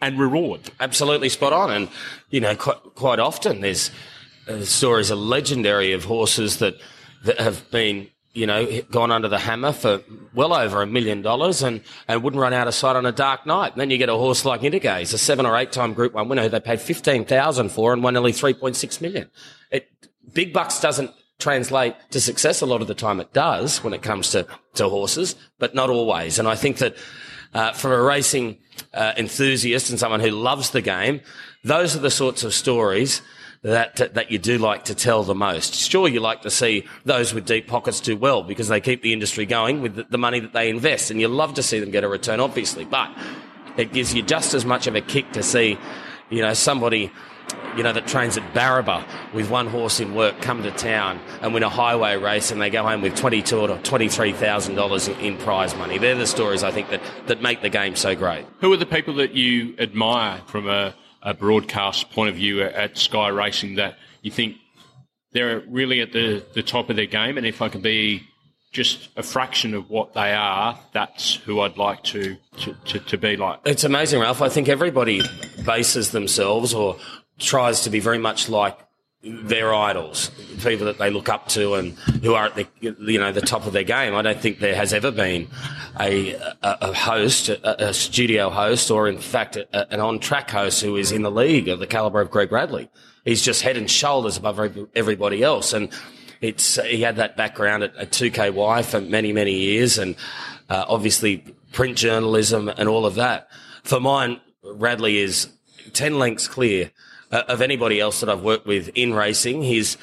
and 0.00 0.18
reward. 0.18 0.62
absolutely 0.80 1.28
spot 1.28 1.52
on. 1.52 1.70
And 1.70 1.88
you 2.30 2.40
know, 2.40 2.54
quite, 2.56 2.82
quite 2.94 3.18
often 3.18 3.60
there's 3.60 3.90
uh, 4.48 4.62
stories 4.62 5.10
are 5.10 5.16
legendary 5.16 5.92
of 5.92 6.04
horses 6.04 6.58
that 6.58 6.74
that 7.24 7.40
have 7.40 7.70
been 7.70 8.08
you 8.32 8.46
know 8.46 8.82
gone 8.90 9.10
under 9.10 9.28
the 9.28 9.38
hammer 9.38 9.72
for 9.72 10.00
well 10.34 10.54
over 10.54 10.82
a 10.82 10.86
million 10.86 11.22
dollars 11.22 11.62
and 11.62 11.82
and 12.06 12.22
wouldn't 12.22 12.40
run 12.40 12.52
out 12.52 12.68
of 12.68 12.74
sight 12.74 12.96
on 12.96 13.06
a 13.06 13.12
dark 13.12 13.46
night. 13.46 13.72
And 13.72 13.80
then 13.80 13.90
you 13.90 13.98
get 13.98 14.08
a 14.08 14.14
horse 14.14 14.44
like 14.44 14.62
Intergaze, 14.62 15.12
a 15.12 15.18
seven 15.18 15.46
or 15.46 15.56
eight 15.56 15.72
time 15.72 15.94
Group 15.94 16.12
One 16.14 16.28
winner 16.28 16.42
who 16.42 16.48
they 16.48 16.60
paid 16.60 16.80
fifteen 16.80 17.24
thousand 17.24 17.70
for 17.70 17.92
and 17.92 18.02
won 18.02 18.14
point 18.14 18.76
six 18.76 19.00
million. 19.00 19.30
It 19.70 19.88
big 20.32 20.52
bucks 20.52 20.80
doesn't 20.80 21.10
translate 21.38 21.94
to 22.10 22.20
success 22.20 22.60
a 22.60 22.66
lot 22.66 22.80
of 22.80 22.88
the 22.88 22.94
time 22.94 23.20
it 23.20 23.32
does 23.32 23.82
when 23.84 23.94
it 23.94 24.02
comes 24.02 24.30
to, 24.30 24.46
to 24.74 24.88
horses, 24.88 25.36
but 25.58 25.74
not 25.74 25.88
always. 25.88 26.38
And 26.38 26.48
I 26.48 26.56
think 26.56 26.78
that 26.78 26.96
uh, 27.54 27.72
for 27.72 27.96
a 27.96 28.02
racing 28.02 28.58
uh, 28.92 29.12
enthusiast 29.16 29.90
and 29.90 29.98
someone 29.98 30.20
who 30.20 30.30
loves 30.30 30.70
the 30.70 30.82
game, 30.82 31.20
those 31.64 31.94
are 31.94 32.00
the 32.00 32.10
sorts 32.10 32.42
of 32.44 32.52
stories 32.52 33.22
that 33.62 33.96
that 34.14 34.30
you 34.30 34.38
do 34.38 34.58
like 34.58 34.84
to 34.84 34.94
tell 34.94 35.22
the 35.24 35.34
most. 35.34 35.74
Sure, 35.74 36.08
you 36.08 36.20
like 36.20 36.42
to 36.42 36.50
see 36.50 36.86
those 37.04 37.34
with 37.34 37.46
deep 37.46 37.66
pockets 37.66 38.00
do 38.00 38.16
well 38.16 38.42
because 38.42 38.68
they 38.68 38.80
keep 38.80 39.02
the 39.02 39.12
industry 39.12 39.46
going 39.46 39.82
with 39.82 39.96
the, 39.96 40.04
the 40.04 40.18
money 40.18 40.40
that 40.40 40.52
they 40.52 40.70
invest, 40.70 41.10
and 41.10 41.20
you 41.20 41.28
love 41.28 41.54
to 41.54 41.62
see 41.62 41.80
them 41.80 41.90
get 41.90 42.04
a 42.04 42.08
return, 42.08 42.40
obviously. 42.40 42.84
But 42.84 43.10
it 43.76 43.92
gives 43.92 44.14
you 44.14 44.22
just 44.22 44.54
as 44.54 44.64
much 44.64 44.86
of 44.86 44.94
a 44.94 45.00
kick 45.00 45.32
to 45.32 45.42
see, 45.42 45.78
you 46.30 46.42
know, 46.42 46.54
somebody 46.54 47.10
you 47.76 47.82
know, 47.82 47.92
that 47.92 48.06
trains 48.06 48.36
at 48.36 48.42
Barraba 48.52 49.04
with 49.32 49.50
one 49.50 49.68
horse 49.68 50.00
in 50.00 50.14
work 50.14 50.40
come 50.42 50.62
to 50.64 50.70
town 50.70 51.20
and 51.40 51.54
win 51.54 51.62
a 51.62 51.68
highway 51.68 52.16
race 52.16 52.50
and 52.50 52.60
they 52.60 52.70
go 52.70 52.82
home 52.82 53.02
with 53.02 53.16
twenty-two 53.16 53.58
or 53.58 53.78
twenty-three 53.78 54.32
thousand 54.32 54.74
dollars 54.74 55.08
in 55.08 55.36
prize 55.38 55.74
money. 55.76 55.96
They're 55.96 56.14
the 56.14 56.26
stories 56.26 56.62
I 56.62 56.70
think 56.70 56.90
that, 56.90 57.00
that 57.26 57.40
make 57.40 57.62
the 57.62 57.68
game 57.68 57.96
so 57.96 58.14
great. 58.14 58.44
Who 58.60 58.72
are 58.72 58.76
the 58.76 58.86
people 58.86 59.14
that 59.14 59.32
you 59.32 59.74
admire 59.78 60.40
from 60.46 60.68
a, 60.68 60.94
a 61.22 61.34
broadcast 61.34 62.10
point 62.10 62.30
of 62.30 62.36
view 62.36 62.62
at 62.62 62.96
Sky 62.96 63.28
Racing 63.28 63.76
that 63.76 63.96
you 64.22 64.30
think 64.30 64.56
they're 65.32 65.60
really 65.68 66.00
at 66.00 66.12
the, 66.12 66.44
the 66.54 66.62
top 66.62 66.90
of 66.90 66.96
their 66.96 67.06
game? 67.06 67.36
And 67.36 67.46
if 67.46 67.62
I 67.62 67.68
can 67.68 67.80
be 67.80 68.28
just 68.72 69.08
a 69.16 69.22
fraction 69.22 69.74
of 69.74 69.88
what 69.90 70.14
they 70.14 70.32
are, 70.34 70.78
that's 70.92 71.36
who 71.36 71.60
I'd 71.60 71.76
like 71.76 72.02
to, 72.04 72.36
to, 72.58 72.74
to, 72.86 72.98
to, 73.00 73.18
be 73.18 73.36
like. 73.36 73.60
It's 73.64 73.84
amazing, 73.84 74.20
Ralph. 74.20 74.42
I 74.42 74.48
think 74.48 74.68
everybody 74.68 75.22
bases 75.64 76.10
themselves 76.10 76.74
or 76.74 76.96
tries 77.38 77.82
to 77.82 77.90
be 77.90 78.00
very 78.00 78.18
much 78.18 78.48
like 78.48 78.78
their 79.22 79.74
idols, 79.74 80.30
people 80.62 80.86
that 80.86 80.98
they 80.98 81.10
look 81.10 81.28
up 81.28 81.48
to 81.48 81.74
and 81.74 81.98
who 82.22 82.34
are 82.34 82.46
at 82.46 82.54
the 82.54 82.66
you 82.80 83.18
know 83.18 83.32
the 83.32 83.40
top 83.40 83.66
of 83.66 83.72
their 83.72 83.84
game. 83.84 84.14
I 84.14 84.22
don't 84.22 84.40
think 84.40 84.60
there 84.60 84.76
has 84.76 84.92
ever 84.92 85.10
been 85.10 85.48
a 85.98 86.34
a, 86.62 86.92
host, 86.92 87.48
a, 87.48 87.88
a, 87.88 87.92
studio 87.94 88.48
host, 88.48 88.90
or 88.92 89.08
in 89.08 89.18
fact 89.18 89.56
a, 89.56 89.92
an 89.92 89.98
on 89.98 90.20
track 90.20 90.50
host 90.50 90.82
who 90.82 90.96
is 90.96 91.10
in 91.10 91.22
the 91.22 91.32
league 91.32 91.68
of 91.68 91.80
the 91.80 91.86
caliber 91.86 92.20
of 92.20 92.30
Greg 92.30 92.52
Radley. 92.52 92.88
He's 93.24 93.42
just 93.42 93.62
head 93.62 93.76
and 93.76 93.90
shoulders 93.90 94.36
above 94.36 94.60
everybody 94.94 95.42
else, 95.42 95.72
and 95.72 95.92
it's 96.40 96.80
he 96.84 97.02
had 97.02 97.16
that 97.16 97.36
background 97.36 97.82
at, 97.82 97.96
at 97.96 98.10
2KY 98.12 98.84
for 98.84 99.00
many 99.00 99.32
many 99.32 99.54
years, 99.54 99.98
and 99.98 100.14
uh, 100.68 100.84
obviously 100.86 101.38
print 101.72 101.98
journalism 101.98 102.68
and 102.68 102.88
all 102.88 103.04
of 103.04 103.16
that. 103.16 103.48
For 103.82 103.98
mine, 103.98 104.40
Radley 104.62 105.18
is 105.18 105.48
ten 105.92 106.20
lengths 106.20 106.46
clear 106.46 106.92
uh, 107.30 107.42
of 107.48 107.60
anybody 107.60 108.00
else 108.00 108.20
that 108.20 108.28
I've 108.28 108.42
worked 108.42 108.66
with 108.66 108.90
in 108.94 109.14
racing. 109.14 109.62
His 109.62 109.96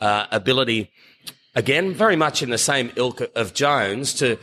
uh, 0.00 0.26
ability, 0.30 0.90
again, 1.54 1.94
very 1.94 2.16
much 2.16 2.42
in 2.42 2.50
the 2.50 2.58
same 2.58 2.92
ilk 2.96 3.20
of 3.34 3.54
Jones, 3.54 4.14
to 4.14 4.38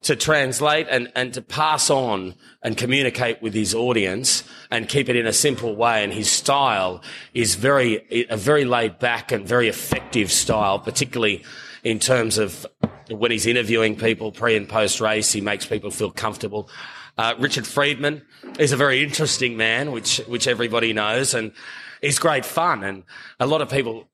to 0.00 0.14
translate 0.14 0.86
and, 0.88 1.10
and 1.16 1.34
to 1.34 1.42
pass 1.42 1.90
on 1.90 2.34
and 2.62 2.76
communicate 2.76 3.42
with 3.42 3.52
his 3.52 3.74
audience 3.74 4.44
and 4.70 4.88
keep 4.88 5.08
it 5.08 5.16
in 5.16 5.26
a 5.26 5.32
simple 5.32 5.74
way. 5.74 6.04
And 6.04 6.12
his 6.12 6.30
style 6.30 7.02
is 7.34 7.56
very, 7.56 8.26
a 8.30 8.36
very 8.36 8.64
laid 8.64 8.98
back 8.98 9.32
and 9.32 9.46
very 9.46 9.68
effective 9.68 10.30
style, 10.30 10.78
particularly 10.78 11.42
in 11.82 11.98
terms 11.98 12.38
of 12.38 12.64
when 13.10 13.30
he's 13.30 13.46
interviewing 13.46 13.96
people 13.96 14.30
pre 14.30 14.56
and 14.56 14.68
post 14.68 15.00
race. 15.00 15.32
He 15.32 15.40
makes 15.40 15.66
people 15.66 15.90
feel 15.90 16.12
comfortable. 16.12 16.70
Uh, 17.18 17.34
Richard 17.38 17.66
Freedman 17.66 18.22
is 18.58 18.70
a 18.70 18.76
very 18.76 19.02
interesting 19.02 19.56
man, 19.56 19.90
which 19.90 20.18
which 20.28 20.46
everybody 20.46 20.92
knows, 20.92 21.34
and 21.34 21.52
he's 22.00 22.18
great 22.20 22.44
fun. 22.44 22.84
And 22.84 23.02
a 23.40 23.46
lot 23.46 23.60
of 23.60 23.68
people, 23.68 24.08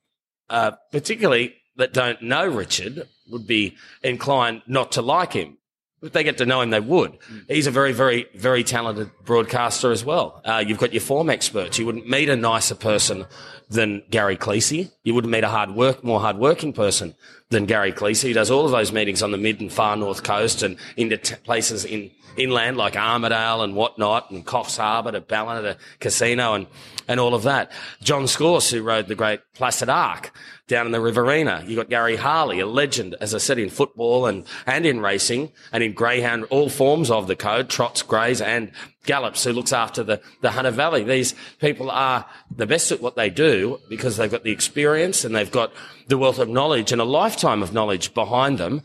uh, 0.49 0.73
particularly 0.91 1.55
that 1.77 1.93
don't 1.93 2.23
know 2.23 2.47
Richard, 2.47 3.07
would 3.31 3.47
be 3.47 3.77
inclined 4.03 4.63
not 4.67 4.93
to 4.93 5.03
like 5.03 5.35
him. 5.35 5.59
If 6.03 6.13
they 6.13 6.25
get 6.25 6.39
to 6.39 6.47
know 6.47 6.61
him, 6.61 6.71
they 6.71 6.81
would. 6.81 7.17
He's 7.49 7.67
a 7.67 7.71
very, 7.71 7.93
very, 7.93 8.27
very 8.35 8.63
talented 8.63 9.11
broadcaster 9.25 9.91
as 9.91 10.05
well. 10.05 10.43
Uh, 10.45 10.63
you've 10.67 10.79
got 10.79 10.93
your 10.93 11.01
form 11.01 11.31
experts. 11.31 11.79
You 11.79 11.87
wouldn't 11.87 12.09
meet 12.09 12.29
a 12.29 12.37
nicer 12.37 12.75
person 12.75 13.25
than 13.71 14.03
Gary 14.11 14.37
Cleese. 14.37 14.91
You 15.05 15.15
wouldn't 15.15 15.31
meet 15.31 15.45
a 15.45 15.49
hard 15.49 15.71
work, 15.71 16.03
more 16.03 16.19
hard-working 16.19 16.73
person 16.73 17.15
than 17.51 17.67
Gary 17.67 17.93
Cleese. 17.93 18.23
He 18.23 18.33
does 18.33 18.51
all 18.51 18.65
of 18.65 18.73
those 18.73 18.91
meetings 18.91 19.23
on 19.23 19.33
the 19.33 19.39
mid 19.39 19.61
and 19.61 19.71
far 19.71 19.97
north 19.97 20.23
coast 20.23 20.63
and 20.63 20.79
into 20.97 21.19
t- 21.19 21.37
places 21.37 21.85
in 21.85 22.11
inland 22.37 22.77
like 22.77 22.95
Armidale 22.95 23.63
and 23.63 23.77
whatnot, 23.77 24.31
and 24.31 24.45
Coffs 24.45 24.79
Harbour 24.79 25.13
to 25.13 25.21
Ballina 25.21 25.63
to 25.63 25.79
Casino 26.01 26.55
and, 26.55 26.67
and 27.07 27.21
all 27.21 27.35
of 27.35 27.43
that. 27.43 27.71
John 28.03 28.27
Scourse, 28.27 28.71
who 28.71 28.83
rode 28.83 29.07
the 29.09 29.15
great 29.15 29.41
Placid 29.55 29.89
Arc 29.89 30.33
down 30.67 30.87
in 30.87 30.93
the 30.93 31.01
Riverina. 31.01 31.63
You 31.67 31.77
got 31.77 31.91
Gary 31.91 32.17
Harley, 32.17 32.61
a 32.61 32.67
legend, 32.67 33.15
as 33.21 33.35
I 33.35 33.39
said, 33.39 33.59
in 33.59 33.69
football 33.69 34.27
and, 34.27 34.47
and 34.67 34.87
in 34.87 35.01
racing 35.01 35.53
and 35.71 35.85
in 35.85 35.93
greyhound, 35.93 36.45
all 36.45 36.71
forms 36.71 37.11
of 37.11 37.27
the 37.27 37.37
code, 37.37 37.69
trots, 37.69 38.03
greys 38.03 38.41
and 38.41 38.73
gallops, 39.05 39.45
who 39.45 39.53
looks 39.53 39.73
after 39.73 40.03
the, 40.03 40.21
the 40.41 40.51
Hunter 40.51 40.71
Valley. 40.71 41.05
These 41.05 41.35
people 41.61 41.91
are 41.91 42.27
the 42.55 42.67
best 42.67 42.93
at 42.93 43.01
what 43.01 43.17
they 43.17 43.31
do 43.31 43.81
because 43.89 44.17
they've 44.17 44.31
got 44.31 44.45
the 44.45 44.51
experience 44.51 45.25
and 45.25 45.35
they've 45.35 45.51
got 45.51 45.73
the 46.09 46.19
wealth 46.19 46.39
of 46.39 46.49
knowledge 46.49 46.93
and 46.93 47.01
a 47.01 47.05
lifetime 47.05 47.63
of 47.63 47.73
knowledge 47.73 48.15
behind 48.15 48.59
them. 48.59 48.83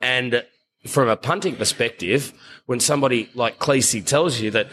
And 0.00 0.44
from 0.86 1.08
a 1.08 1.16
punting 1.16 1.56
perspective, 1.56 2.32
when 2.66 2.80
somebody 2.80 3.30
like 3.34 3.58
Cleese 3.58 4.04
tells 4.04 4.40
you 4.40 4.50
that 4.52 4.68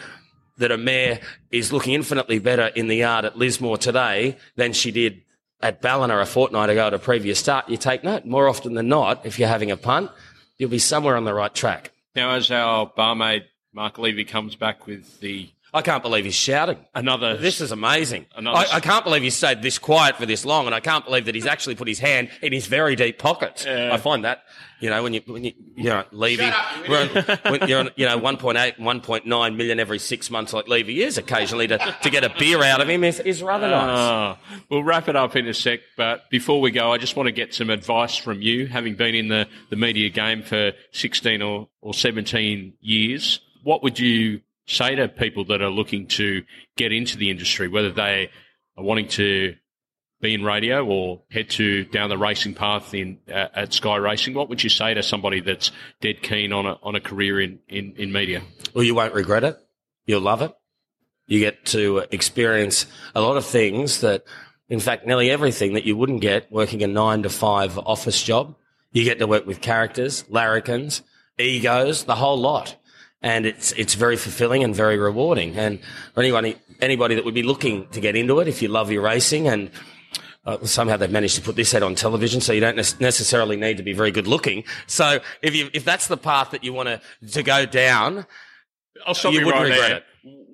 that 0.58 0.70
a 0.70 0.78
mare 0.78 1.20
is 1.50 1.72
looking 1.72 1.94
infinitely 1.94 2.38
better 2.38 2.68
in 2.68 2.88
the 2.88 2.96
yard 2.96 3.24
at 3.24 3.36
Lismore 3.36 3.76
today 3.76 4.36
than 4.56 4.72
she 4.72 4.90
did 4.90 5.22
at 5.60 5.80
Ballina 5.80 6.18
a 6.18 6.26
fortnight 6.26 6.70
ago 6.70 6.86
at 6.86 6.94
a 6.94 6.98
previous 6.98 7.38
start, 7.38 7.68
you 7.68 7.76
take 7.76 8.04
note. 8.04 8.24
More 8.24 8.48
often 8.48 8.74
than 8.74 8.88
not, 8.88 9.24
if 9.24 9.38
you're 9.38 9.48
having 9.48 9.70
a 9.70 9.76
punt, 9.76 10.10
you'll 10.58 10.70
be 10.70 10.78
somewhere 10.78 11.16
on 11.16 11.24
the 11.24 11.34
right 11.34 11.54
track. 11.54 11.92
Now, 12.14 12.30
as 12.32 12.50
our 12.50 12.86
barmaid 12.86 13.44
Mark 13.76 13.98
Levy 13.98 14.24
comes 14.24 14.56
back 14.56 14.86
with 14.86 15.20
the 15.20 15.50
I 15.74 15.82
can't 15.82 16.02
believe 16.02 16.24
he's 16.24 16.34
shouting. 16.34 16.78
Another. 16.94 17.36
This 17.36 17.60
is 17.60 17.70
amazing. 17.70 18.24
Another, 18.34 18.56
I, 18.56 18.76
I, 18.76 18.80
can't 18.80 19.04
believe 19.04 19.22
he 19.22 19.28
stayed 19.28 19.60
this 19.60 19.78
quiet 19.78 20.16
for 20.16 20.24
this 20.24 20.46
long, 20.46 20.64
and 20.64 20.74
I 20.74 20.80
can't 20.80 21.04
believe 21.04 21.26
that 21.26 21.34
he's 21.34 21.44
actually 21.44 21.74
put 21.74 21.86
his 21.86 21.98
hand 21.98 22.30
in 22.40 22.54
his 22.54 22.66
very 22.66 22.96
deep 22.96 23.18
pocket. 23.18 23.66
Uh, 23.68 23.90
I 23.92 23.98
find 23.98 24.24
that, 24.24 24.44
you 24.80 24.88
know, 24.88 25.02
when 25.02 25.12
you 25.12 25.20
when 25.26 25.44
you 25.44 25.52
you 25.74 25.90
know 25.90 26.04
Levy, 26.12 26.50
when 26.86 27.68
you're 27.68 27.80
on, 27.80 27.90
you 27.96 28.06
know 28.06 28.18
1.8, 28.18 28.78
1.9 28.78 29.56
million 29.56 29.78
every 29.78 29.98
six 29.98 30.30
months, 30.30 30.54
like 30.54 30.66
Levy 30.66 31.02
is 31.02 31.18
occasionally 31.18 31.66
to, 31.66 31.96
to 32.02 32.08
get 32.08 32.24
a 32.24 32.32
beer 32.38 32.62
out 32.62 32.80
of 32.80 32.88
him 32.88 33.04
is, 33.04 33.20
is 33.20 33.42
rather 33.42 33.68
nice. 33.68 33.98
Uh, 33.98 34.36
we'll 34.70 34.82
wrap 34.82 35.08
it 35.08 35.16
up 35.16 35.36
in 35.36 35.46
a 35.46 35.52
sec, 35.52 35.80
but 35.98 36.30
before 36.30 36.62
we 36.62 36.70
go, 36.70 36.90
I 36.90 36.96
just 36.96 37.16
want 37.16 37.26
to 37.26 37.32
get 37.32 37.52
some 37.52 37.68
advice 37.68 38.16
from 38.16 38.40
you, 38.40 38.66
having 38.66 38.94
been 38.94 39.14
in 39.14 39.28
the 39.28 39.46
the 39.68 39.76
media 39.76 40.08
game 40.08 40.42
for 40.42 40.72
16 40.92 41.42
or 41.42 41.68
or 41.82 41.92
17 41.92 42.72
years. 42.80 43.40
What 43.66 43.82
would 43.82 43.98
you 43.98 44.42
say 44.68 44.94
to 44.94 45.08
people 45.08 45.46
that 45.46 45.60
are 45.60 45.70
looking 45.70 46.06
to 46.06 46.44
get 46.76 46.92
into 46.92 47.16
the 47.16 47.32
industry, 47.32 47.66
whether 47.66 47.90
they 47.90 48.30
are 48.76 48.84
wanting 48.84 49.08
to 49.08 49.56
be 50.20 50.34
in 50.34 50.44
radio 50.44 50.86
or 50.86 51.22
head 51.32 51.50
to 51.50 51.82
down 51.82 52.08
the 52.08 52.16
racing 52.16 52.54
path 52.54 52.94
in 52.94 53.18
uh, 53.28 53.48
at 53.52 53.72
Sky 53.72 53.96
Racing? 53.96 54.34
What 54.34 54.48
would 54.50 54.62
you 54.62 54.70
say 54.70 54.94
to 54.94 55.02
somebody 55.02 55.40
that's 55.40 55.72
dead 56.00 56.22
keen 56.22 56.52
on 56.52 56.64
a 56.64 56.78
on 56.80 56.94
a 56.94 57.00
career 57.00 57.40
in, 57.40 57.58
in, 57.66 57.94
in 57.96 58.12
media? 58.12 58.42
Well, 58.72 58.84
you 58.84 58.94
won't 58.94 59.14
regret 59.14 59.42
it. 59.42 59.58
You'll 60.04 60.20
love 60.20 60.42
it. 60.42 60.52
You 61.26 61.40
get 61.40 61.64
to 61.66 62.04
experience 62.12 62.86
a 63.16 63.20
lot 63.20 63.36
of 63.36 63.44
things 63.44 64.00
that, 64.02 64.22
in 64.68 64.78
fact, 64.78 65.08
nearly 65.08 65.28
everything 65.28 65.72
that 65.72 65.82
you 65.82 65.96
wouldn't 65.96 66.20
get 66.20 66.52
working 66.52 66.84
a 66.84 66.86
nine 66.86 67.24
to 67.24 67.30
five 67.30 67.76
office 67.78 68.22
job. 68.22 68.54
You 68.92 69.02
get 69.02 69.18
to 69.18 69.26
work 69.26 69.44
with 69.44 69.60
characters, 69.60 70.24
larrikins, 70.28 71.02
egos, 71.36 72.04
the 72.04 72.14
whole 72.14 72.38
lot 72.38 72.76
and 73.26 73.44
it's 73.44 73.72
it's 73.72 73.94
very 73.94 74.16
fulfilling 74.16 74.62
and 74.62 74.72
very 74.72 74.96
rewarding. 74.96 75.56
And 75.58 75.80
for 76.14 76.20
anyone 76.20 76.54
anybody 76.80 77.16
that 77.16 77.24
would 77.24 77.34
be 77.34 77.42
looking 77.42 77.88
to 77.88 78.00
get 78.00 78.14
into 78.14 78.38
it, 78.38 78.46
if 78.46 78.62
you 78.62 78.68
love 78.68 78.92
your 78.92 79.02
racing 79.02 79.48
and 79.48 79.68
uh, 80.44 80.64
somehow 80.64 80.96
they've 80.96 81.10
managed 81.10 81.34
to 81.34 81.42
put 81.42 81.56
this 81.56 81.74
out 81.74 81.82
on 81.82 81.96
television, 81.96 82.40
so 82.40 82.52
you 82.52 82.60
don't 82.60 82.76
ne- 82.76 83.00
necessarily 83.00 83.56
need 83.56 83.78
to 83.78 83.82
be 83.82 83.92
very 83.92 84.12
good 84.12 84.28
looking. 84.28 84.62
So 84.86 85.18
if 85.42 85.56
you 85.56 85.68
if 85.74 85.84
that's 85.84 86.06
the 86.06 86.16
path 86.16 86.52
that 86.52 86.62
you 86.62 86.72
want 86.72 86.88
to 86.88 87.00
to 87.32 87.42
go 87.42 87.66
down, 87.66 88.26
I'll 89.04 89.14
stop 89.14 89.32
you, 89.32 89.40
you 89.40 89.50
right 89.50 89.62
regret 89.62 89.80
there. 89.80 89.96
it. 89.96 90.04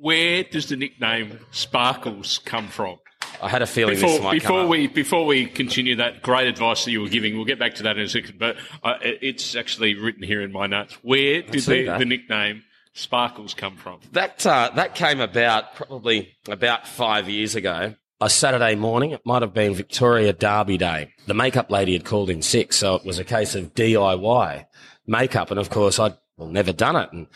Where 0.01 0.43
does 0.43 0.71
the 0.71 0.77
nickname 0.77 1.41
Sparkles 1.51 2.39
come 2.39 2.69
from? 2.69 2.97
I 3.43 3.49
had 3.49 3.63
a 3.63 3.67
feeling 3.67 3.97
before, 3.97 4.11
this 4.11 4.23
might 4.23 4.33
before 4.35 4.67
we 4.67 4.87
before 4.87 5.27
we 5.27 5.47
continue 5.47 5.97
that 5.97 6.23
great 6.23 6.47
advice 6.47 6.85
that 6.85 6.93
you 6.93 7.01
were 7.01 7.09
giving. 7.09 7.37
We'll 7.37 7.45
get 7.45 7.59
back 7.59 7.75
to 7.77 7.83
that 7.85 7.99
in 7.99 8.05
a 8.05 8.09
second, 8.09 8.39
but 8.39 8.57
uh, 8.85 8.95
it's 9.03 9.57
actually 9.57 9.95
written 9.95 10.23
here 10.23 10.41
in 10.41 10.53
my 10.53 10.67
notes. 10.67 10.97
Where 11.03 11.43
did 11.43 11.63
the, 11.65 11.99
the, 11.99 12.05
nickname 12.05 12.63
Sparkles 12.93 13.53
come 13.53 13.77
from? 13.77 14.01
That 14.13 14.47
uh, 14.47 14.71
that 14.77 14.95
came 14.95 15.21
about 15.21 15.75
probably 15.75 16.37
about 16.49 16.87
five 16.87 17.29
years 17.29 17.57
ago. 17.57 17.95
A 18.21 18.31
Saturday 18.31 18.77
morning, 18.77 19.11
it 19.11 19.23
might 19.27 19.43
have 19.43 19.53
been 19.53 19.75
Victoria 19.75 20.33
Derby 20.33 20.79
Day. 20.79 21.13
The 21.27 21.35
makeup 21.35 21.73
lady 21.73 21.95
had 21.95 22.05
called 22.05 22.31
in 22.31 22.41
sick, 22.41 22.73
so 22.73 22.95
it 22.95 23.05
was 23.05 23.19
a 23.19 23.25
case 23.25 23.57
of 23.57 23.75
DIY 23.75 24.67
makeup, 25.07 25.51
and 25.51 25.59
of 25.59 25.71
course 25.71 25.99
I'd 25.99 26.15
well, 26.43 26.53
never 26.53 26.73
done 26.73 26.97
it. 26.97 27.13
And 27.13 27.27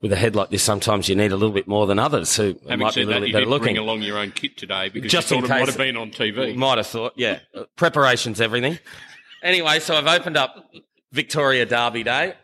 with 0.00 0.12
a 0.12 0.16
head 0.16 0.34
like 0.34 0.50
this, 0.50 0.62
sometimes 0.62 1.08
you 1.08 1.16
need 1.16 1.32
a 1.32 1.36
little 1.36 1.54
bit 1.54 1.68
more 1.68 1.86
than 1.86 1.98
others 1.98 2.36
who 2.36 2.56
Having 2.68 2.78
might 2.78 2.94
be 2.94 3.02
a 3.02 3.06
little 3.06 3.20
that, 3.20 3.26
bit 3.26 3.32
better 3.32 3.46
looking. 3.46 3.74
Bring 3.74 3.78
along 3.78 4.02
your 4.02 4.18
own 4.18 4.30
kit 4.32 4.56
today 4.56 4.88
because 4.88 5.10
Just 5.10 5.30
you 5.30 5.40
thought 5.40 5.44
it 5.44 5.48
might 5.48 5.68
have 5.68 5.78
been 5.78 5.96
on 5.96 6.10
TV. 6.10 6.56
Might 6.56 6.78
have 6.78 6.86
thought, 6.86 7.12
yeah. 7.16 7.40
Preparation's 7.76 8.40
everything. 8.40 8.78
Anyway, 9.42 9.78
so 9.80 9.94
I've 9.94 10.06
opened 10.06 10.36
up 10.36 10.70
Victoria 11.12 11.66
Derby 11.66 12.02
Day, 12.02 12.34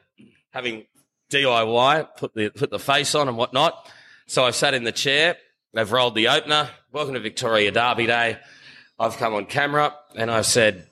having 0.50 0.86
DIY, 1.30 2.16
put 2.16 2.34
the 2.34 2.50
put 2.50 2.70
the 2.70 2.78
face 2.78 3.14
on 3.14 3.28
and 3.28 3.36
whatnot. 3.36 3.88
So 4.26 4.44
I've 4.44 4.54
sat 4.54 4.74
in 4.74 4.84
the 4.84 4.92
chair, 4.92 5.36
they've 5.72 5.90
rolled 5.90 6.14
the 6.14 6.28
opener. 6.28 6.68
Welcome 6.92 7.14
to 7.14 7.20
Victoria 7.20 7.72
Derby 7.72 8.06
Day. 8.06 8.38
I've 8.98 9.16
come 9.16 9.34
on 9.34 9.46
camera 9.46 9.94
and 10.14 10.30
I've 10.30 10.46
said, 10.46 10.86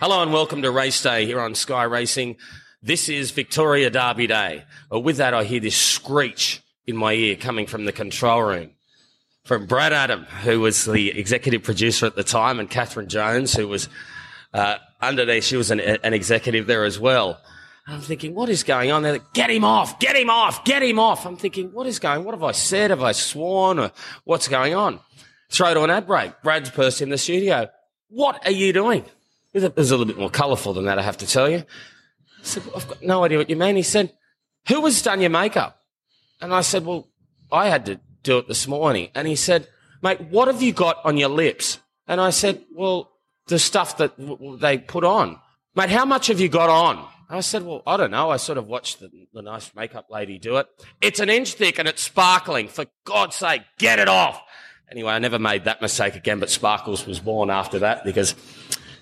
hello 0.00 0.22
and 0.22 0.32
welcome 0.32 0.62
to 0.62 0.70
race 0.70 1.02
day 1.02 1.24
here 1.24 1.40
on 1.40 1.54
Sky 1.54 1.84
Racing. 1.84 2.36
This 2.82 3.08
is 3.08 3.30
Victoria 3.30 3.90
Derby 3.90 4.26
Day. 4.26 4.64
Well, 4.90 5.02
with 5.02 5.16
that, 5.16 5.34
I 5.34 5.44
hear 5.44 5.60
this 5.60 5.76
screech 5.76 6.62
in 6.86 6.96
my 6.96 7.12
ear 7.12 7.36
coming 7.36 7.66
from 7.66 7.84
the 7.84 7.92
control 7.92 8.42
room 8.42 8.70
from 9.46 9.64
Brad 9.66 9.92
Adam, 9.92 10.24
who 10.42 10.60
was 10.60 10.84
the 10.84 11.16
executive 11.16 11.62
producer 11.62 12.04
at 12.04 12.16
the 12.16 12.24
time, 12.24 12.58
and 12.58 12.68
Catherine 12.68 13.08
Jones, 13.08 13.54
who 13.54 13.68
was 13.68 13.88
uh, 14.52 14.76
underneath. 15.00 15.44
She 15.44 15.56
was 15.56 15.70
an, 15.70 15.78
an, 15.78 16.12
executive 16.12 16.66
there 16.66 16.84
as 16.84 16.98
well. 16.98 17.40
I'm 17.86 18.00
thinking, 18.00 18.34
what 18.34 18.48
is 18.48 18.64
going 18.64 18.90
on? 18.90 19.02
They're 19.02 19.12
like, 19.12 19.32
get 19.32 19.48
him 19.48 19.62
off, 19.62 20.00
get 20.00 20.16
him 20.16 20.28
off, 20.28 20.64
get 20.64 20.82
him 20.82 20.98
off. 20.98 21.24
I'm 21.24 21.36
thinking, 21.36 21.72
what 21.72 21.86
is 21.86 22.00
going? 22.00 22.18
On? 22.18 22.24
What 22.24 22.34
have 22.34 22.42
I 22.42 22.50
said? 22.50 22.90
Have 22.90 23.04
I 23.04 23.12
sworn? 23.12 23.78
Or 23.78 23.92
what's 24.24 24.48
going 24.48 24.74
on? 24.74 24.98
Throw 25.48 25.72
to 25.72 25.82
an 25.82 25.90
ad 25.90 26.08
break. 26.08 26.32
Brad's 26.42 26.70
person 26.70 27.04
in 27.04 27.10
the 27.10 27.18
studio. 27.18 27.68
What 28.08 28.44
are 28.44 28.52
you 28.52 28.72
doing? 28.72 29.04
It 29.54 29.76
was 29.76 29.92
a 29.92 29.96
little 29.96 30.12
bit 30.12 30.18
more 30.18 30.28
colourful 30.28 30.74
than 30.74 30.86
that, 30.86 30.98
I 30.98 31.02
have 31.02 31.18
to 31.18 31.26
tell 31.26 31.48
you. 31.48 31.64
I 32.46 32.48
said, 32.48 32.62
I've 32.76 32.86
got 32.86 33.02
no 33.02 33.24
idea 33.24 33.38
what 33.38 33.50
you 33.50 33.56
mean. 33.56 33.74
He 33.74 33.82
said, 33.82 34.12
who 34.68 34.84
has 34.84 35.02
done 35.02 35.20
your 35.20 35.30
makeup? 35.30 35.82
And 36.40 36.54
I 36.54 36.60
said, 36.60 36.84
well, 36.84 37.08
I 37.50 37.68
had 37.68 37.86
to 37.86 38.00
do 38.22 38.38
it 38.38 38.46
this 38.46 38.68
morning. 38.68 39.10
And 39.14 39.26
he 39.26 39.34
said, 39.34 39.66
mate, 40.00 40.20
what 40.20 40.46
have 40.48 40.62
you 40.62 40.72
got 40.72 41.04
on 41.04 41.16
your 41.16 41.28
lips? 41.28 41.78
And 42.06 42.20
I 42.20 42.30
said, 42.30 42.62
well, 42.72 43.10
the 43.48 43.58
stuff 43.58 43.96
that 43.98 44.16
w- 44.18 44.56
they 44.58 44.78
put 44.78 45.02
on. 45.02 45.40
Mate, 45.74 45.90
how 45.90 46.04
much 46.04 46.28
have 46.28 46.38
you 46.38 46.48
got 46.48 46.70
on? 46.70 46.98
And 47.28 47.38
I 47.38 47.40
said, 47.40 47.64
well, 47.64 47.82
I 47.84 47.96
don't 47.96 48.12
know. 48.12 48.30
I 48.30 48.36
sort 48.36 48.58
of 48.58 48.68
watched 48.68 49.00
the, 49.00 49.10
the 49.34 49.42
nice 49.42 49.74
makeup 49.74 50.06
lady 50.08 50.38
do 50.38 50.58
it. 50.58 50.68
It's 51.00 51.18
an 51.18 51.28
inch 51.28 51.54
thick 51.54 51.80
and 51.80 51.88
it's 51.88 52.02
sparkling. 52.02 52.68
For 52.68 52.86
God's 53.04 53.34
sake, 53.34 53.62
get 53.78 53.98
it 53.98 54.08
off. 54.08 54.40
Anyway, 54.90 55.12
I 55.12 55.18
never 55.18 55.40
made 55.40 55.64
that 55.64 55.82
mistake 55.82 56.14
again, 56.14 56.38
but 56.38 56.48
Sparkles 56.48 57.06
was 57.06 57.18
born 57.18 57.50
after 57.50 57.80
that 57.80 58.04
because, 58.04 58.36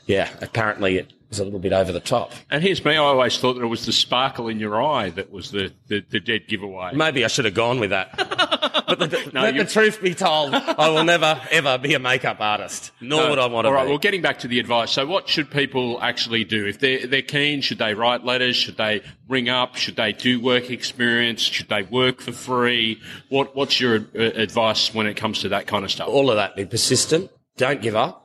yeah, 0.07 0.31
apparently 0.41 0.97
it 0.97 1.13
was 1.35 1.41
a 1.41 1.45
little 1.45 1.59
bit 1.59 1.73
over 1.73 1.91
the 1.91 2.01
top. 2.01 2.33
And 2.51 2.63
here's 2.63 2.85
me. 2.85 2.93
I 2.93 2.97
always 2.99 3.37
thought 3.39 3.55
that 3.55 3.63
it 3.63 3.67
was 3.67 3.87
the 3.87 3.93
sparkle 3.93 4.49
in 4.49 4.61
your 4.61 4.81
eye 4.81 5.11
that 5.11 5.33
was 5.33 5.51
the, 5.51 5.73
the, 5.89 6.05
the 6.09 6.21
dead 6.21 6.47
giveaway. 6.47 6.93
Maybe 6.95 7.25
I 7.25 7.29
should 7.29 7.45
have 7.45 7.55
gone 7.55 7.81
with 7.81 7.91
that. 7.91 8.15
but 8.87 8.99
the, 8.99 9.07
the, 9.09 9.31
no, 9.33 9.43
let 9.43 9.57
the 9.57 9.65
truth 9.65 10.01
be 10.01 10.15
told, 10.15 10.55
I 10.55 10.89
will 10.91 11.05
never 11.05 11.41
ever 11.51 11.79
be 11.79 11.95
a 11.95 11.99
makeup 11.99 12.37
artist, 12.41 12.93
nor 13.01 13.25
no. 13.25 13.31
would 13.31 13.39
I 13.39 13.47
want 13.47 13.65
to. 13.65 13.69
All 13.69 13.75
right. 13.75 13.85
Be. 13.85 13.91
Well, 13.91 13.99
getting 13.99 14.23
back 14.23 14.41
to 14.41 14.49
the 14.49 14.61
advice. 14.61 14.93
So, 14.93 15.07
what 15.07 15.29
should 15.29 15.51
people 15.51 16.01
actually 16.01 16.45
do 16.45 16.67
if 16.67 16.79
they're 16.79 17.07
they're 17.07 17.23
keen? 17.23 17.61
Should 17.61 17.79
they 17.79 17.95
write 17.95 18.25
letters? 18.25 18.57
Should 18.57 18.77
they 18.77 19.03
ring 19.29 19.49
up? 19.49 19.77
Should 19.77 19.97
they 19.97 20.13
do 20.13 20.41
work 20.41 20.71
experience? 20.71 21.41
Should 21.43 21.69
they 21.69 21.83
work 21.83 22.21
for 22.21 22.33
free? 22.33 23.01
What 23.29 23.57
What's 23.57 23.81
your 23.81 23.97
uh, 24.15 24.21
advice 24.21 24.95
when 24.95 25.07
it 25.07 25.15
comes 25.15 25.41
to 25.41 25.49
that 25.51 25.67
kind 25.67 25.85
of 25.85 25.91
stuff? 25.91 26.09
All 26.09 26.31
of 26.31 26.37
that. 26.37 26.57
Be 26.57 26.67
persistent. 26.67 27.31
Don't 27.57 27.83
give 27.83 27.97
up. 27.97 28.24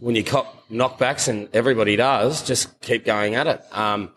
When 0.00 0.14
you 0.14 0.24
cop 0.24 0.68
knockbacks, 0.70 1.28
and 1.28 1.48
everybody 1.54 1.96
does, 1.96 2.42
just 2.42 2.80
keep 2.80 3.04
going 3.04 3.34
at 3.34 3.46
it. 3.46 3.64
Um, 3.72 4.10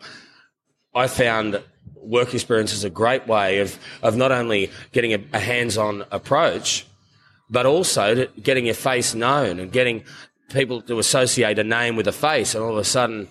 I 0.94 1.06
found 1.06 1.62
work 1.96 2.34
experience 2.34 2.72
is 2.72 2.84
a 2.84 2.90
great 2.90 3.26
way 3.26 3.58
of, 3.58 3.78
of 4.02 4.16
not 4.16 4.32
only 4.32 4.70
getting 4.92 5.14
a, 5.14 5.22
a 5.32 5.38
hands-on 5.38 6.04
approach, 6.10 6.86
but 7.48 7.66
also 7.66 8.26
getting 8.42 8.66
your 8.66 8.74
face 8.74 9.14
known 9.14 9.58
and 9.58 9.72
getting 9.72 10.04
people 10.50 10.82
to 10.82 10.98
associate 10.98 11.58
a 11.58 11.64
name 11.64 11.96
with 11.96 12.06
a 12.06 12.12
face. 12.12 12.54
And 12.54 12.64
all 12.64 12.72
of 12.72 12.78
a 12.78 12.84
sudden, 12.84 13.28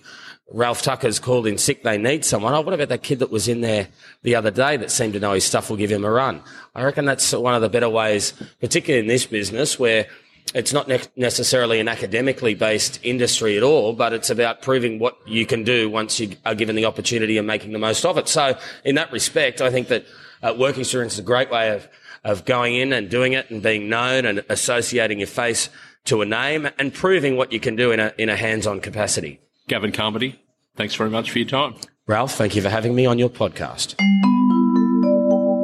Ralph 0.52 0.82
Tucker's 0.82 1.18
called 1.18 1.46
in 1.46 1.58
sick. 1.58 1.82
They 1.82 1.98
need 1.98 2.24
someone. 2.24 2.54
Oh, 2.54 2.60
what 2.60 2.74
about 2.74 2.88
that 2.88 3.02
kid 3.02 3.20
that 3.20 3.30
was 3.30 3.46
in 3.46 3.60
there 3.60 3.88
the 4.22 4.34
other 4.34 4.50
day 4.50 4.76
that 4.76 4.90
seemed 4.90 5.12
to 5.12 5.20
know 5.20 5.32
his 5.32 5.44
stuff 5.44 5.70
will 5.70 5.76
give 5.76 5.92
him 5.92 6.04
a 6.04 6.10
run? 6.10 6.42
I 6.74 6.82
reckon 6.82 7.04
that's 7.04 7.32
one 7.32 7.54
of 7.54 7.62
the 7.62 7.68
better 7.68 7.88
ways, 7.88 8.32
particularly 8.60 9.00
in 9.00 9.08
this 9.08 9.26
business 9.26 9.78
where 9.78 10.06
it's 10.54 10.72
not 10.72 10.88
ne- 10.88 11.00
necessarily 11.16 11.80
an 11.80 11.88
academically 11.88 12.54
based 12.54 13.00
industry 13.02 13.56
at 13.56 13.62
all, 13.62 13.92
but 13.92 14.12
it's 14.12 14.30
about 14.30 14.62
proving 14.62 14.98
what 14.98 15.16
you 15.26 15.46
can 15.46 15.64
do 15.64 15.88
once 15.88 16.18
you 16.18 16.36
are 16.44 16.54
given 16.54 16.76
the 16.76 16.84
opportunity 16.84 17.38
and 17.38 17.46
making 17.46 17.72
the 17.72 17.78
most 17.78 18.04
of 18.04 18.18
it. 18.18 18.28
So 18.28 18.58
in 18.84 18.96
that 18.96 19.12
respect, 19.12 19.60
I 19.60 19.70
think 19.70 19.88
that 19.88 20.04
uh, 20.42 20.54
work 20.58 20.78
experience 20.78 21.14
is 21.14 21.18
a 21.20 21.22
great 21.22 21.50
way 21.50 21.70
of, 21.70 21.88
of 22.24 22.44
going 22.44 22.74
in 22.74 22.92
and 22.92 23.08
doing 23.08 23.32
it 23.32 23.50
and 23.50 23.62
being 23.62 23.88
known 23.88 24.24
and 24.24 24.44
associating 24.48 25.18
your 25.18 25.28
face 25.28 25.68
to 26.06 26.22
a 26.22 26.26
name 26.26 26.68
and 26.78 26.92
proving 26.92 27.36
what 27.36 27.52
you 27.52 27.60
can 27.60 27.76
do 27.76 27.92
in 27.92 28.00
a, 28.00 28.12
in 28.18 28.28
a 28.28 28.36
hands-on 28.36 28.80
capacity. 28.80 29.40
Gavin 29.68 29.92
Carmody, 29.92 30.40
thanks 30.76 30.94
very 30.94 31.10
much 31.10 31.30
for 31.30 31.38
your 31.38 31.48
time. 31.48 31.74
Ralph, 32.06 32.32
thank 32.34 32.56
you 32.56 32.62
for 32.62 32.70
having 32.70 32.94
me 32.94 33.06
on 33.06 33.18
your 33.18 33.28
podcast. 33.28 33.94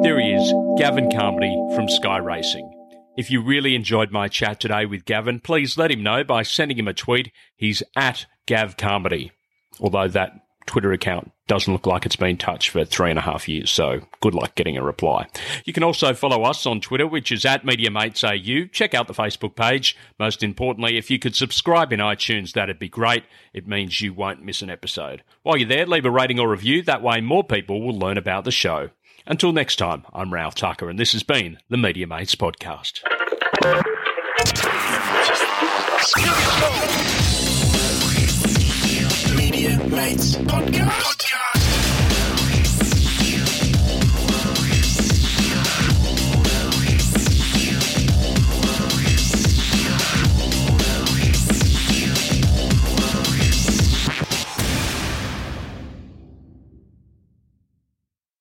There 0.03 0.19
he 0.19 0.31
is, 0.31 0.53
Gavin 0.77 1.11
Carmody 1.11 1.53
from 1.75 1.89
Sky 1.89 2.17
Racing. 2.17 2.76
If 3.17 3.31
you 3.31 3.41
really 3.41 3.73
enjoyed 3.73 4.11
my 4.11 4.27
chat 4.27 4.59
today 4.59 4.85
with 4.85 5.05
Gavin, 5.05 5.39
please 5.39 5.75
let 5.75 5.89
him 5.89 6.03
know 6.03 6.23
by 6.23 6.43
sending 6.43 6.77
him 6.77 6.87
a 6.87 6.93
tweet. 6.93 7.31
He's 7.55 7.81
at 7.95 8.27
Gav 8.45 8.77
Carmody, 8.77 9.31
although 9.79 10.07
that 10.07 10.33
Twitter 10.67 10.91
account 10.91 11.31
doesn't 11.47 11.73
look 11.73 11.87
like 11.87 12.05
it's 12.05 12.15
been 12.15 12.37
touched 12.37 12.69
for 12.69 12.85
three 12.85 13.09
and 13.09 13.17
a 13.17 13.23
half 13.23 13.49
years, 13.49 13.71
so 13.71 14.01
good 14.21 14.35
luck 14.35 14.53
getting 14.53 14.77
a 14.77 14.83
reply. 14.83 15.25
You 15.65 15.73
can 15.73 15.81
also 15.81 16.13
follow 16.13 16.43
us 16.43 16.67
on 16.67 16.79
Twitter, 16.79 17.07
which 17.07 17.31
is 17.31 17.43
at 17.43 17.65
MediaMatesAU. 17.65 18.71
Check 18.71 18.93
out 18.93 19.07
the 19.07 19.13
Facebook 19.15 19.55
page. 19.55 19.97
Most 20.19 20.43
importantly, 20.43 20.97
if 20.97 21.09
you 21.09 21.17
could 21.17 21.35
subscribe 21.35 21.91
in 21.91 21.99
iTunes, 21.99 22.51
that'd 22.51 22.77
be 22.77 22.89
great. 22.89 23.23
It 23.51 23.67
means 23.67 23.99
you 23.99 24.13
won't 24.13 24.43
miss 24.43 24.61
an 24.61 24.69
episode. 24.69 25.23
While 25.41 25.57
you're 25.57 25.69
there, 25.69 25.87
leave 25.87 26.05
a 26.05 26.11
rating 26.11 26.39
or 26.39 26.51
review. 26.51 26.83
That 26.83 27.01
way 27.01 27.21
more 27.21 27.43
people 27.43 27.81
will 27.81 27.97
learn 27.97 28.17
about 28.17 28.43
the 28.43 28.51
show. 28.51 28.91
Until 29.29 29.51
next 29.51 29.75
time, 29.75 30.05
I'm 30.13 30.33
Ralph 30.33 30.55
Tucker, 30.55 30.89
and 30.89 30.97
this 30.97 31.11
has 31.11 31.21
been 31.21 31.57
the 31.69 31.75
Media 31.75 32.07
Mates 32.07 32.33
Podcast. 32.35 33.01
Media 39.35 39.77
Mates 39.89 40.35
Podcast. 40.37 41.16